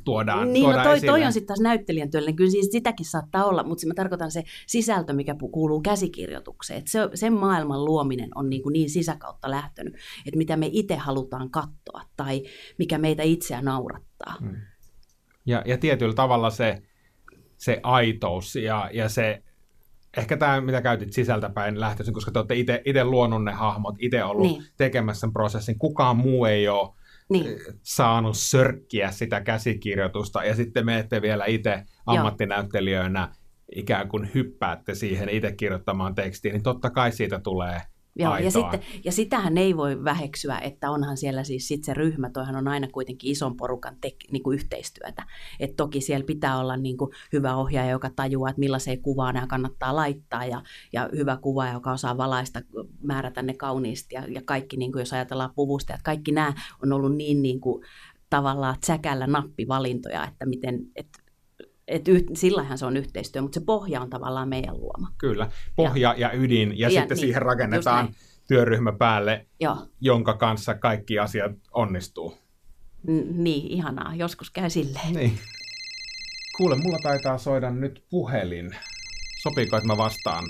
tuodaan, 0.04 0.52
niin, 0.52 0.64
tuodaan 0.64 0.86
no 0.86 0.90
toi, 0.90 1.00
toi 1.00 1.24
on 1.24 1.32
sitten 1.32 1.46
taas 1.46 1.60
näyttelijän 1.60 2.10
työllä, 2.10 2.26
niin 2.26 2.36
kyllä 2.36 2.50
siis 2.50 2.68
sitäkin 2.72 3.06
saattaa 3.06 3.44
olla, 3.44 3.64
mutta 3.64 3.86
mä 3.86 3.94
tarkoitan 3.94 4.30
se 4.30 4.42
sisältö, 4.66 5.12
mikä 5.12 5.34
kuuluu 5.52 5.80
käsikirjoitukseen. 5.80 6.78
Että 6.78 6.90
se, 6.90 7.08
sen 7.14 7.32
maailman 7.32 7.84
luominen 7.84 8.28
on 8.34 8.50
niin, 8.50 8.62
kuin 8.62 8.72
niin 8.72 8.90
sisäkautta 8.90 9.50
lähtenyt, 9.50 9.94
että 10.26 10.38
mitä 10.38 10.56
me 10.56 10.68
itse 10.72 10.96
halutaan 10.96 11.50
katsoa 11.50 12.02
tai 12.16 12.42
mikä 12.78 12.98
meitä 12.98 13.22
itseä 13.22 13.62
naurattaa. 13.62 14.36
Hmm. 14.40 14.56
Ja, 15.46 15.62
ja 15.66 15.78
tietyllä 15.78 16.14
tavalla 16.14 16.50
se, 16.50 16.82
se 17.56 17.80
aitous 17.82 18.56
ja, 18.56 18.90
ja 18.92 19.08
se 19.08 19.42
ehkä 20.16 20.36
tämä, 20.36 20.60
mitä 20.60 20.82
käytit 20.82 21.12
sisältäpäin 21.12 21.80
lähtöisin, 21.80 22.14
koska 22.14 22.30
te 22.30 22.38
olette 22.38 22.54
itse 22.84 23.04
luonut 23.04 23.44
ne 23.44 23.52
hahmot, 23.52 23.94
itse 23.98 24.24
ollut 24.24 24.46
niin. 24.46 24.64
tekemässä 24.76 25.20
sen 25.20 25.32
prosessin. 25.32 25.78
Kukaan 25.78 26.16
muu 26.16 26.44
ei 26.44 26.68
ole 26.68 26.90
niin. 27.32 27.58
Saanut 27.82 28.36
sörkkiä 28.36 29.10
sitä 29.10 29.40
käsikirjoitusta, 29.40 30.44
ja 30.44 30.54
sitten 30.54 30.86
menette 30.86 31.22
vielä 31.22 31.44
itse 31.46 31.82
ammattinäyttelijöinä 32.06 33.34
ikään 33.76 34.08
kuin 34.08 34.30
hyppäätte 34.34 34.94
siihen 34.94 35.28
itse 35.28 35.52
kirjoittamaan 35.52 36.14
tekstiin, 36.14 36.52
niin 36.52 36.62
totta 36.62 36.90
kai 36.90 37.12
siitä 37.12 37.38
tulee 37.38 37.80
Joo, 38.16 38.36
ja, 38.36 38.50
sitten, 38.50 38.80
ja 39.04 39.12
sitähän 39.12 39.58
ei 39.58 39.76
voi 39.76 40.04
väheksyä, 40.04 40.58
että 40.58 40.90
onhan 40.90 41.16
siellä 41.16 41.44
siis 41.44 41.68
sit 41.68 41.84
se 41.84 41.94
ryhmä, 41.94 42.30
toihan 42.30 42.56
on 42.56 42.68
aina 42.68 42.88
kuitenkin 42.88 43.30
ison 43.30 43.56
porukan 43.56 43.96
tek, 44.00 44.14
niin 44.30 44.42
kuin 44.42 44.54
yhteistyötä. 44.54 45.26
Et 45.60 45.76
toki 45.76 46.00
siellä 46.00 46.26
pitää 46.26 46.58
olla 46.58 46.76
niin 46.76 46.96
kuin 46.96 47.10
hyvä 47.32 47.56
ohjaaja, 47.56 47.90
joka 47.90 48.10
tajuaa, 48.16 48.50
että 48.50 48.60
millaiseen 48.60 49.02
kuvaan 49.02 49.34
nämä 49.34 49.46
kannattaa 49.46 49.96
laittaa, 49.96 50.44
ja, 50.44 50.62
ja 50.92 51.08
hyvä 51.12 51.36
kuva, 51.36 51.68
joka 51.68 51.92
osaa 51.92 52.16
valaista, 52.16 52.60
määrätä 53.02 53.42
ne 53.42 53.54
kauniisti, 53.54 54.14
ja, 54.14 54.24
ja 54.28 54.42
kaikki, 54.44 54.76
niin 54.76 54.92
kuin 54.92 55.00
jos 55.00 55.12
ajatellaan 55.12 55.54
puvusta, 55.54 55.94
että 55.94 56.04
kaikki 56.04 56.32
nämä 56.32 56.52
on 56.82 56.92
ollut 56.92 57.16
niin, 57.16 57.42
niin 57.42 57.60
kuin, 57.60 57.84
tavallaan 58.30 58.76
tsäkällä 58.80 59.26
nappivalintoja, 59.26 60.24
että 60.24 60.46
miten, 60.46 60.80
että 60.96 61.18
et 61.88 62.08
yh, 62.08 62.24
sillähän 62.34 62.78
se 62.78 62.86
on 62.86 62.96
yhteistyö, 62.96 63.42
mutta 63.42 63.60
se 63.60 63.66
pohja 63.66 64.00
on 64.00 64.10
tavallaan 64.10 64.48
meidän 64.48 64.80
luoma. 64.80 65.12
Kyllä, 65.18 65.50
pohja 65.76 66.08
ja, 66.08 66.14
ja 66.18 66.32
ydin, 66.32 66.78
ja, 66.78 66.88
ja 66.88 67.00
sitten 67.00 67.16
niin, 67.16 67.26
siihen 67.26 67.42
rakennetaan 67.42 68.14
työryhmä 68.48 68.92
päälle, 68.92 69.46
Joo. 69.60 69.76
jonka 70.00 70.34
kanssa 70.34 70.74
kaikki 70.74 71.18
asiat 71.18 71.52
onnistuu. 71.72 72.38
N- 73.08 73.44
niin, 73.44 73.66
ihanaa. 73.66 74.14
Joskus 74.14 74.50
käy 74.50 74.70
silleen. 74.70 75.14
Niin. 75.14 75.38
Kuule, 76.56 76.76
mulla 76.76 76.98
taitaa 77.02 77.38
soida 77.38 77.70
nyt 77.70 78.04
puhelin. 78.10 78.76
Sopiiko, 79.42 79.76
että 79.76 79.86
mä 79.86 79.96
vastaan? 79.96 80.44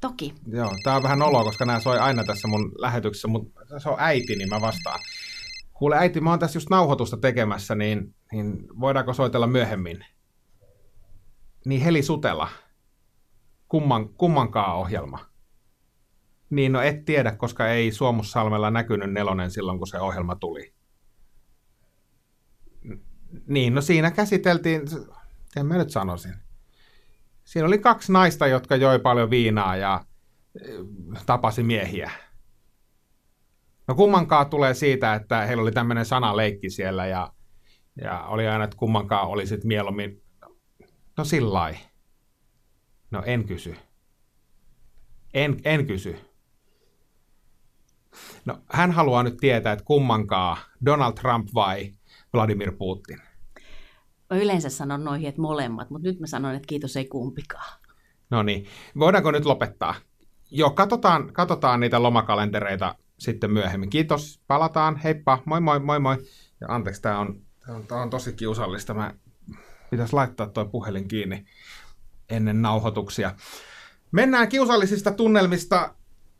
Toki. 0.00 0.34
Joo, 0.46 0.74
tää 0.82 0.96
on 0.96 1.02
vähän 1.02 1.22
oloa, 1.22 1.44
koska 1.44 1.64
nämä 1.64 1.80
soi 1.80 1.98
aina 1.98 2.24
tässä 2.24 2.48
mun 2.48 2.72
lähetyksessä, 2.78 3.28
mutta 3.28 3.78
se 3.78 3.88
on 3.88 3.96
äiti, 3.98 4.36
niin 4.36 4.48
mä 4.48 4.60
vastaan. 4.60 5.00
Kuule 5.72 5.96
äiti, 5.96 6.20
mä 6.20 6.30
oon 6.30 6.38
tässä 6.38 6.56
just 6.56 6.70
nauhoitusta 6.70 7.16
tekemässä, 7.16 7.74
niin, 7.74 8.14
niin 8.32 8.68
voidaanko 8.80 9.12
soitella 9.12 9.46
myöhemmin? 9.46 10.04
Niin 11.66 11.80
Heli 11.80 12.02
Sutela, 12.02 12.48
kumman, 13.68 14.08
kummankaan 14.08 14.76
ohjelma. 14.76 15.18
Niin 16.50 16.72
no 16.72 16.80
et 16.80 17.04
tiedä, 17.04 17.32
koska 17.32 17.68
ei 17.68 17.92
Suomussalmella 17.92 18.70
näkynyt 18.70 19.12
nelonen 19.12 19.50
silloin, 19.50 19.78
kun 19.78 19.86
se 19.86 20.00
ohjelma 20.00 20.34
tuli. 20.36 20.74
Niin, 23.46 23.74
no 23.74 23.80
siinä 23.80 24.10
käsiteltiin, 24.10 24.82
en 25.56 25.66
mä 25.66 25.76
nyt 25.76 25.90
sanoisin. 25.90 26.34
Siinä 27.44 27.66
oli 27.66 27.78
kaksi 27.78 28.12
naista, 28.12 28.46
jotka 28.46 28.76
joi 28.76 28.98
paljon 28.98 29.30
viinaa 29.30 29.76
ja 29.76 30.04
eh, 30.60 30.78
tapasi 31.26 31.62
miehiä. 31.62 32.10
No 33.88 33.94
kummankaan 33.94 34.50
tulee 34.50 34.74
siitä, 34.74 35.14
että 35.14 35.40
heillä 35.40 35.62
oli 35.62 35.72
tämmöinen 35.72 36.06
sanaleikki 36.06 36.70
siellä 36.70 37.06
ja, 37.06 37.32
ja 38.00 38.22
oli 38.22 38.46
aina, 38.46 38.64
että 38.64 38.76
kummankaan 38.76 39.28
oli 39.28 39.46
sitten 39.46 39.68
mieluummin 39.68 40.25
No 41.16 41.24
sillä 41.24 41.74
No 43.10 43.22
en 43.26 43.44
kysy. 43.44 43.76
En, 45.34 45.56
en 45.64 45.86
kysy. 45.86 46.16
No 48.44 48.58
hän 48.72 48.92
haluaa 48.92 49.22
nyt 49.22 49.36
tietää, 49.36 49.72
että 49.72 49.84
kummankaa 49.84 50.56
Donald 50.84 51.12
Trump 51.12 51.48
vai 51.54 51.94
Vladimir 52.32 52.72
Putin. 52.72 53.20
Mä 54.30 54.36
yleensä 54.36 54.68
sanon 54.68 55.04
noihin, 55.04 55.28
että 55.28 55.40
molemmat, 55.40 55.90
mutta 55.90 56.08
nyt 56.08 56.20
mä 56.20 56.26
sanon, 56.26 56.54
että 56.54 56.66
kiitos 56.66 56.96
ei 56.96 57.04
kumpikaan. 57.04 57.80
No 58.30 58.42
niin, 58.42 58.66
voidaanko 58.98 59.30
nyt 59.30 59.44
lopettaa? 59.44 59.94
Joo, 60.50 60.70
katsotaan, 60.70 61.32
katsotaan 61.32 61.80
niitä 61.80 62.02
lomakalentereita 62.02 62.94
sitten 63.18 63.50
myöhemmin. 63.50 63.90
Kiitos, 63.90 64.40
palataan, 64.46 64.96
heippa, 64.96 65.42
moi 65.44 65.60
moi 65.60 65.80
moi 65.80 66.00
moi. 66.00 66.16
Ja 66.60 66.66
anteeksi, 66.68 67.02
tämä 67.02 67.18
on, 67.18 67.40
tää 67.66 67.74
on, 67.74 67.86
tää 67.86 67.98
on 67.98 68.10
tosi 68.10 68.32
kiusallista. 68.32 68.94
Mä 68.94 69.14
pitäisi 69.90 70.12
laittaa 70.12 70.46
tuo 70.46 70.64
puhelin 70.64 71.08
kiinni 71.08 71.44
ennen 72.28 72.62
nauhoituksia. 72.62 73.34
Mennään 74.12 74.48
kiusallisista 74.48 75.12
tunnelmista 75.12 75.94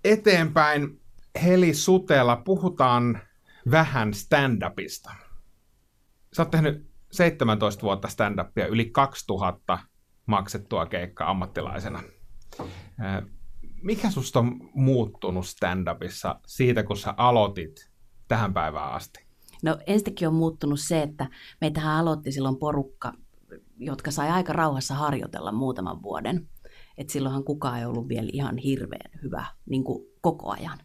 eteenpäin. 0.04 1.00
Heli 1.44 1.74
Sutela, 1.74 2.36
puhutaan 2.36 3.20
vähän 3.70 4.12
stand-upista. 4.14 5.12
Sä 6.32 6.42
oot 6.42 6.50
tehnyt 6.50 6.86
17 7.12 7.82
vuotta 7.82 8.08
stand-upia, 8.08 8.66
yli 8.66 8.84
2000 8.84 9.78
maksettua 10.26 10.86
keikkaa 10.86 11.30
ammattilaisena. 11.30 12.02
mikä 13.82 14.10
susta 14.10 14.38
on 14.38 14.70
muuttunut 14.74 15.46
stand-upissa 15.46 16.40
siitä, 16.46 16.82
kun 16.82 16.96
sä 16.96 17.14
aloitit 17.16 17.90
tähän 18.28 18.54
päivään 18.54 18.92
asti? 18.92 19.26
No 19.62 19.78
ensinnäkin 19.86 20.28
on 20.28 20.34
muuttunut 20.34 20.80
se, 20.80 21.02
että 21.02 21.26
meitähän 21.60 21.96
aloitti 21.96 22.32
silloin 22.32 22.56
porukka, 22.56 23.12
jotka 23.78 24.10
sai 24.10 24.28
aika 24.30 24.52
rauhassa 24.52 24.94
harjoitella 24.94 25.52
muutaman 25.52 26.02
vuoden. 26.02 26.48
Et 26.98 27.10
silloinhan 27.10 27.44
kukaan 27.44 27.78
ei 27.78 27.84
ollut 27.84 28.08
vielä 28.08 28.28
ihan 28.32 28.58
hirveän 28.58 29.20
hyvä 29.22 29.46
niin 29.70 29.84
kuin 29.84 30.04
koko 30.20 30.50
ajan. 30.50 30.78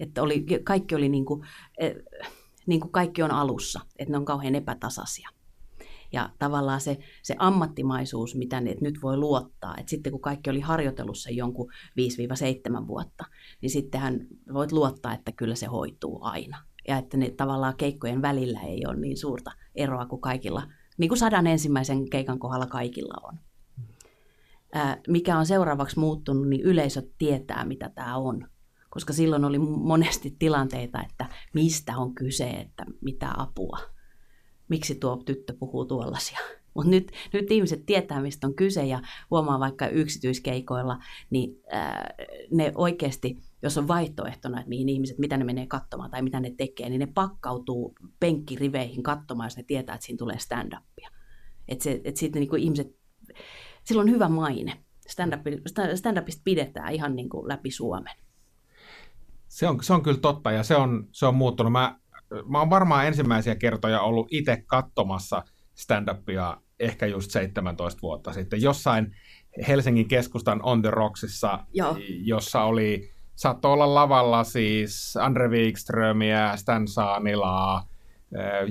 Että 0.00 0.22
oli, 0.22 0.46
kaikki 0.64 0.94
oli 0.94 1.08
niin 1.08 1.24
kuin, 1.24 1.46
eh, 1.78 1.94
niin 2.66 2.80
kuin 2.80 2.92
kaikki 2.92 3.22
on 3.22 3.30
alussa, 3.30 3.80
että 3.98 4.12
ne 4.12 4.18
on 4.18 4.24
kauhean 4.24 4.54
epätasaisia. 4.54 5.28
Ja 6.12 6.30
tavallaan 6.38 6.80
se, 6.80 6.98
se 7.22 7.36
ammattimaisuus, 7.38 8.34
mitä 8.34 8.60
ne, 8.60 8.76
nyt 8.80 9.02
voi 9.02 9.16
luottaa, 9.16 9.74
että 9.78 9.90
sitten 9.90 10.12
kun 10.12 10.20
kaikki 10.20 10.50
oli 10.50 10.60
harjoitelussa 10.60 11.30
jonkun 11.30 11.72
5-7 12.82 12.86
vuotta, 12.86 13.24
niin 13.60 13.70
sittenhän 13.70 14.26
voit 14.52 14.72
luottaa, 14.72 15.14
että 15.14 15.32
kyllä 15.32 15.54
se 15.54 15.66
hoituu 15.66 16.18
aina. 16.22 16.62
Ja 16.88 16.98
että 16.98 17.16
ne 17.16 17.30
tavallaan 17.30 17.76
keikkojen 17.76 18.22
välillä 18.22 18.60
ei 18.60 18.86
ole 18.86 18.96
niin 18.96 19.16
suurta 19.16 19.52
eroa 19.74 20.06
kuin 20.06 20.20
kaikilla, 20.20 20.62
niin 20.98 21.08
kuin 21.08 21.18
sadan 21.18 21.46
ensimmäisen 21.46 22.10
keikan 22.10 22.38
kohdalla 22.38 22.66
kaikilla 22.66 23.20
on. 23.22 23.38
Mikä 25.08 25.38
on 25.38 25.46
seuraavaksi 25.46 25.98
muuttunut, 25.98 26.48
niin 26.48 26.60
yleisö 26.60 27.02
tietää, 27.18 27.64
mitä 27.64 27.88
tämä 27.88 28.16
on. 28.16 28.48
Koska 28.90 29.12
silloin 29.12 29.44
oli 29.44 29.58
monesti 29.58 30.36
tilanteita, 30.38 31.02
että 31.10 31.26
mistä 31.54 31.96
on 31.96 32.14
kyse, 32.14 32.50
että 32.50 32.84
mitä 33.00 33.30
apua 33.36 33.78
miksi 34.68 34.94
tuo 34.94 35.16
tyttö 35.16 35.54
puhuu 35.58 35.84
tuollaisia. 35.84 36.38
Mutta 36.74 36.90
nyt, 36.90 37.12
nyt 37.32 37.50
ihmiset 37.50 37.86
tietää, 37.86 38.20
mistä 38.20 38.46
on 38.46 38.54
kyse 38.54 38.86
ja 38.86 39.02
huomaa 39.30 39.60
vaikka 39.60 39.88
yksityiskeikoilla, 39.88 40.98
niin 41.30 41.60
ää, 41.70 42.14
ne 42.50 42.72
oikeasti, 42.74 43.38
jos 43.62 43.78
on 43.78 43.88
vaihtoehtona, 43.88 44.58
että 44.58 44.68
mihin 44.68 44.88
ihmiset, 44.88 45.18
mitä 45.18 45.36
ne 45.36 45.44
menee 45.44 45.66
katsomaan 45.66 46.10
tai 46.10 46.22
mitä 46.22 46.40
ne 46.40 46.54
tekee, 46.56 46.88
niin 46.88 46.98
ne 46.98 47.06
pakkautuu 47.06 47.94
penkkiriveihin 48.20 49.02
katsomaan, 49.02 49.46
jos 49.46 49.56
ne 49.56 49.62
tietää, 49.62 49.94
että 49.94 50.06
siinä 50.06 50.18
tulee 50.18 50.38
stand-upia. 50.38 51.10
Että 51.68 51.84
se, 51.84 52.00
et 52.04 52.16
sitten 52.16 52.40
niin 52.40 52.58
ihmiset, 52.58 52.96
sillä 53.84 54.02
on 54.02 54.10
hyvä 54.10 54.28
maine. 54.28 54.84
Stand-upista 55.94 56.42
pidetään 56.44 56.92
ihan 56.92 57.16
niin 57.16 57.28
kuin 57.28 57.48
läpi 57.48 57.70
Suomen. 57.70 58.16
Se 59.48 59.68
on, 59.68 59.82
se 59.82 59.92
on 59.92 60.02
kyllä 60.02 60.18
totta 60.18 60.52
ja 60.52 60.62
se 60.62 60.76
on, 60.76 61.08
se 61.12 61.26
on 61.26 61.34
muuttunut. 61.34 61.72
Mä 61.72 61.98
mä 62.48 62.58
oon 62.58 62.70
varmaan 62.70 63.06
ensimmäisiä 63.06 63.54
kertoja 63.54 64.00
ollut 64.00 64.26
itse 64.30 64.62
katsomassa 64.66 65.42
stand-upia 65.74 66.56
ehkä 66.80 67.06
just 67.06 67.30
17 67.30 68.02
vuotta 68.02 68.32
sitten. 68.32 68.62
Jossain 68.62 69.16
Helsingin 69.68 70.08
keskustan 70.08 70.62
On 70.62 70.82
The 70.82 70.90
Rocksissa, 70.90 71.64
Joo. 71.72 71.96
jossa 72.24 72.62
oli, 72.62 73.12
saattoi 73.36 73.72
olla 73.72 73.94
lavalla 73.94 74.44
siis 74.44 75.16
Andre 75.16 75.48
Wikströmiä, 75.48 76.56
Stan 76.56 76.88
Saanilaa, 76.88 77.88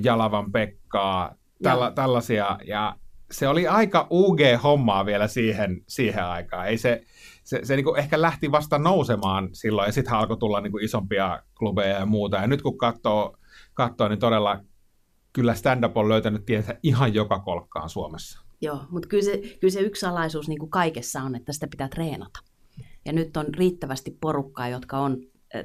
Jalavan 0.02 0.52
Pekkaa, 0.52 1.34
tälla, 1.62 1.90
tällaisia. 1.90 2.58
Ja 2.64 2.96
se 3.30 3.48
oli 3.48 3.68
aika 3.68 4.06
UG-hommaa 4.10 5.06
vielä 5.06 5.28
siihen, 5.28 5.82
siihen 5.88 6.24
aikaan. 6.24 6.66
Ei 6.66 6.78
se, 6.78 7.02
se, 7.44 7.60
se 7.64 7.76
niin 7.76 7.98
ehkä 7.98 8.20
lähti 8.22 8.52
vasta 8.52 8.78
nousemaan 8.78 9.48
silloin, 9.52 9.86
ja 9.86 9.92
sitten 9.92 10.14
alkoi 10.14 10.36
tulla 10.36 10.60
niin 10.60 10.84
isompia 10.84 11.42
klubeja 11.58 11.98
ja 11.98 12.06
muuta. 12.06 12.36
Ja 12.36 12.46
nyt 12.46 12.62
kun 12.62 12.78
katsoo 12.78 13.36
katsoa, 13.74 14.08
niin 14.08 14.18
todella 14.18 14.60
kyllä 15.32 15.54
stand-up 15.54 15.96
on 15.96 16.08
löytänyt 16.08 16.46
tiensä 16.46 16.78
ihan 16.82 17.14
joka 17.14 17.38
kolkkaan 17.38 17.88
Suomessa. 17.88 18.40
Joo, 18.60 18.80
mutta 18.90 19.08
kyllä 19.08 19.24
se, 19.24 19.36
kyllä 19.60 19.72
se 19.72 19.80
yksi 19.80 20.00
salaisuus 20.00 20.48
niin 20.48 20.58
kuin 20.58 20.70
kaikessa 20.70 21.22
on, 21.22 21.36
että 21.36 21.52
sitä 21.52 21.66
pitää 21.70 21.88
treenata. 21.88 22.40
Ja 23.06 23.12
nyt 23.12 23.36
on 23.36 23.46
riittävästi 23.54 24.18
porukkaa, 24.20 24.68
jotka 24.68 24.98
on 24.98 25.16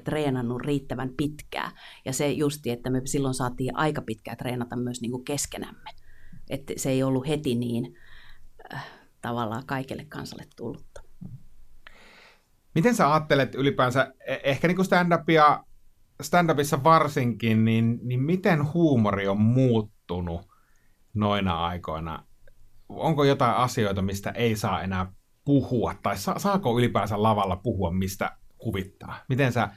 treenannut 0.03 0.61
riittävän 0.61 1.09
pitkää. 1.17 1.71
Ja 2.05 2.13
se 2.13 2.31
justi, 2.31 2.69
että 2.69 2.89
me 2.89 3.01
silloin 3.05 3.33
saatiin 3.33 3.75
aika 3.75 4.01
pitkää 4.01 4.35
treenata 4.35 4.75
myös 4.75 5.01
niin 5.01 5.11
kuin 5.11 5.25
keskenämme. 5.25 5.89
Että 6.49 6.73
se 6.77 6.89
ei 6.89 7.03
ollut 7.03 7.27
heti 7.27 7.55
niin 7.55 7.97
äh, 8.73 8.85
tavallaan 9.21 9.65
kaikille 9.65 10.05
kansalle 10.05 10.43
tullutta. 10.55 11.03
Miten 12.75 12.95
sä 12.95 13.13
ajattelet 13.13 13.55
ylipäänsä 13.55 14.13
e-, 14.27 14.37
ehkä 14.43 14.67
niin 14.67 14.75
kuin 14.75 14.85
stand-upia 14.85 15.63
stand-upissa 16.23 16.83
varsinkin, 16.83 17.65
niin, 17.65 17.99
niin 18.03 18.19
miten 18.19 18.73
huumori 18.73 19.27
on 19.27 19.41
muuttunut 19.41 20.41
noina 21.13 21.65
aikoina? 21.65 22.25
Onko 22.89 23.23
jotain 23.23 23.55
asioita, 23.55 24.01
mistä 24.01 24.31
ei 24.31 24.55
saa 24.55 24.81
enää 24.81 25.11
puhua, 25.51 25.95
tai 26.03 26.17
sa- 26.17 26.39
saako 26.39 26.79
ylipäänsä 26.79 27.23
lavalla 27.23 27.55
puhua, 27.55 27.91
mistä 27.91 28.37
huvittaa? 28.65 29.19
Miten 29.29 29.51
sä 29.51 29.69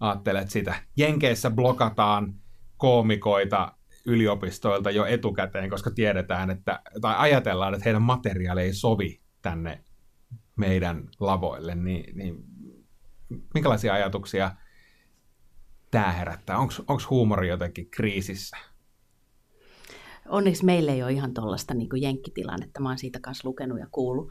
ajattelet 0.00 0.50
sitä? 0.50 0.74
Jenkeissä 0.96 1.50
blokataan 1.50 2.34
koomikoita 2.76 3.72
yliopistoilta 4.06 4.90
jo 4.90 5.04
etukäteen, 5.04 5.70
koska 5.70 5.90
tiedetään, 5.90 6.50
että, 6.50 6.80
tai 7.00 7.14
ajatellaan, 7.18 7.74
että 7.74 7.84
heidän 7.84 8.02
materiaali 8.02 8.62
ei 8.62 8.72
sovi 8.72 9.20
tänne 9.42 9.84
meidän 10.56 11.08
lavoille, 11.20 11.74
niin, 11.74 12.16
niin 12.16 12.44
minkälaisia 13.54 13.94
ajatuksia– 13.94 14.50
tämä 15.94 16.12
herättää? 16.12 16.58
Onko 16.58 17.00
huumori 17.10 17.48
jotenkin 17.48 17.90
kriisissä? 17.90 18.56
Onneksi 20.28 20.64
meillä 20.64 20.92
ei 20.92 21.02
ole 21.02 21.12
ihan 21.12 21.34
tuollaista 21.34 21.74
niin 21.74 21.88
jenkkitilannetta. 21.96 22.80
Mä 22.80 22.88
oon 22.88 22.98
siitä 22.98 23.20
kanssa 23.20 23.48
lukenut 23.48 23.78
ja 23.78 23.86
kuullut, 23.90 24.28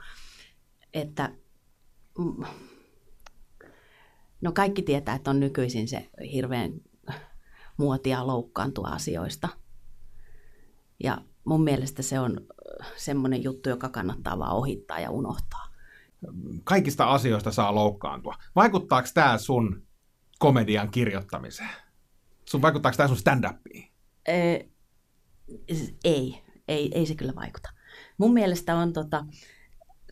että 0.94 1.30
no 4.42 4.52
kaikki 4.52 4.82
tietää, 4.82 5.16
että 5.16 5.30
on 5.30 5.40
nykyisin 5.40 5.88
se 5.88 6.10
hirveän 6.32 6.74
muotia 7.78 8.28
loukkaantua 8.28 8.88
asioista. 8.88 9.50
Ja 11.04 11.18
mun 11.44 11.64
mielestä 11.64 12.02
se 12.02 12.20
on 12.20 12.42
semmoinen 12.96 13.44
juttu, 13.44 13.70
joka 13.70 13.90
kannattaa 13.90 14.40
vaan 14.40 14.56
ohittaa 14.56 15.00
ja 15.00 15.12
unohtaa. 15.12 15.68
Kaikista 16.64 17.06
asioista 17.06 17.52
saa 17.52 17.76
loukkaantua. 17.76 18.36
Vaikuttaako 18.56 19.08
tämä 19.14 19.38
sun 19.38 19.88
komedian 20.40 20.92
kirjoittamiseen? 20.92 21.70
Sun 22.46 22.62
vaikuttaako 22.62 22.98
tämä 22.98 23.08
sun 23.08 23.18
stand-upiin? 23.18 23.92
Ee, 24.28 24.70
ei, 26.04 26.44
ei, 26.68 26.92
ei 26.94 27.06
se 27.06 27.16
kyllä 27.16 27.36
vaikuta. 27.36 27.70
Mun 28.18 28.34
mielestä 28.34 28.76
on 28.76 28.94
tota, 28.94 29.26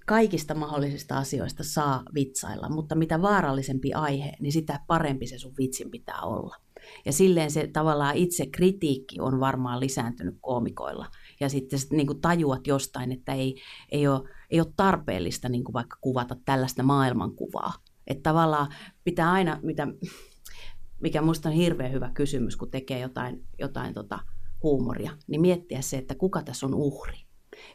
kaikista 0.06 0.54
mahdollisista 0.54 1.18
asioista 1.18 1.64
saa 1.64 2.04
vitsailla, 2.14 2.70
mutta 2.70 2.96
mitä 2.96 3.22
vaarallisempi 3.22 3.94
aihe, 3.94 4.34
niin 4.40 4.52
sitä 4.52 4.80
parempi 4.88 5.28
se 5.28 5.38
sun 5.38 5.54
vitsin 5.58 5.92
pitää 5.92 6.22
olla. 6.22 6.56
Ja 7.06 7.14
silleen 7.14 7.52
se 7.52 7.68
tavallaan 7.68 8.16
itse 8.16 8.46
kritiikki 8.46 9.20
on 9.20 9.40
varmaan 9.40 9.80
lisääntynyt 9.80 10.36
koomikoilla. 10.42 11.08
Ja 11.40 11.50
sitten 11.50 11.80
niin 11.92 12.08
kuin 12.08 12.22
tajuat 12.22 12.68
jostain, 12.68 13.12
että 13.12 13.34
ei, 13.34 13.56
ei, 13.92 14.08
ole, 14.08 14.30
ei 14.50 14.60
ole 14.60 14.74
tarpeellista 14.76 15.50
niin 15.50 15.64
kuin 15.64 15.74
vaikka 15.74 15.98
kuvata 16.02 16.36
tällaista 16.46 16.84
maailmankuvaa, 16.84 17.74
että 18.08 18.24
tavallaan 18.24 18.68
pitää 19.04 19.32
aina, 19.32 19.60
mitä, 19.64 19.88
mikä 21.02 21.22
minusta 21.22 21.50
on 21.50 21.56
hirveän 21.56 21.92
hyvä 21.92 22.12
kysymys, 22.14 22.58
kun 22.58 22.72
tekee 22.72 23.00
jotain, 23.00 23.46
jotain 23.60 23.94
tota 23.94 24.20
huumoria, 24.64 25.12
niin 25.28 25.42
miettiä 25.42 25.82
se, 25.82 25.98
että 25.98 26.16
kuka 26.16 26.44
tässä 26.44 26.66
on 26.66 26.74
uhri. 26.74 27.18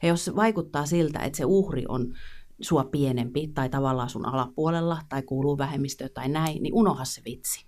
Ja 0.02 0.08
jos 0.08 0.24
se 0.24 0.36
vaikuttaa 0.36 0.86
siltä, 0.86 1.18
että 1.18 1.36
se 1.36 1.44
uhri 1.44 1.84
on 1.88 2.14
sua 2.60 2.84
pienempi 2.84 3.48
tai 3.48 3.68
tavallaan 3.68 4.10
sun 4.10 4.26
alapuolella 4.26 4.98
tai 5.08 5.22
kuuluu 5.22 5.58
vähemmistöön 5.58 6.10
tai 6.14 6.28
näin, 6.28 6.62
niin 6.62 6.74
unoha 6.74 7.04
se 7.04 7.22
vitsi. 7.24 7.66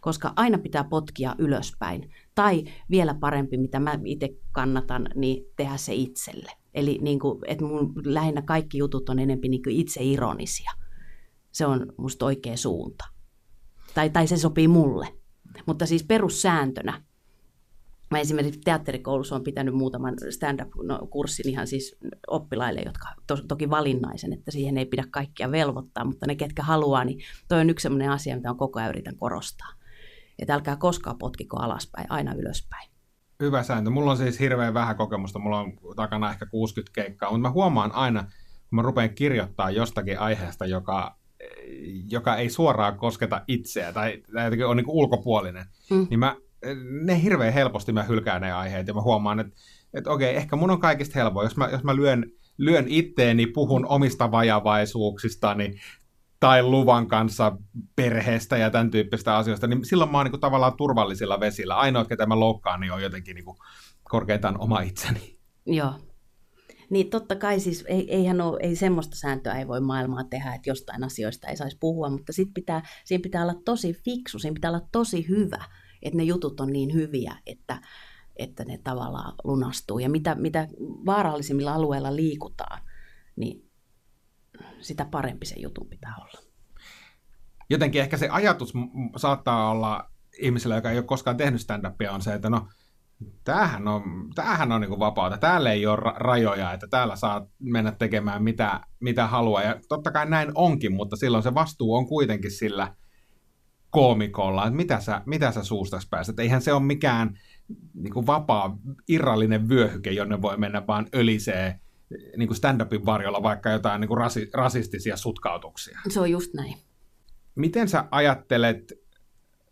Koska 0.00 0.32
aina 0.36 0.58
pitää 0.58 0.84
potkia 0.84 1.34
ylöspäin. 1.38 2.10
Tai 2.34 2.64
vielä 2.90 3.14
parempi, 3.14 3.56
mitä 3.56 3.80
mä 3.80 3.98
itse 4.04 4.28
kannatan, 4.52 5.08
niin 5.14 5.44
tehdä 5.56 5.76
se 5.76 5.94
itselle. 5.94 6.52
Eli 6.74 6.98
niin 7.02 7.18
kuin, 7.18 7.38
että 7.46 7.64
mun 7.64 7.92
lähinnä 8.04 8.42
kaikki 8.42 8.78
jutut 8.78 9.08
on 9.08 9.18
enempi 9.18 9.48
niin 9.48 9.62
kuin 9.62 9.76
itse 9.76 10.02
ironisia 10.02 10.70
se 11.52 11.66
on 11.66 11.92
musta 11.96 12.26
oikea 12.26 12.56
suunta. 12.56 13.04
Tai, 13.94 14.10
tai 14.10 14.26
se 14.26 14.36
sopii 14.36 14.68
mulle. 14.68 15.08
Mutta 15.66 15.86
siis 15.86 16.04
perussääntönä, 16.04 17.02
mä 18.10 18.18
esimerkiksi 18.18 18.60
teatterikoulussa 18.60 19.36
on 19.36 19.44
pitänyt 19.44 19.74
muutaman 19.74 20.14
stand-up-kurssin 20.30 21.48
ihan 21.48 21.66
siis 21.66 21.96
oppilaille, 22.26 22.80
jotka 22.86 23.08
to, 23.26 23.36
toki 23.48 23.70
valinnaisen, 23.70 24.32
että 24.32 24.50
siihen 24.50 24.78
ei 24.78 24.86
pidä 24.86 25.04
kaikkia 25.10 25.50
velvoittaa, 25.50 26.04
mutta 26.04 26.26
ne 26.26 26.34
ketkä 26.34 26.62
haluaa, 26.62 27.04
niin 27.04 27.18
toi 27.48 27.60
on 27.60 27.70
yksi 27.70 27.82
sellainen 27.82 28.10
asia, 28.10 28.36
mitä 28.36 28.50
on 28.50 28.56
koko 28.56 28.78
ajan 28.78 28.90
yritän 28.90 29.16
korostaa. 29.16 29.72
Että 30.38 30.54
älkää 30.54 30.76
koskaan 30.76 31.18
potkiko 31.18 31.56
alaspäin, 31.56 32.06
aina 32.10 32.34
ylöspäin. 32.34 32.90
Hyvä 33.40 33.62
sääntö. 33.62 33.90
Mulla 33.90 34.10
on 34.10 34.16
siis 34.16 34.40
hirveän 34.40 34.74
vähän 34.74 34.96
kokemusta, 34.96 35.38
mulla 35.38 35.60
on 35.60 35.72
takana 35.96 36.30
ehkä 36.30 36.46
60 36.46 36.94
keikkaa, 36.94 37.30
mutta 37.30 37.48
mä 37.48 37.50
huomaan 37.50 37.92
aina, 37.92 38.22
kun 38.22 38.76
mä 38.76 38.82
rupean 38.82 39.14
kirjoittaa 39.14 39.70
jostakin 39.70 40.18
aiheesta, 40.18 40.66
joka 40.66 41.20
joka 42.10 42.36
ei 42.36 42.50
suoraan 42.50 42.98
kosketa 42.98 43.44
itseä 43.48 43.92
tai, 43.92 44.22
tai 44.32 44.62
on 44.62 44.76
niin 44.76 44.88
ulkopuolinen, 44.88 45.66
mm. 45.90 46.06
niin 46.10 46.18
mä, 46.18 46.36
ne 47.02 47.22
hirveän 47.22 47.52
helposti 47.52 47.92
mä 47.92 48.02
hylkään 48.02 48.42
ne 48.42 48.52
aiheet 48.52 48.86
ja 48.86 48.94
mä 48.94 49.00
huomaan, 49.00 49.40
että, 49.40 49.52
että 49.94 50.10
okei, 50.10 50.36
ehkä 50.36 50.56
mun 50.56 50.70
on 50.70 50.80
kaikista 50.80 51.18
helpoa, 51.18 51.44
jos 51.44 51.56
mä, 51.56 51.68
jos 51.68 51.84
mä 51.84 51.96
lyön, 51.96 52.26
lyön 52.58 52.84
itteeni, 52.88 53.46
puhun 53.46 53.86
omista 53.86 54.30
vajavaisuuksistani, 54.30 55.74
tai 56.40 56.62
luvan 56.62 57.06
kanssa 57.06 57.56
perheestä 57.96 58.56
ja 58.56 58.70
tämän 58.70 58.90
tyyppistä 58.90 59.36
asioista, 59.36 59.66
niin 59.66 59.84
silloin 59.84 60.10
mä 60.10 60.18
oon 60.18 60.26
niin 60.26 60.40
tavallaan 60.40 60.76
turvallisilla 60.76 61.40
vesillä. 61.40 61.74
Ainoa, 61.74 62.04
ketä 62.04 62.26
mä 62.26 62.40
loukkaan, 62.40 62.80
niin 62.80 62.92
on 62.92 63.02
jotenkin 63.02 63.34
niin 63.34 63.44
kuin 63.44 63.56
korkeintaan 64.04 64.60
oma 64.60 64.80
itseni. 64.80 65.38
Joo. 65.66 65.92
Niin 66.90 67.10
totta 67.10 67.36
kai 67.36 67.60
siis, 67.60 67.84
ei, 67.88 68.14
eihän 68.14 68.40
ole, 68.40 68.58
ei 68.62 68.76
semmoista 68.76 69.16
sääntöä 69.16 69.54
ei 69.54 69.68
voi 69.68 69.80
maailmaa 69.80 70.24
tehdä, 70.24 70.54
että 70.54 70.70
jostain 70.70 71.04
asioista 71.04 71.48
ei 71.48 71.56
saisi 71.56 71.76
puhua, 71.80 72.10
mutta 72.10 72.32
sit 72.32 72.48
pitää, 72.54 72.82
siinä 73.04 73.22
pitää 73.22 73.42
olla 73.42 73.54
tosi 73.64 73.92
fiksu, 73.92 74.38
siinä 74.38 74.54
pitää 74.54 74.70
olla 74.70 74.88
tosi 74.92 75.28
hyvä, 75.28 75.64
että 76.02 76.16
ne 76.16 76.22
jutut 76.22 76.60
on 76.60 76.72
niin 76.72 76.94
hyviä, 76.94 77.36
että, 77.46 77.80
että 78.36 78.64
ne 78.64 78.78
tavallaan 78.84 79.34
lunastuu. 79.44 79.98
Ja 79.98 80.10
mitä, 80.10 80.34
mitä 80.34 80.68
vaarallisimmilla 81.06 81.74
alueilla 81.74 82.16
liikutaan, 82.16 82.80
niin 83.36 83.70
sitä 84.80 85.04
parempi 85.04 85.46
se 85.46 85.54
jutun 85.58 85.88
pitää 85.88 86.14
olla. 86.18 86.50
Jotenkin 87.70 88.00
ehkä 88.00 88.16
se 88.16 88.28
ajatus 88.28 88.72
saattaa 89.16 89.70
olla 89.70 90.10
ihmisellä, 90.42 90.76
joka 90.76 90.90
ei 90.90 90.98
ole 90.98 91.04
koskaan 91.04 91.36
tehnyt 91.36 91.60
stand-upia, 91.60 92.12
on 92.12 92.22
se, 92.22 92.34
että 92.34 92.50
no, 92.50 92.68
tämähän 93.44 93.88
on, 93.88 94.02
tämähän 94.34 94.72
on 94.72 94.80
niin 94.80 94.98
vapaata. 94.98 95.38
Täällä 95.38 95.72
ei 95.72 95.86
ole 95.86 96.14
rajoja, 96.16 96.72
että 96.72 96.86
täällä 96.90 97.16
saa 97.16 97.46
mennä 97.58 97.92
tekemään 97.92 98.42
mitä, 98.42 98.80
mitä 99.00 99.26
haluaa. 99.26 99.62
Ja 99.62 99.80
totta 99.88 100.10
kai 100.10 100.26
näin 100.26 100.52
onkin, 100.54 100.92
mutta 100.92 101.16
silloin 101.16 101.42
se 101.42 101.54
vastuu 101.54 101.94
on 101.94 102.06
kuitenkin 102.06 102.50
sillä 102.50 102.94
koomikolla, 103.90 104.66
että 104.66 104.76
mitä 104.76 105.00
sä, 105.00 105.22
mitä 105.26 105.52
sä 105.52 105.64
suustas 105.64 106.06
pääset. 106.10 106.38
Eihän 106.38 106.62
se 106.62 106.72
ole 106.72 106.82
mikään 106.82 107.38
niin 107.94 108.12
kuin 108.12 108.26
vapaa, 108.26 108.78
irrallinen 109.08 109.68
vyöhyke, 109.68 110.10
jonne 110.10 110.42
voi 110.42 110.56
mennä 110.56 110.86
vaan 110.86 111.06
ölisee 111.14 111.80
niin 112.36 112.48
kuin 112.48 112.56
stand-upin 112.56 113.06
varjolla 113.06 113.42
vaikka 113.42 113.70
jotain 113.70 114.00
niin 114.00 114.08
kuin 114.08 114.18
rasi, 114.18 114.50
rasistisia 114.54 115.16
sutkautuksia. 115.16 115.98
Se 116.08 116.20
on 116.20 116.30
just 116.30 116.54
näin. 116.54 116.74
Miten 117.54 117.88
sä 117.88 118.04
ajattelet 118.10 118.92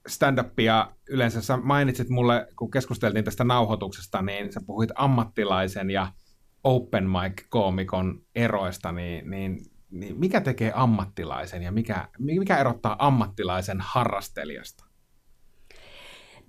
stand-upia 0.09 0.93
yleensä? 1.09 1.43
Sä 1.43 1.57
mainitsit 1.57 2.09
mulle, 2.09 2.47
kun 2.57 2.71
keskusteltiin 2.71 3.25
tästä 3.25 3.45
nauhoituksesta, 3.45 4.23
niin 4.23 4.53
sä 4.53 4.61
puhuit 4.67 4.91
ammattilaisen 4.95 5.91
ja 5.91 6.13
open 6.65 7.05
mic-koomikon 7.05 8.23
eroista, 8.35 8.93
niin, 8.93 9.31
niin, 9.31 9.59
niin 9.91 10.21
mikä 10.21 10.41
tekee 10.41 10.73
ammattilaisen 10.75 11.63
ja 11.63 11.73
mikä, 11.73 12.09
mikä 12.19 12.59
erottaa 12.59 12.97
ammattilaisen 13.07 13.81
harrastelijasta? 13.81 14.85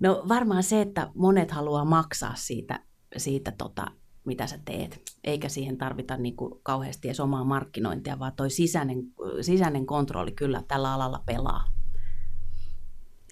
No 0.00 0.24
varmaan 0.28 0.62
se, 0.62 0.80
että 0.80 1.10
monet 1.14 1.50
haluaa 1.50 1.84
maksaa 1.84 2.34
siitä, 2.34 2.80
siitä 3.16 3.52
tota, 3.52 3.86
mitä 4.24 4.46
sä 4.46 4.58
teet, 4.64 5.02
eikä 5.24 5.48
siihen 5.48 5.78
tarvita 5.78 6.16
niin 6.16 6.36
kuin 6.36 6.60
kauheasti 6.62 7.08
edes 7.08 7.20
omaa 7.20 7.44
markkinointia, 7.44 8.18
vaan 8.18 8.32
toi 8.32 8.50
sisäinen, 8.50 9.02
sisäinen 9.40 9.86
kontrolli 9.86 10.32
kyllä 10.32 10.62
tällä 10.68 10.94
alalla 10.94 11.22
pelaa. 11.26 11.64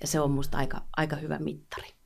Ja 0.00 0.06
se 0.06 0.20
on 0.20 0.30
musta 0.30 0.58
aika, 0.58 0.82
aika 0.96 1.16
hyvä 1.16 1.38
mittari. 1.38 1.97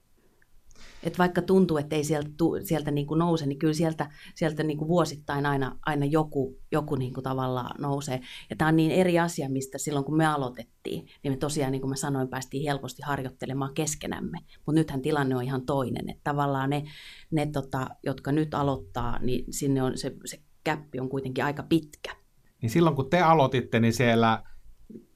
Et 1.03 1.19
vaikka 1.19 1.43
tuntuu, 1.43 1.77
että 1.77 1.97
ei 1.97 2.05
sieltä, 2.05 2.29
sieltä 2.63 2.91
niin 2.91 3.07
kuin 3.07 3.19
nouse, 3.19 3.47
niin 3.47 3.59
kyllä 3.59 3.75
sieltä, 3.75 4.11
sieltä 4.35 4.63
niin 4.63 4.79
kuin 4.79 4.89
vuosittain 4.89 5.47
aina, 5.47 5.79
aina 5.87 6.07
joku, 6.07 6.59
joku 6.73 6.95
niin 6.95 7.15
kuin 7.15 7.25
tavallaan 7.25 7.81
nousee. 7.81 8.21
Ja 8.51 8.57
tämä 8.57 8.69
on 8.69 8.77
niin 8.77 8.91
eri 8.91 9.19
asia, 9.19 9.49
mistä 9.49 9.79
silloin 9.79 10.05
kun 10.05 10.17
me 10.17 10.27
aloitettiin, 10.27 11.07
niin 11.23 11.33
me 11.33 11.37
tosiaan, 11.37 11.73
niin 11.73 11.81
kuin 11.81 11.91
mä 11.91 11.97
sanoin, 11.97 12.29
päästiin 12.29 12.65
helposti 12.65 13.03
harjoittelemaan 13.03 13.75
keskenämme. 13.75 14.39
Mutta 14.67 14.81
nythän 14.81 15.03
tilanne 15.03 15.37
on 15.37 15.43
ihan 15.43 15.67
toinen. 15.67 16.11
Että 16.11 16.21
tavallaan 16.25 16.71
ne, 16.71 16.85
ne 17.31 17.47
tota, 17.47 17.87
jotka 18.03 18.33
nyt 18.33 18.55
aloittaa, 18.55 19.19
niin 19.19 19.45
sinne 19.51 19.83
on 19.83 19.99
se, 19.99 20.13
se 20.25 20.41
käppi 20.65 21.01
on 21.01 21.09
kuitenkin 21.09 21.45
aika 21.45 21.63
pitkä. 21.63 22.17
Niin 22.63 22.71
silloin 22.71 22.97
kun 22.97 23.11
te 23.11 23.21
aloititte, 23.21 23.81
niin 23.81 23.93
siellä, 23.93 24.43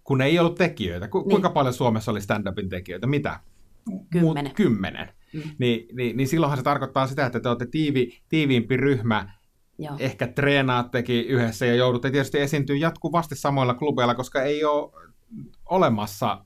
kun 0.04 0.22
ei 0.22 0.38
ollut 0.38 0.54
tekijöitä, 0.54 1.08
ku, 1.08 1.18
niin. 1.18 1.30
kuinka 1.30 1.50
paljon 1.50 1.74
Suomessa 1.74 2.10
oli 2.10 2.20
stand-upin 2.20 2.68
tekijöitä? 2.68 3.06
Mitä? 3.06 3.40
Kymmenen. 4.10 4.54
kymmenen. 4.54 5.08
Mm. 5.36 5.50
Niin, 5.58 5.96
niin, 5.96 6.16
niin 6.16 6.28
silloinhan 6.28 6.58
se 6.58 6.62
tarkoittaa 6.62 7.06
sitä, 7.06 7.26
että 7.26 7.40
te 7.40 7.48
olette 7.48 7.66
tiivi, 7.70 8.18
tiiviimpi 8.28 8.76
ryhmä, 8.76 9.32
Joo. 9.78 9.96
ehkä 9.98 10.26
treenaattekin 10.26 11.26
yhdessä 11.26 11.66
ja 11.66 11.74
joudutte 11.74 12.10
tietysti 12.10 12.40
esiintyä 12.40 12.76
jatkuvasti 12.76 13.36
samoilla 13.36 13.74
klubeilla, 13.74 14.14
koska 14.14 14.42
ei 14.42 14.64
ole 14.64 14.92
olemassa 15.70 16.44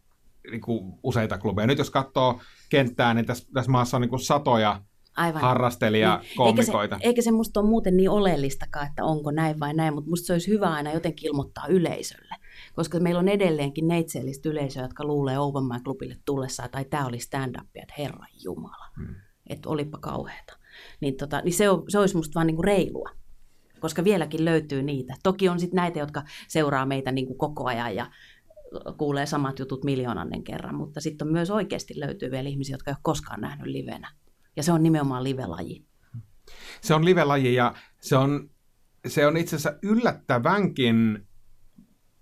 niin 0.50 0.60
kuin, 0.60 0.94
useita 1.02 1.38
klubeja. 1.38 1.66
Nyt 1.66 1.78
jos 1.78 1.90
katsoo 1.90 2.40
kenttää, 2.68 3.14
niin 3.14 3.26
tässä, 3.26 3.48
tässä 3.54 3.70
maassa 3.70 3.96
on 3.96 4.00
niin 4.00 4.10
kuin, 4.10 4.20
satoja 4.20 4.82
Aivan. 5.16 5.40
harrastelija 5.40 6.20
niin. 6.22 6.36
koomikoita. 6.36 6.94
Eikä 6.94 7.04
se, 7.04 7.08
eikä 7.08 7.22
se 7.22 7.30
musta 7.30 7.60
ole 7.60 7.68
muuten 7.68 7.96
niin 7.96 8.10
oleellistakaan, 8.10 8.86
että 8.86 9.04
onko 9.04 9.30
näin 9.30 9.60
vai 9.60 9.74
näin, 9.74 9.94
mutta 9.94 10.10
musta 10.10 10.26
se 10.26 10.32
olisi 10.32 10.50
hyvä 10.50 10.70
aina 10.70 10.92
jotenkin 10.92 11.26
ilmoittaa 11.26 11.66
yleisölle 11.66 12.34
koska 12.74 13.00
meillä 13.00 13.18
on 13.18 13.28
edelleenkin 13.28 13.88
neitseellistä 13.88 14.48
yleisöä, 14.48 14.82
jotka 14.82 15.04
luulee 15.04 15.38
Open 15.38 15.64
Mic 15.64 15.82
Clubille 15.82 16.16
tullessaan, 16.24 16.70
tai 16.70 16.84
tämä 16.84 17.06
oli 17.06 17.20
stand-up, 17.20 17.66
että 17.74 17.94
Herra 17.98 18.26
Jumala, 18.44 18.86
hmm. 18.96 19.14
että 19.46 19.68
olipa 19.68 19.98
kauheata. 19.98 20.56
Niin, 21.00 21.16
tota, 21.16 21.40
niin 21.44 21.52
se, 21.52 21.70
on, 21.70 21.84
se 21.88 21.98
olisi 21.98 22.16
musta 22.16 22.34
vaan 22.34 22.46
niinku 22.46 22.62
reilua, 22.62 23.10
koska 23.80 24.04
vieläkin 24.04 24.44
löytyy 24.44 24.82
niitä. 24.82 25.14
Toki 25.22 25.48
on 25.48 25.60
sitten 25.60 25.76
näitä, 25.76 25.98
jotka 25.98 26.22
seuraa 26.48 26.86
meitä 26.86 27.12
niinku 27.12 27.34
koko 27.34 27.66
ajan 27.66 27.96
ja 27.96 28.10
kuulee 28.96 29.26
samat 29.26 29.58
jutut 29.58 29.84
miljoonannen 29.84 30.44
kerran, 30.44 30.74
mutta 30.74 31.00
sitten 31.00 31.28
on 31.28 31.32
myös 31.32 31.50
oikeasti 31.50 32.00
löytyy 32.00 32.30
vielä 32.30 32.48
ihmisiä, 32.48 32.74
jotka 32.74 32.90
ei 32.90 32.92
ole 32.92 33.00
koskaan 33.02 33.40
nähnyt 33.40 33.66
livenä. 33.66 34.12
Ja 34.56 34.62
se 34.62 34.72
on 34.72 34.82
nimenomaan 34.82 35.24
live-laji. 35.24 35.84
Se 36.80 36.94
on 36.94 37.04
live-laji 37.04 37.54
ja 37.54 37.74
se 38.00 38.16
on, 38.16 38.50
se 39.06 39.26
on 39.26 39.36
itse 39.36 39.56
asiassa 39.56 39.78
yllättävänkin 39.82 41.26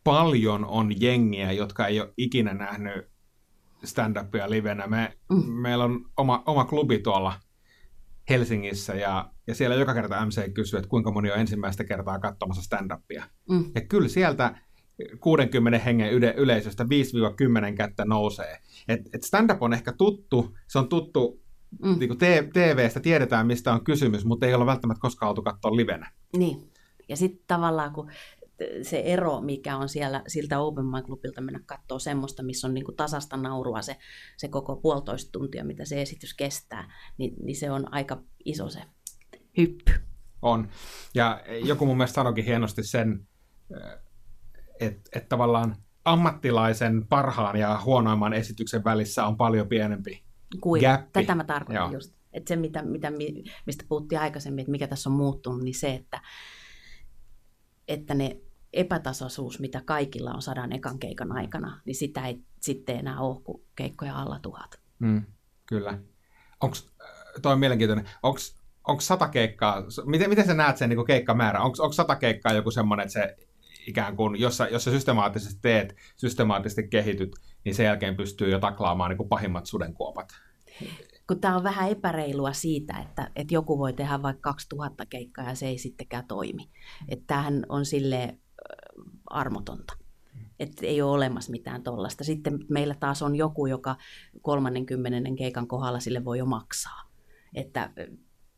paljon 0.09 0.65
on 0.65 1.01
jengiä, 1.01 1.53
jotka 1.53 1.87
ei 1.87 2.01
ole 2.01 2.13
ikinä 2.17 2.55
nähnyt 2.55 3.11
stand-upia 3.85 4.51
livenä. 4.51 4.87
Me, 4.87 5.19
mm. 5.31 5.53
Meillä 5.53 5.85
on 5.85 6.11
oma, 6.17 6.43
oma 6.47 6.65
klubi 6.65 6.99
tuolla 6.99 7.33
Helsingissä 8.29 8.95
ja, 8.95 9.31
ja 9.47 9.55
siellä 9.55 9.77
joka 9.77 9.95
kerta 9.95 10.27
MC 10.27 10.55
kysyy, 10.55 10.79
että 10.79 10.89
kuinka 10.89 11.11
moni 11.11 11.31
on 11.31 11.39
ensimmäistä 11.39 11.85
kertaa 11.85 12.19
katsomassa 12.19 12.63
stand-upia. 12.63 13.25
Mm. 13.51 13.65
Ja 13.75 13.81
kyllä 13.81 14.09
sieltä 14.09 14.59
60 15.21 15.79
hengen 15.79 16.13
yle, 16.13 16.35
yleisöstä 16.37 16.85
5-10 16.85 17.75
kättä 17.77 18.05
nousee. 18.05 18.59
Et, 18.89 19.01
et 19.15 19.23
stand-up 19.23 19.63
on 19.63 19.73
ehkä 19.73 19.93
tuttu, 19.93 20.57
se 20.69 20.79
on 20.79 20.89
tuttu 20.89 21.43
mm. 21.83 21.99
niin 21.99 22.09
kuin 22.09 22.19
TV-stä, 22.53 23.01
tiedetään 23.01 23.47
mistä 23.47 23.73
on 23.73 23.85
kysymys, 23.85 24.25
mutta 24.25 24.47
ei 24.47 24.55
ole 24.55 24.67
välttämättä 24.67 25.01
koskaan 25.01 25.31
oltu 25.31 25.43
katsoa 25.43 25.77
livenä. 25.77 26.11
Niin. 26.37 26.73
Ja 27.09 27.17
sitten 27.17 27.45
tavallaan, 27.47 27.93
kun 27.93 28.11
se 28.83 29.01
ero, 29.01 29.41
mikä 29.41 29.77
on 29.77 29.89
siellä 29.89 30.23
siltä 30.27 30.61
Open 30.61 30.85
Mic 30.85 31.05
Clubilta 31.07 31.41
mennä 31.41 31.61
katsoa 31.67 31.99
semmoista, 31.99 32.43
missä 32.43 32.67
on 32.67 32.75
niin 32.75 32.85
kuin 32.85 32.97
tasasta 32.97 33.37
naurua 33.37 33.83
se, 33.83 33.97
se 34.37 34.49
koko 34.49 34.77
puolitoista 34.77 35.33
tuntia, 35.33 35.65
mitä 35.65 35.85
se 35.85 36.03
esitys 36.03 36.35
kestää, 36.35 36.93
niin, 37.19 37.35
niin 37.43 37.57
se 37.57 37.71
on 37.71 37.95
aika 37.95 38.23
iso 38.45 38.69
se 38.69 38.81
hyppy. 39.59 39.93
On. 40.43 40.69
Ja 41.15 41.43
joku 41.65 41.87
mun 41.87 41.97
mielestä 41.97 42.15
sanoikin 42.15 42.45
hienosti 42.45 42.83
sen, 42.83 43.29
että, 44.81 45.11
että 45.13 45.29
tavallaan 45.29 45.77
ammattilaisen 46.05 47.07
parhaan 47.09 47.57
ja 47.57 47.81
huonoimman 47.85 48.33
esityksen 48.33 48.85
välissä 48.85 49.27
on 49.27 49.37
paljon 49.37 49.69
pienempi 49.69 50.29
Kuin, 50.61 50.81
Gäppi. 50.81 51.11
Tätä 51.13 51.35
mä 51.35 51.45
tarkoitan 51.45 51.85
Joo. 51.85 51.93
just. 51.93 52.15
Että 52.33 52.49
se, 52.49 52.57
mitä, 52.57 52.83
mitä, 52.83 53.13
mistä 53.67 53.85
puhuttiin 53.89 54.21
aikaisemmin, 54.21 54.63
että 54.63 54.71
mikä 54.71 54.87
tässä 54.87 55.11
on 55.11 55.17
muuttunut, 55.17 55.63
niin 55.63 55.75
se, 55.75 55.95
että, 55.95 56.23
että 57.89 58.15
ne 58.15 58.41
epätasaisuus, 58.73 59.61
mitä 59.61 59.83
kaikilla 59.85 60.31
on 60.31 60.43
sadan 60.43 60.73
ekan 60.73 60.99
keikan 60.99 61.33
aikana, 61.33 61.81
niin 61.85 61.95
sitä 61.95 62.27
ei 62.27 62.39
sitten 62.61 62.99
enää 62.99 63.21
ole 63.21 63.41
kuin 63.45 63.63
keikkoja 63.77 64.17
alla 64.17 64.39
tuhat. 64.39 64.81
Mm, 64.99 65.23
kyllä. 65.67 65.99
Onko, 66.61 66.77
äh, 67.03 67.09
toi 67.43 67.53
on 67.53 67.61
mielenkiintoinen, 67.61 68.09
onko 68.89 69.01
sata 69.01 69.29
keikkaa, 69.29 69.83
miten, 70.07 70.29
miten 70.29 70.47
sä 70.47 70.55
näet 70.55 70.77
sen 70.77 70.89
niin 70.89 71.07
keikkamäärä? 71.07 71.61
Onko 71.61 71.93
sata 71.93 72.17
keikkaa 72.17 72.53
joku 72.53 72.71
semmoinen, 72.71 73.05
että 73.05 73.13
se 73.13 73.37
ikään 73.87 74.17
kuin, 74.17 74.41
jos 74.41 74.57
sä, 74.57 74.69
jos 74.69 74.85
sä 74.85 74.91
systemaattisesti 74.91 75.59
teet, 75.63 75.97
systemaattisesti 76.17 76.89
kehityt, 76.89 77.37
niin 77.65 77.75
sen 77.75 77.87
jälkeen 77.87 78.17
pystyy 78.17 78.51
jo 78.51 78.59
taklaamaan 78.59 79.11
niin 79.11 79.29
pahimmat 79.29 79.67
sudenkuopat? 79.67 80.29
Kun 81.27 81.41
tämä 81.41 81.57
on 81.57 81.65
vähän 81.65 81.91
epäreilua 81.91 82.53
siitä, 82.53 82.99
että, 82.99 83.31
että 83.37 83.55
joku 83.55 83.79
voi 83.79 83.93
tehdä 83.93 84.23
vaikka 84.23 84.51
2000 84.51 85.07
keikkaa 85.07 85.49
ja 85.49 85.55
se 85.55 85.67
ei 85.67 85.79
sittenkään 85.79 86.27
toimi. 86.27 86.71
Että 87.09 87.25
tämähän 87.27 87.67
on 87.69 87.85
sille 87.85 88.39
armotonta. 89.31 89.97
Että 90.59 90.87
ei 90.87 91.03
ole 91.03 91.13
olemassa 91.13 91.51
mitään 91.51 91.83
tuollaista. 91.83 92.25
Sitten 92.25 92.59
meillä 92.69 92.95
taas 93.01 93.23
on 93.23 93.37
joku, 93.37 93.67
joka 93.67 93.97
30 94.43 95.31
keikan 95.39 95.67
kohdalla 95.67 96.01
sille 96.01 96.25
voi 96.25 96.39
jo 96.39 96.47
maksaa. 96.47 97.11
Että 97.55 97.91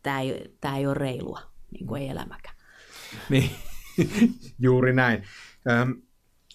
tämä 0.03 0.21
ei, 0.21 0.57
tämä 0.61 0.77
ei 0.77 0.87
ole 0.87 0.95
reilua, 0.95 1.41
niin 1.71 1.87
kuin 1.87 2.03
ei 2.03 2.09
elämäkään. 2.09 2.57
Niin, 3.29 3.51
juuri 4.59 4.93
näin. 4.93 5.25
Öm, 5.71 6.03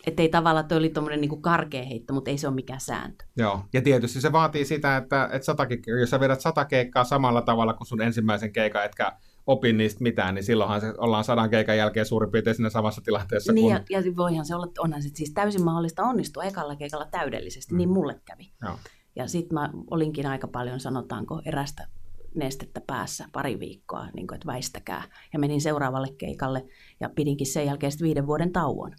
että 0.05 0.21
ei 0.21 0.29
tavallaan, 0.29 0.67
toi 0.67 0.77
oli 0.77 0.89
tuommoinen 0.89 1.21
niin 1.21 1.41
karkea 1.41 1.83
heitto, 1.83 2.13
mutta 2.13 2.31
ei 2.31 2.37
se 2.37 2.47
ole 2.47 2.55
mikään 2.55 2.81
sääntö. 2.81 3.25
Joo, 3.37 3.65
ja 3.73 3.81
tietysti 3.81 4.21
se 4.21 4.31
vaatii 4.31 4.65
sitä, 4.65 4.97
että, 4.97 5.29
että 5.31 5.45
sata, 5.45 5.67
jos 5.99 6.09
sä 6.09 6.19
vedät 6.19 6.41
sata 6.41 6.65
keikkaa 6.65 7.03
samalla 7.03 7.41
tavalla 7.41 7.73
kuin 7.73 7.87
sun 7.87 8.01
ensimmäisen 8.01 8.53
keikan, 8.53 8.85
etkä 8.85 9.17
opin 9.47 9.77
niistä 9.77 10.03
mitään, 10.03 10.35
niin 10.35 10.43
silloinhan 10.43 10.81
se 10.81 10.93
ollaan 10.97 11.23
sadan 11.23 11.49
keikan 11.49 11.77
jälkeen 11.77 12.05
suurin 12.05 12.31
piirtein 12.31 12.55
siinä 12.55 12.69
samassa 12.69 13.01
tilanteessa 13.01 13.53
Niin, 13.53 13.63
kuin... 13.63 13.85
ja, 13.89 14.01
ja 14.01 14.15
voihan 14.15 14.45
se 14.45 14.55
olla, 14.55 14.67
onhan 14.79 15.03
se 15.03 15.09
siis 15.13 15.31
täysin 15.33 15.63
mahdollista 15.63 16.03
onnistua 16.03 16.43
ekalla 16.43 16.75
keikalla 16.75 17.05
täydellisesti, 17.05 17.73
mm. 17.73 17.77
niin 17.77 17.89
mulle 17.89 18.21
kävi. 18.25 18.51
Joo. 18.61 18.79
Ja 19.15 19.27
sitten 19.27 19.53
mä 19.53 19.69
olinkin 19.91 20.25
aika 20.25 20.47
paljon, 20.47 20.79
sanotaanko, 20.79 21.41
erästä 21.45 21.87
nestettä 22.35 22.81
päässä 22.87 23.25
pari 23.31 23.59
viikkoa, 23.59 24.07
niin 24.13 24.27
kuin, 24.27 24.35
että 24.35 24.47
väistäkää. 24.47 25.03
Ja 25.33 25.39
menin 25.39 25.61
seuraavalle 25.61 26.07
keikalle 26.17 26.65
ja 26.99 27.09
pidinkin 27.09 27.47
sen 27.47 27.65
jälkeen 27.65 27.91
viiden 28.01 28.27
vuoden 28.27 28.53
tauon. 28.53 28.95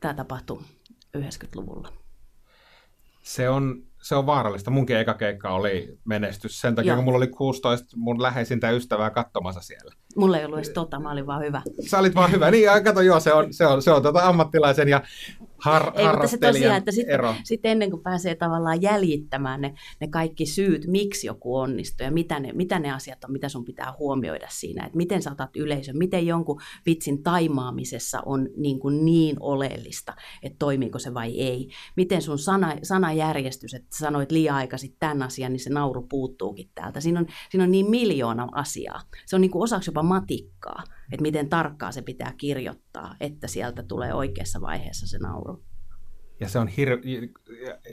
Tämä 0.00 0.14
tapahtui 0.14 0.60
90-luvulla. 1.18 1.92
Se 3.22 3.48
on, 3.48 3.86
se 4.04 4.14
on 4.14 4.26
vaarallista. 4.26 4.70
Munkin 4.70 4.96
eka 4.96 5.14
keikka 5.14 5.50
oli 5.50 5.98
menestys. 6.04 6.60
Sen 6.60 6.74
takia, 6.74 6.88
Joo. 6.88 6.96
kun 6.96 7.04
mulla 7.04 7.16
oli 7.16 7.26
16 7.26 7.96
mun 7.96 8.22
läheisintä 8.22 8.70
ystävää 8.70 9.10
katsomassa 9.10 9.60
siellä. 9.60 9.94
Mulla 10.16 10.38
ei 10.38 10.44
ollut 10.44 10.58
edes 10.58 10.70
tota, 10.70 11.00
mä 11.00 11.12
olin 11.12 11.26
vaan 11.26 11.42
hyvä. 11.42 11.62
Sä 11.88 11.98
olit 11.98 12.14
vaan 12.14 12.32
hyvä. 12.32 12.50
Niin, 12.50 12.64
ja 12.64 12.80
kato, 12.80 13.00
joo, 13.00 13.20
se 13.20 13.32
on, 13.32 13.54
se 13.54 13.66
on, 13.66 13.82
se 13.82 13.90
on 13.90 14.02
tota 14.02 14.28
ammattilaisen 14.28 14.88
ja 14.88 15.02
har, 15.64 15.92
Ei, 15.94 16.08
mutta 16.08 16.26
se 16.26 16.38
tosiaan, 16.38 16.76
että 16.76 16.92
sitten 16.92 17.14
ero. 17.14 17.34
sit 17.44 17.60
ennen 17.64 17.90
kuin 17.90 18.02
pääsee 18.02 18.34
tavallaan 18.34 18.82
jäljittämään 18.82 19.60
ne, 19.60 19.74
ne 20.00 20.08
kaikki 20.08 20.46
syyt, 20.46 20.86
miksi 20.86 21.26
joku 21.26 21.56
onnistuu 21.56 22.04
ja 22.04 22.10
mitä 22.10 22.40
ne, 22.40 22.52
mitä 22.52 22.78
ne 22.78 22.92
asiat 22.92 23.24
on, 23.24 23.32
mitä 23.32 23.48
sun 23.48 23.64
pitää 23.64 23.94
huomioida 23.98 24.46
siinä, 24.50 24.84
että 24.84 24.96
miten 24.96 25.22
sä 25.22 25.32
otat 25.32 25.56
yleisön, 25.56 25.98
miten 25.98 26.26
jonkun 26.26 26.60
vitsin 26.86 27.22
taimaamisessa 27.22 28.22
on 28.26 28.48
niin, 28.56 28.78
kuin 28.78 29.04
niin 29.04 29.36
oleellista, 29.40 30.14
että 30.42 30.56
toimiiko 30.58 30.98
se 30.98 31.14
vai 31.14 31.40
ei. 31.40 31.68
Miten 31.96 32.22
sun 32.22 32.38
sana, 32.38 32.76
sanajärjestys, 32.82 33.74
että 33.74 33.98
sanoit 33.98 34.32
liian 34.32 34.56
aikaisin 34.56 34.96
tämän 34.98 35.22
asian, 35.22 35.52
niin 35.52 35.60
se 35.60 35.70
nauru 35.70 36.02
puuttuukin 36.02 36.70
täältä. 36.74 37.00
Siinä 37.00 37.20
on, 37.20 37.26
siinä 37.50 37.64
on 37.64 37.70
niin 37.70 37.90
miljoona 37.90 38.48
asiaa. 38.52 39.00
Se 39.26 39.36
on 39.36 39.40
niin 39.40 39.50
kuin 39.50 39.62
osaksi 39.62 39.90
jopa 39.90 40.02
matikkaa, 40.04 40.84
että 41.12 41.22
miten 41.22 41.48
tarkkaa 41.48 41.92
se 41.92 42.02
pitää 42.02 42.32
kirjoittaa, 42.38 43.16
että 43.20 43.48
sieltä 43.48 43.82
tulee 43.82 44.14
oikeassa 44.14 44.60
vaiheessa 44.60 45.06
se 45.06 45.18
nauru. 45.18 45.64
Ja 46.40 46.48
se 46.48 46.58
on, 46.58 46.68
hir, 46.68 46.88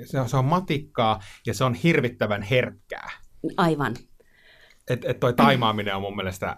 se 0.05 0.19
on, 0.19 0.29
se 0.29 0.37
on 0.37 0.45
matikkaa 0.45 1.19
ja 1.45 1.53
se 1.53 1.63
on 1.63 1.73
hirvittävän 1.73 2.41
herkkää. 2.41 3.09
Aivan. 3.57 3.95
Että 4.89 5.09
et 5.09 5.19
toi 5.19 5.33
taimaaminen 5.33 5.95
on 5.95 6.01
mun 6.01 6.15
mielestä, 6.15 6.49
äh, 6.49 6.57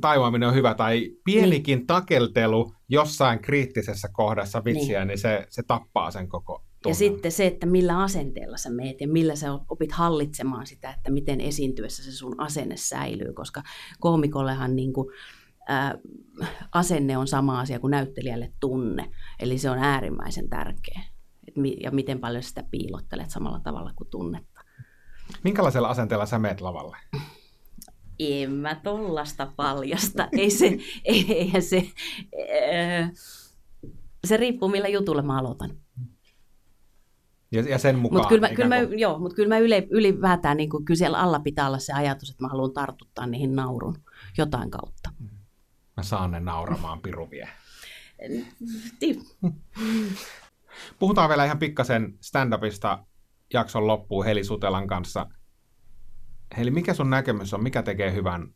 taimaaminen 0.00 0.48
on 0.48 0.54
hyvä, 0.54 0.74
tai 0.74 1.10
pienikin 1.24 1.78
niin. 1.78 1.86
takeltelu 1.86 2.74
jossain 2.88 3.38
kriittisessä 3.38 4.08
kohdassa 4.12 4.64
vitsiä, 4.64 4.98
niin, 4.98 5.08
niin 5.08 5.18
se, 5.18 5.46
se 5.50 5.62
tappaa 5.66 6.10
sen 6.10 6.28
koko 6.28 6.64
Ja 6.88 6.94
sitten 6.94 7.32
se, 7.32 7.46
että 7.46 7.66
millä 7.66 8.02
asenteella 8.02 8.56
sä 8.56 8.70
meet 8.70 9.00
ja 9.00 9.08
millä 9.08 9.36
sä 9.36 9.58
opit 9.68 9.92
hallitsemaan 9.92 10.66
sitä, 10.66 10.90
että 10.90 11.10
miten 11.10 11.40
esiintyessä 11.40 12.02
se 12.02 12.12
sun 12.12 12.40
asenne 12.40 12.76
säilyy, 12.76 13.32
koska 13.32 13.62
koomikollehan 14.00 14.76
niin 14.76 14.92
kuin, 14.92 15.08
ää, 15.68 15.98
asenne 16.72 17.18
on 17.18 17.26
sama 17.26 17.60
asia 17.60 17.78
kuin 17.80 17.90
näyttelijälle 17.90 18.52
tunne, 18.60 19.10
eli 19.40 19.58
se 19.58 19.70
on 19.70 19.78
äärimmäisen 19.78 20.48
tärkeä. 20.48 21.02
Et 21.48 21.56
mi- 21.56 21.76
ja 21.82 21.90
miten 21.90 22.20
paljon 22.20 22.42
sitä 22.42 22.64
piilottelet 22.70 23.30
samalla 23.30 23.60
tavalla 23.60 23.92
kuin 23.96 24.10
tunnetta. 24.10 24.60
Minkälaisella 25.44 25.88
asenteella 25.88 26.26
sä 26.26 26.38
meet 26.38 26.60
lavalle? 26.60 26.96
En 28.18 28.52
mä 28.52 28.74
tollasta 28.74 29.52
paljasta. 29.56 30.28
Ei 30.32 30.50
se, 30.50 30.78
ei, 31.04 31.26
eihän 31.38 31.62
se, 31.62 31.86
ää, 32.72 33.10
se 34.24 34.36
riippuu 34.36 34.68
millä 34.68 34.88
jutulla 34.88 35.22
mä 35.22 35.38
aloitan. 35.38 35.70
Ja, 37.56 37.62
ja 37.62 37.78
sen 37.78 37.98
mukaan 37.98 38.20
Mutta 38.20 38.28
kyllä 38.28 38.48
mä, 38.48 38.54
kyllä 38.54 38.68
mä, 38.68 38.76
joo, 38.76 39.18
mut 39.18 39.34
kyllä 39.34 39.48
mä 39.48 39.58
yle, 39.58 39.86
ylipäätään, 39.90 40.56
niin 40.56 40.70
kyllä 40.84 40.98
siellä 40.98 41.18
alla 41.18 41.40
pitää 41.40 41.66
olla 41.66 41.78
se 41.78 41.92
ajatus, 41.92 42.30
että 42.30 42.44
mä 42.44 42.48
haluan 42.48 42.72
tartuttaa 42.72 43.26
niihin 43.26 43.56
naurun 43.56 43.98
jotain 44.38 44.70
kautta. 44.70 45.10
mä 45.96 46.02
saan 46.02 46.30
ne 46.30 46.40
nauramaan 46.40 47.00
piruvie. 47.00 47.48
Puhutaan 50.98 51.28
vielä 51.28 51.44
ihan 51.44 51.58
pikkasen 51.58 52.18
stand-upista 52.20 52.98
jakson 53.52 53.86
loppuun 53.86 54.24
Heli 54.24 54.44
Sutelan 54.44 54.86
kanssa. 54.86 55.26
Heli, 56.56 56.70
mikä 56.70 56.94
sun 56.94 57.10
näkemys 57.10 57.54
on, 57.54 57.62
mikä 57.62 57.82
tekee 57.82 58.12
hyvän 58.12 58.54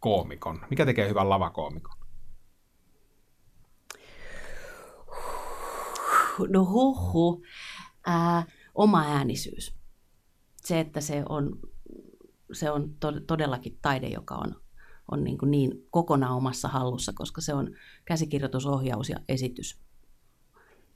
koomikon? 0.00 0.60
Mikä 0.70 0.86
tekee 0.86 1.08
hyvän 1.08 1.30
lavakoomikon? 1.30 2.04
No 6.48 6.64
huhu, 6.64 7.42
ää, 8.06 8.46
oma 8.74 9.00
äänisyys. 9.00 9.74
Se, 10.56 10.80
että 10.80 11.00
se 11.00 11.22
on, 11.28 11.60
se 12.52 12.70
on 12.70 12.94
to, 13.00 13.12
todellakin 13.26 13.78
taide, 13.82 14.08
joka 14.08 14.34
on, 14.34 14.56
on 15.10 15.24
niin, 15.24 15.38
kuin 15.38 15.50
niin 15.50 15.86
kokonaan 15.90 16.36
omassa 16.36 16.68
hallussa, 16.68 17.12
koska 17.14 17.40
se 17.40 17.54
on 17.54 17.76
käsikirjoitusohjaus 18.04 19.08
ja 19.08 19.16
esitys 19.28 19.80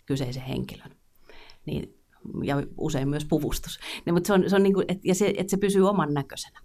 kyseisen 0.06 0.42
henkilön. 0.42 0.96
Niin, 1.66 1.98
ja 2.44 2.56
usein 2.78 3.08
myös 3.08 3.24
puvustus. 3.24 3.78
Niin, 4.06 4.14
mutta 4.14 4.26
se 4.26 4.32
on, 4.32 4.50
se 4.50 4.56
on 4.56 4.62
niin 4.62 4.74
kuin, 4.74 4.84
et, 4.88 5.04
ja 5.04 5.14
se, 5.14 5.34
että 5.36 5.50
se 5.50 5.56
pysyy 5.56 5.88
oman 5.88 6.14
näköisenä. 6.14 6.60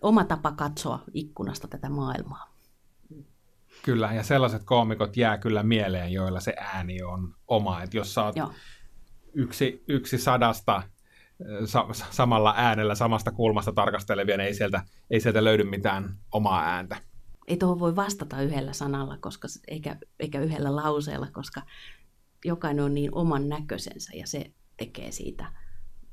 Oma 0.00 0.24
tapa 0.24 0.52
katsoa 0.52 1.04
ikkunasta 1.14 1.68
tätä 1.68 1.88
maailmaa. 1.88 2.49
Kyllä, 3.82 4.12
ja 4.12 4.22
sellaiset 4.22 4.62
koomikot 4.64 5.16
jää 5.16 5.38
kyllä 5.38 5.62
mieleen, 5.62 6.12
joilla 6.12 6.40
se 6.40 6.54
ääni 6.58 7.02
on 7.02 7.34
oma. 7.48 7.82
Et 7.82 7.94
jos 7.94 8.14
sä 8.14 8.24
oot 8.24 8.36
Joo. 8.36 8.52
yksi, 9.34 9.84
yksi 9.88 10.18
sadasta 10.18 10.82
sa- 11.64 11.86
samalla 12.10 12.54
äänellä, 12.56 12.94
samasta 12.94 13.32
kulmasta 13.32 13.72
tarkastelevia, 13.72 14.36
niin 14.36 14.46
ei 14.46 14.54
sieltä, 14.54 14.82
ei 15.10 15.20
sieltä 15.20 15.44
löydy 15.44 15.64
mitään 15.64 16.18
omaa 16.32 16.62
ääntä. 16.62 16.96
ei 17.48 17.56
tuohon 17.56 17.80
voi 17.80 17.96
vastata 17.96 18.42
yhdellä 18.42 18.72
sanalla 18.72 19.16
koska, 19.18 19.48
eikä, 19.68 19.96
eikä 20.20 20.40
yhdellä 20.40 20.76
lauseella, 20.76 21.28
koska 21.32 21.62
jokainen 22.44 22.84
on 22.84 22.94
niin 22.94 23.14
oman 23.14 23.48
näköisensä 23.48 24.12
ja 24.16 24.26
se 24.26 24.50
tekee 24.76 25.12
siitä 25.12 25.52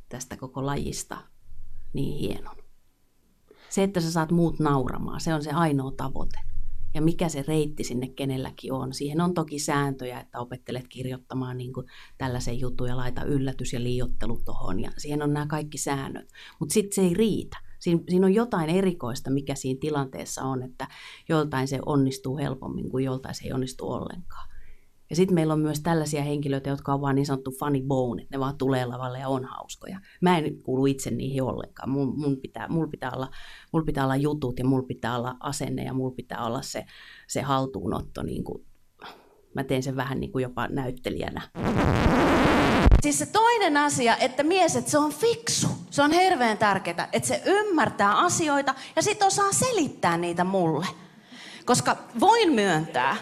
tästä 0.09 0.37
koko 0.37 0.65
lajista 0.65 1.17
niin 1.93 2.19
hienon. 2.19 2.55
Se, 3.69 3.83
että 3.83 4.01
sä 4.01 4.11
saat 4.11 4.31
muut 4.31 4.59
nauramaan, 4.59 5.21
se 5.21 5.33
on 5.33 5.43
se 5.43 5.51
ainoa 5.51 5.91
tavoite. 5.91 6.39
Ja 6.93 7.01
mikä 7.01 7.29
se 7.29 7.43
reitti 7.47 7.83
sinne 7.83 8.07
kenelläkin 8.07 8.73
on. 8.73 8.93
Siihen 8.93 9.21
on 9.21 9.33
toki 9.33 9.59
sääntöjä, 9.59 10.19
että 10.19 10.39
opettelet 10.39 10.87
kirjoittamaan 10.87 11.57
niin 11.57 11.73
kuin 11.73 11.85
tällaisen 12.17 12.59
jutun 12.59 12.87
ja 12.87 12.97
laita 12.97 13.23
yllätys 13.23 13.73
ja 13.73 13.83
liiottelu 13.83 14.41
tuohon. 14.45 14.79
Ja 14.79 14.91
siihen 14.97 15.21
on 15.21 15.33
nämä 15.33 15.47
kaikki 15.47 15.77
säännöt. 15.77 16.29
Mutta 16.59 16.73
sitten 16.73 16.95
se 16.95 17.01
ei 17.01 17.13
riitä. 17.13 17.57
Siin, 17.79 18.03
siinä 18.09 18.25
on 18.25 18.33
jotain 18.33 18.69
erikoista, 18.69 19.29
mikä 19.29 19.55
siinä 19.55 19.79
tilanteessa 19.79 20.43
on, 20.43 20.63
että 20.63 20.87
joltain 21.29 21.67
se 21.67 21.79
onnistuu 21.85 22.37
helpommin 22.37 22.89
kuin 22.89 23.05
joltain 23.05 23.35
se 23.35 23.45
ei 23.45 23.53
onnistu 23.53 23.91
ollenkaan. 23.91 24.49
Ja 25.09 25.15
sitten 25.15 25.35
meillä 25.35 25.53
on 25.53 25.59
myös 25.59 25.79
tällaisia 25.79 26.23
henkilöitä, 26.23 26.69
jotka 26.69 26.93
on 26.93 27.01
vaan 27.01 27.15
niin 27.15 27.25
sanottu 27.25 27.51
funny 27.59 27.81
bone, 27.81 28.21
että 28.21 28.35
ne 28.35 28.39
vaan 28.39 28.57
tulee 28.57 28.85
lavalle 28.85 29.19
ja 29.19 29.29
on 29.29 29.45
hauskoja. 29.45 29.99
Mä 30.21 30.37
en 30.37 30.63
kuulu 30.63 30.85
itse 30.85 31.11
niihin 31.11 31.43
ollenkaan. 31.43 31.89
Mun, 31.89 32.19
mun, 32.19 32.37
pitää, 32.37 32.67
mulla, 32.67 32.87
pitää 32.87 33.11
olla, 33.15 33.29
mulla 33.73 33.85
pitää 33.85 34.03
olla 34.03 34.15
jutut 34.15 34.59
ja 34.59 34.65
mulla 34.65 34.87
pitää 34.87 35.17
olla 35.17 35.35
asenne 35.39 35.83
ja 35.83 35.93
mulla 35.93 36.15
pitää 36.15 36.45
olla 36.45 36.61
se, 36.61 36.85
se 37.27 37.41
haltuunotto. 37.41 38.23
Niin 38.23 38.43
kuin, 38.43 38.65
mä 39.55 39.63
teen 39.63 39.83
sen 39.83 39.95
vähän 39.95 40.19
niin 40.19 40.31
kuin 40.31 40.43
jopa 40.43 40.67
näyttelijänä. 40.67 41.41
Siis 43.01 43.19
se 43.19 43.25
toinen 43.25 43.77
asia, 43.77 44.17
että 44.17 44.43
mies, 44.43 44.75
että 44.75 44.91
se 44.91 44.97
on 44.97 45.13
fiksu. 45.13 45.67
Se 45.89 46.03
on 46.03 46.11
hirveän 46.11 46.57
tärkeää, 46.57 47.09
että 47.13 47.27
se 47.27 47.41
ymmärtää 47.45 48.17
asioita 48.17 48.75
ja 48.95 49.01
sit 49.01 49.23
osaa 49.23 49.51
selittää 49.51 50.17
niitä 50.17 50.43
mulle. 50.43 50.87
Koska 51.65 51.97
voin 52.19 52.53
myöntää, 52.53 53.17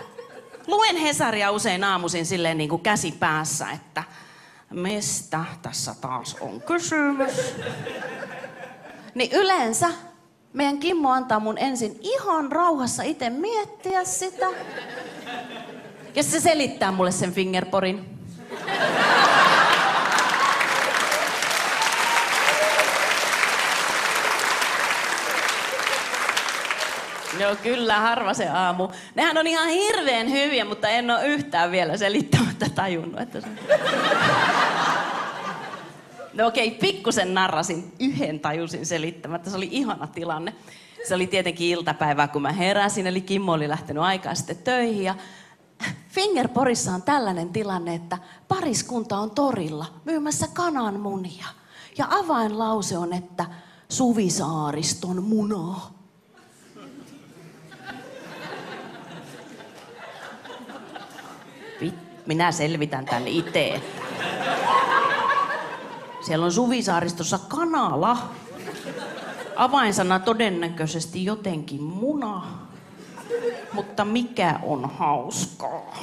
luen 0.68 0.98
Hesaria 0.98 1.52
usein 1.52 1.84
aamuisin 1.84 2.26
silleen 2.26 2.58
niin 2.58 2.70
kuin 2.70 2.82
käsi 2.82 3.12
päässä, 3.12 3.68
että 3.72 4.04
mistä 4.70 5.46
tässä 5.62 5.96
taas 6.02 6.38
on 6.42 6.62
kysymys. 6.62 7.56
Niin 9.16 9.32
yleensä 9.32 9.88
meidän 10.54 10.78
Kimmo 10.80 11.12
antaa 11.12 11.40
mun 11.40 11.58
ensin 11.58 12.00
ihan 12.02 12.52
rauhassa 12.52 13.04
itse 13.04 13.30
miettiä 13.30 14.04
sitä. 14.04 14.48
Ja 16.16 16.24
se 16.24 16.40
selittää 16.40 16.92
mulle 16.92 17.12
sen 17.12 17.34
fingerporin. 17.34 18.15
Joo, 27.40 27.56
kyllä, 27.56 28.00
harva 28.00 28.34
se 28.34 28.50
aamu. 28.50 28.90
Nehän 29.16 29.38
on 29.38 29.48
ihan 29.48 29.68
hirveän 29.68 30.32
hyviä, 30.32 30.66
mutta 30.66 30.90
en 30.90 31.12
ole 31.12 31.28
yhtään 31.28 31.72
vielä 31.72 31.98
selittämättä 31.98 32.70
tajunnut, 32.76 33.22
että 33.22 33.42
se... 33.42 33.48
No 36.34 36.48
okei, 36.48 36.72
pikkusen 36.72 37.34
narrasin, 37.34 37.94
yhden 38.00 38.40
tajusin 38.40 38.86
selittämättä, 38.86 39.50
se 39.50 39.58
oli 39.58 39.70
ihana 39.72 40.08
tilanne. 40.08 40.54
Se 41.08 41.16
oli 41.16 41.28
tietenkin 41.28 41.68
iltapäivää, 41.68 42.28
kun 42.28 42.42
mä 42.42 42.52
heräsin, 42.52 43.08
eli 43.08 43.22
Kimmo 43.22 43.54
oli 43.54 43.70
lähtenyt 43.70 44.04
aikaa 44.04 44.36
sitten 44.36 44.58
töihin. 44.58 45.04
Ja 45.04 45.16
Fingerporissa 46.10 46.92
on 46.92 47.02
tällainen 47.02 47.50
tilanne, 47.50 47.96
että 47.96 48.18
pariskunta 48.48 49.18
on 49.18 49.32
torilla 49.32 49.86
myymässä 50.06 50.48
kananmunia. 50.54 51.46
Ja 51.98 52.08
avainlause 52.10 52.98
on, 52.98 53.14
että 53.14 53.46
Suvisaariston 53.90 55.24
munaa. 55.24 55.95
Minä 62.26 62.52
selvitän 62.52 63.06
tän 63.06 63.28
itse. 63.28 63.82
Siellä 66.22 66.46
on 66.46 66.52
Suvisaaristossa 66.52 67.40
kanala. 67.48 68.18
Avainsana 69.56 70.20
todennäköisesti 70.20 71.26
jotenkin 71.26 71.84
muna. 71.84 72.46
Mutta 73.74 74.06
mikä 74.06 74.60
on 74.64 74.90
hauskaa? 74.90 75.98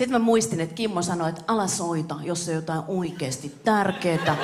Sitten 0.00 0.10
mä 0.10 0.18
muistin, 0.18 0.60
että 0.60 0.74
Kimmo 0.74 1.02
sanoi, 1.02 1.28
että 1.28 1.42
ala 1.48 1.66
soita, 1.66 2.16
jos 2.22 2.44
se 2.44 2.50
on 2.50 2.56
jotain 2.56 2.82
oikeasti 2.88 3.54
tärkeää. 3.64 4.36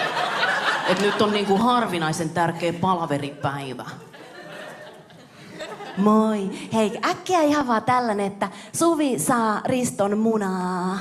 Että 0.88 1.04
nyt 1.04 1.22
on 1.22 1.32
niinku 1.32 1.56
harvinaisen 1.56 2.30
tärkeä 2.30 2.72
palaveripäivä. 2.72 3.84
Moi. 5.96 6.50
Hei, 6.72 6.98
äkkiä 7.10 7.42
ihan 7.42 7.66
vaan 7.66 7.82
tällainen, 7.82 8.26
että 8.26 8.48
Suvi 8.72 9.18
saa 9.18 9.60
Riston 9.64 10.18
munaa. 10.18 10.98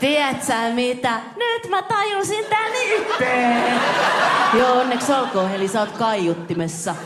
Tiedätkö 0.00 0.52
mitä? 0.74 1.20
Nyt 1.36 1.70
mä 1.70 1.82
tajusin 1.82 2.44
tän 2.44 2.72
itse. 2.98 3.54
Joo, 4.58 4.80
onneksi 4.80 5.12
olkoon, 5.12 5.50
eli 5.50 5.68
sä 5.68 5.80
oot 5.80 5.90
kaiuttimessa. 5.90 6.96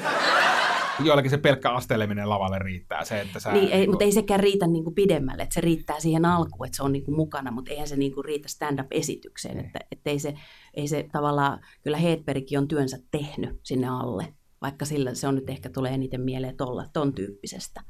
Joillakin 1.04 1.30
se 1.30 1.38
pelkkä 1.38 1.70
asteleminen 1.70 2.28
lavalle 2.28 2.58
riittää. 2.58 3.04
Se, 3.04 3.20
että 3.20 3.40
sä, 3.40 3.52
Niin, 3.52 3.72
ei, 3.72 3.86
mutta 3.88 4.04
ei 4.04 4.12
sekään 4.12 4.40
riitä 4.40 4.66
niin 4.66 4.84
kuin 4.84 4.94
pidemmälle, 4.94 5.42
että 5.42 5.54
se 5.54 5.60
riittää 5.60 6.00
siihen 6.00 6.24
alkuun, 6.24 6.66
että 6.66 6.76
se 6.76 6.82
on 6.82 6.92
niin 6.92 7.04
kuin 7.04 7.16
mukana, 7.16 7.50
mutta 7.50 7.70
eihän 7.70 7.88
se 7.88 7.96
niin 7.96 8.14
kuin 8.14 8.24
riitä 8.24 8.48
stand-up-esitykseen, 8.48 9.58
että, 9.58 9.78
että 9.92 10.10
ei, 10.10 10.18
se, 10.18 10.34
ei 10.74 10.88
se 10.88 11.08
tavallaan, 11.12 11.60
kyllä 11.82 11.96
Hedbergkin 11.96 12.58
on 12.58 12.68
työnsä 12.68 12.98
tehnyt 13.10 13.60
sinne 13.62 13.88
alle, 13.88 14.34
vaikka 14.60 14.84
sillä 14.84 15.14
se 15.14 15.28
on 15.28 15.34
nyt 15.34 15.50
ehkä 15.50 15.70
tulee 15.70 15.94
eniten 15.94 16.20
mieleen 16.20 16.56
tolla, 16.56 16.84
ton 16.92 17.14
tyyppisestä. 17.14 17.80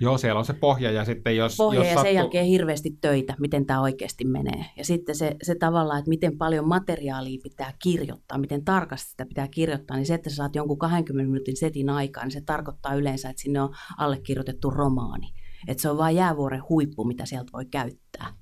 Joo, 0.00 0.18
siellä 0.18 0.38
on 0.38 0.44
se 0.44 0.52
pohja 0.52 0.90
ja 0.90 1.04
sitten 1.04 1.36
jos... 1.36 1.56
Pohja 1.56 1.80
jos 1.80 1.86
ja 1.86 1.94
sattuu, 1.94 2.04
sen 2.04 2.14
jälkeen 2.14 2.46
hirveästi 2.46 2.90
töitä, 3.00 3.34
miten 3.38 3.66
tämä 3.66 3.80
oikeasti 3.80 4.24
menee. 4.24 4.64
Ja 4.76 4.84
sitten 4.84 5.14
se, 5.14 5.36
se 5.42 5.54
tavallaan, 5.54 5.98
että 5.98 6.08
miten 6.08 6.38
paljon 6.38 6.68
materiaalia 6.68 7.40
pitää 7.42 7.72
kirjoittaa, 7.82 8.38
miten 8.38 8.64
tarkasti 8.64 9.10
sitä 9.10 9.26
pitää 9.26 9.48
kirjoittaa, 9.48 9.96
niin 9.96 10.06
se, 10.06 10.14
että 10.14 10.30
sä 10.30 10.36
saat 10.36 10.54
jonkun 10.54 10.78
20 10.78 11.30
minuutin 11.30 11.56
setin 11.56 11.90
aikaan, 11.90 12.26
niin 12.26 12.32
se 12.32 12.40
tarkoittaa 12.46 12.94
yleensä, 12.94 13.30
että 13.30 13.42
sinne 13.42 13.60
on 13.60 13.74
allekirjoitettu 13.98 14.70
romaani. 14.70 15.26
Että 15.68 15.82
se 15.82 15.90
on 15.90 15.98
vain 15.98 16.16
jäävuoren 16.16 16.62
huippu, 16.68 17.04
mitä 17.04 17.26
sieltä 17.26 17.50
voi 17.52 17.66
käyttää. 17.66 18.34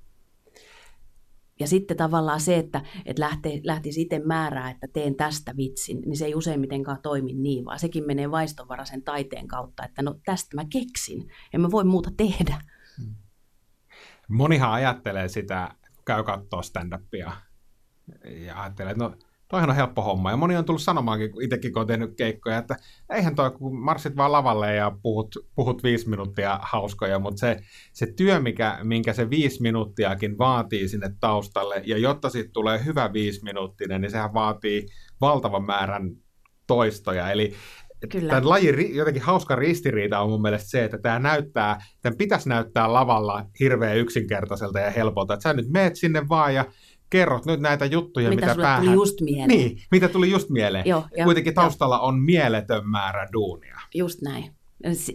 Ja 1.59 1.67
sitten 1.67 1.97
tavallaan 1.97 2.39
se, 2.39 2.57
että, 2.57 2.81
että 3.05 3.21
lähtee, 3.21 3.61
lähtisi 3.63 4.01
itse 4.01 4.19
määrää, 4.19 4.69
että 4.69 4.87
teen 4.93 5.15
tästä 5.15 5.57
vitsin, 5.57 6.01
niin 6.01 6.17
se 6.17 6.25
ei 6.25 6.35
useimmitenkaan 6.35 7.01
toimi 7.01 7.33
niin, 7.33 7.65
vaan 7.65 7.79
sekin 7.79 8.05
menee 8.05 8.31
vaistonvaraisen 8.31 9.03
taiteen 9.03 9.47
kautta, 9.47 9.85
että 9.85 10.01
no 10.01 10.15
tästä 10.25 10.55
mä 10.55 10.65
keksin, 10.65 11.29
en 11.53 11.61
mä 11.61 11.71
voi 11.71 11.83
muuta 11.83 12.11
tehdä. 12.17 12.61
Monihan 14.27 14.71
ajattelee 14.71 15.27
sitä, 15.27 15.75
käy 16.05 16.23
katsoa 16.23 16.61
stand-upia 16.61 17.31
ja 18.45 18.61
ajattelee, 18.61 18.91
että 18.91 19.03
no 19.03 19.15
toihan 19.47 19.69
on 19.69 19.75
helppo 19.75 20.01
homma. 20.01 20.31
Ja 20.31 20.37
moni 20.37 20.55
on 20.55 20.65
tullut 20.65 20.81
sanomaankin, 20.81 21.31
kun 21.31 21.43
itsekin 21.43 21.73
kun 21.73 21.81
on 21.81 21.87
tehnyt 21.87 22.15
keikkoja, 22.17 22.57
että 22.57 22.75
eihän 23.09 23.35
toi, 23.35 23.51
kun 23.51 23.79
marssit 23.79 24.15
vaan 24.15 24.31
lavalle 24.31 24.75
ja 24.75 24.91
puhut, 25.01 25.35
puhut 25.55 25.83
viisi 25.83 26.09
minuuttia 26.09 26.59
hauskoja, 26.61 27.19
mutta 27.19 27.39
se, 27.39 27.57
se 27.93 28.13
työ, 28.15 28.39
mikä, 28.39 28.79
minkä 28.83 29.13
se 29.13 29.29
viisi 29.29 29.61
minuuttiakin 29.61 30.37
vaatii 30.37 30.87
sinne 30.87 31.09
taustalle, 31.19 31.81
ja 31.85 31.97
jotta 31.97 32.29
siitä 32.29 32.49
tulee 32.53 32.85
hyvä 32.85 33.13
viisi 33.13 33.43
minuuttinen, 33.43 34.01
niin 34.01 34.11
sehän 34.11 34.33
vaatii 34.33 34.87
valtavan 35.21 35.65
määrän 35.65 36.11
toistoja. 36.67 37.31
Eli 37.31 37.53
Kyllä. 38.09 38.29
Tämän 38.29 38.49
lajin 38.49 38.95
jotenkin 38.95 39.23
hauska 39.23 39.55
ristiriita 39.55 40.19
on 40.19 40.29
mun 40.29 40.41
mielestä 40.41 40.69
se, 40.69 40.83
että 40.83 40.97
tämä 40.97 41.19
näyttää, 41.19 41.77
tämän 42.01 42.17
pitäisi 42.17 42.49
näyttää 42.49 42.93
lavalla 42.93 43.45
hirveän 43.59 43.97
yksinkertaiselta 43.97 44.79
ja 44.79 44.91
helpolta. 44.91 45.33
Että 45.33 45.43
sä 45.43 45.53
nyt 45.53 45.69
meet 45.69 45.95
sinne 45.95 46.29
vaan 46.29 46.55
ja 46.55 46.65
kerrot 47.09 47.45
nyt 47.45 47.59
näitä 47.59 47.85
juttuja, 47.85 48.29
Mitä 48.29 48.41
mitä, 48.41 48.53
sulle 48.53 48.65
päähän... 48.65 48.85
tuli 48.85 48.93
just 48.95 49.21
mieleen. 49.21 49.47
Niin, 49.47 49.77
mitä 49.91 50.07
tuli 50.09 50.31
just 50.31 50.49
mieleen. 50.49 50.85
Joo, 50.87 51.05
ja- 51.17 51.25
Kuitenkin 51.25 51.53
taustalla 51.53 51.99
on 51.99 52.19
mieletön 52.19 52.89
määrä 52.89 53.27
duunia. 53.33 53.79
Just 53.93 54.21
näin. 54.21 54.55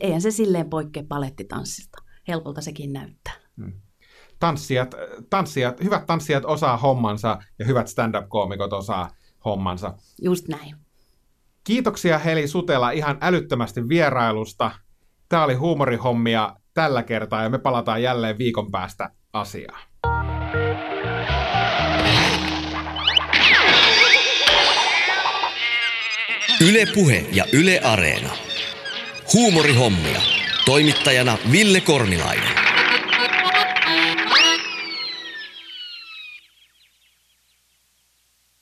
Eihän 0.01 0.21
se 0.21 0.31
silleen 0.31 0.71
poikkea 0.71 1.03
palettitanssista. 1.09 2.03
Helpolta 2.29 2.61
sekin 2.61 2.93
näyttää. 2.93 3.33
Tanssijat, 4.39 4.95
tanssijat, 5.31 5.81
hyvät 5.85 6.07
tanssijat 6.07 6.45
osaa 6.45 6.77
hommansa 6.77 7.39
ja 7.59 7.67
hyvät 7.67 7.89
stand-up-koomikot 7.89 8.73
osaa 8.73 9.11
hommansa. 9.45 9.95
Just 10.23 10.49
näin. 10.49 10.77
Kiitoksia 11.65 12.19
Heli 12.19 12.49
Sutela 12.49 12.91
ihan 12.91 13.19
älyttömästi 13.21 13.89
vierailusta. 13.89 14.71
Tämä 15.29 15.45
oli 15.45 15.55
huumorihommia 15.55 16.57
tällä 16.75 17.03
kertaa 17.03 17.43
ja 17.43 17.49
me 17.51 17.59
palataan 17.59 18.03
jälleen 18.03 18.39
viikon 18.39 18.71
päästä 18.71 19.11
asiaan. 19.33 19.83
Yle 26.63 26.87
Puhe 26.87 27.25
ja 27.33 27.45
Yle 27.53 27.81
Areena. 27.81 28.31
Huumorihommia. 29.33 30.21
Toimittajana 30.65 31.39
Ville 31.53 31.81
Kornilainen. 31.81 32.62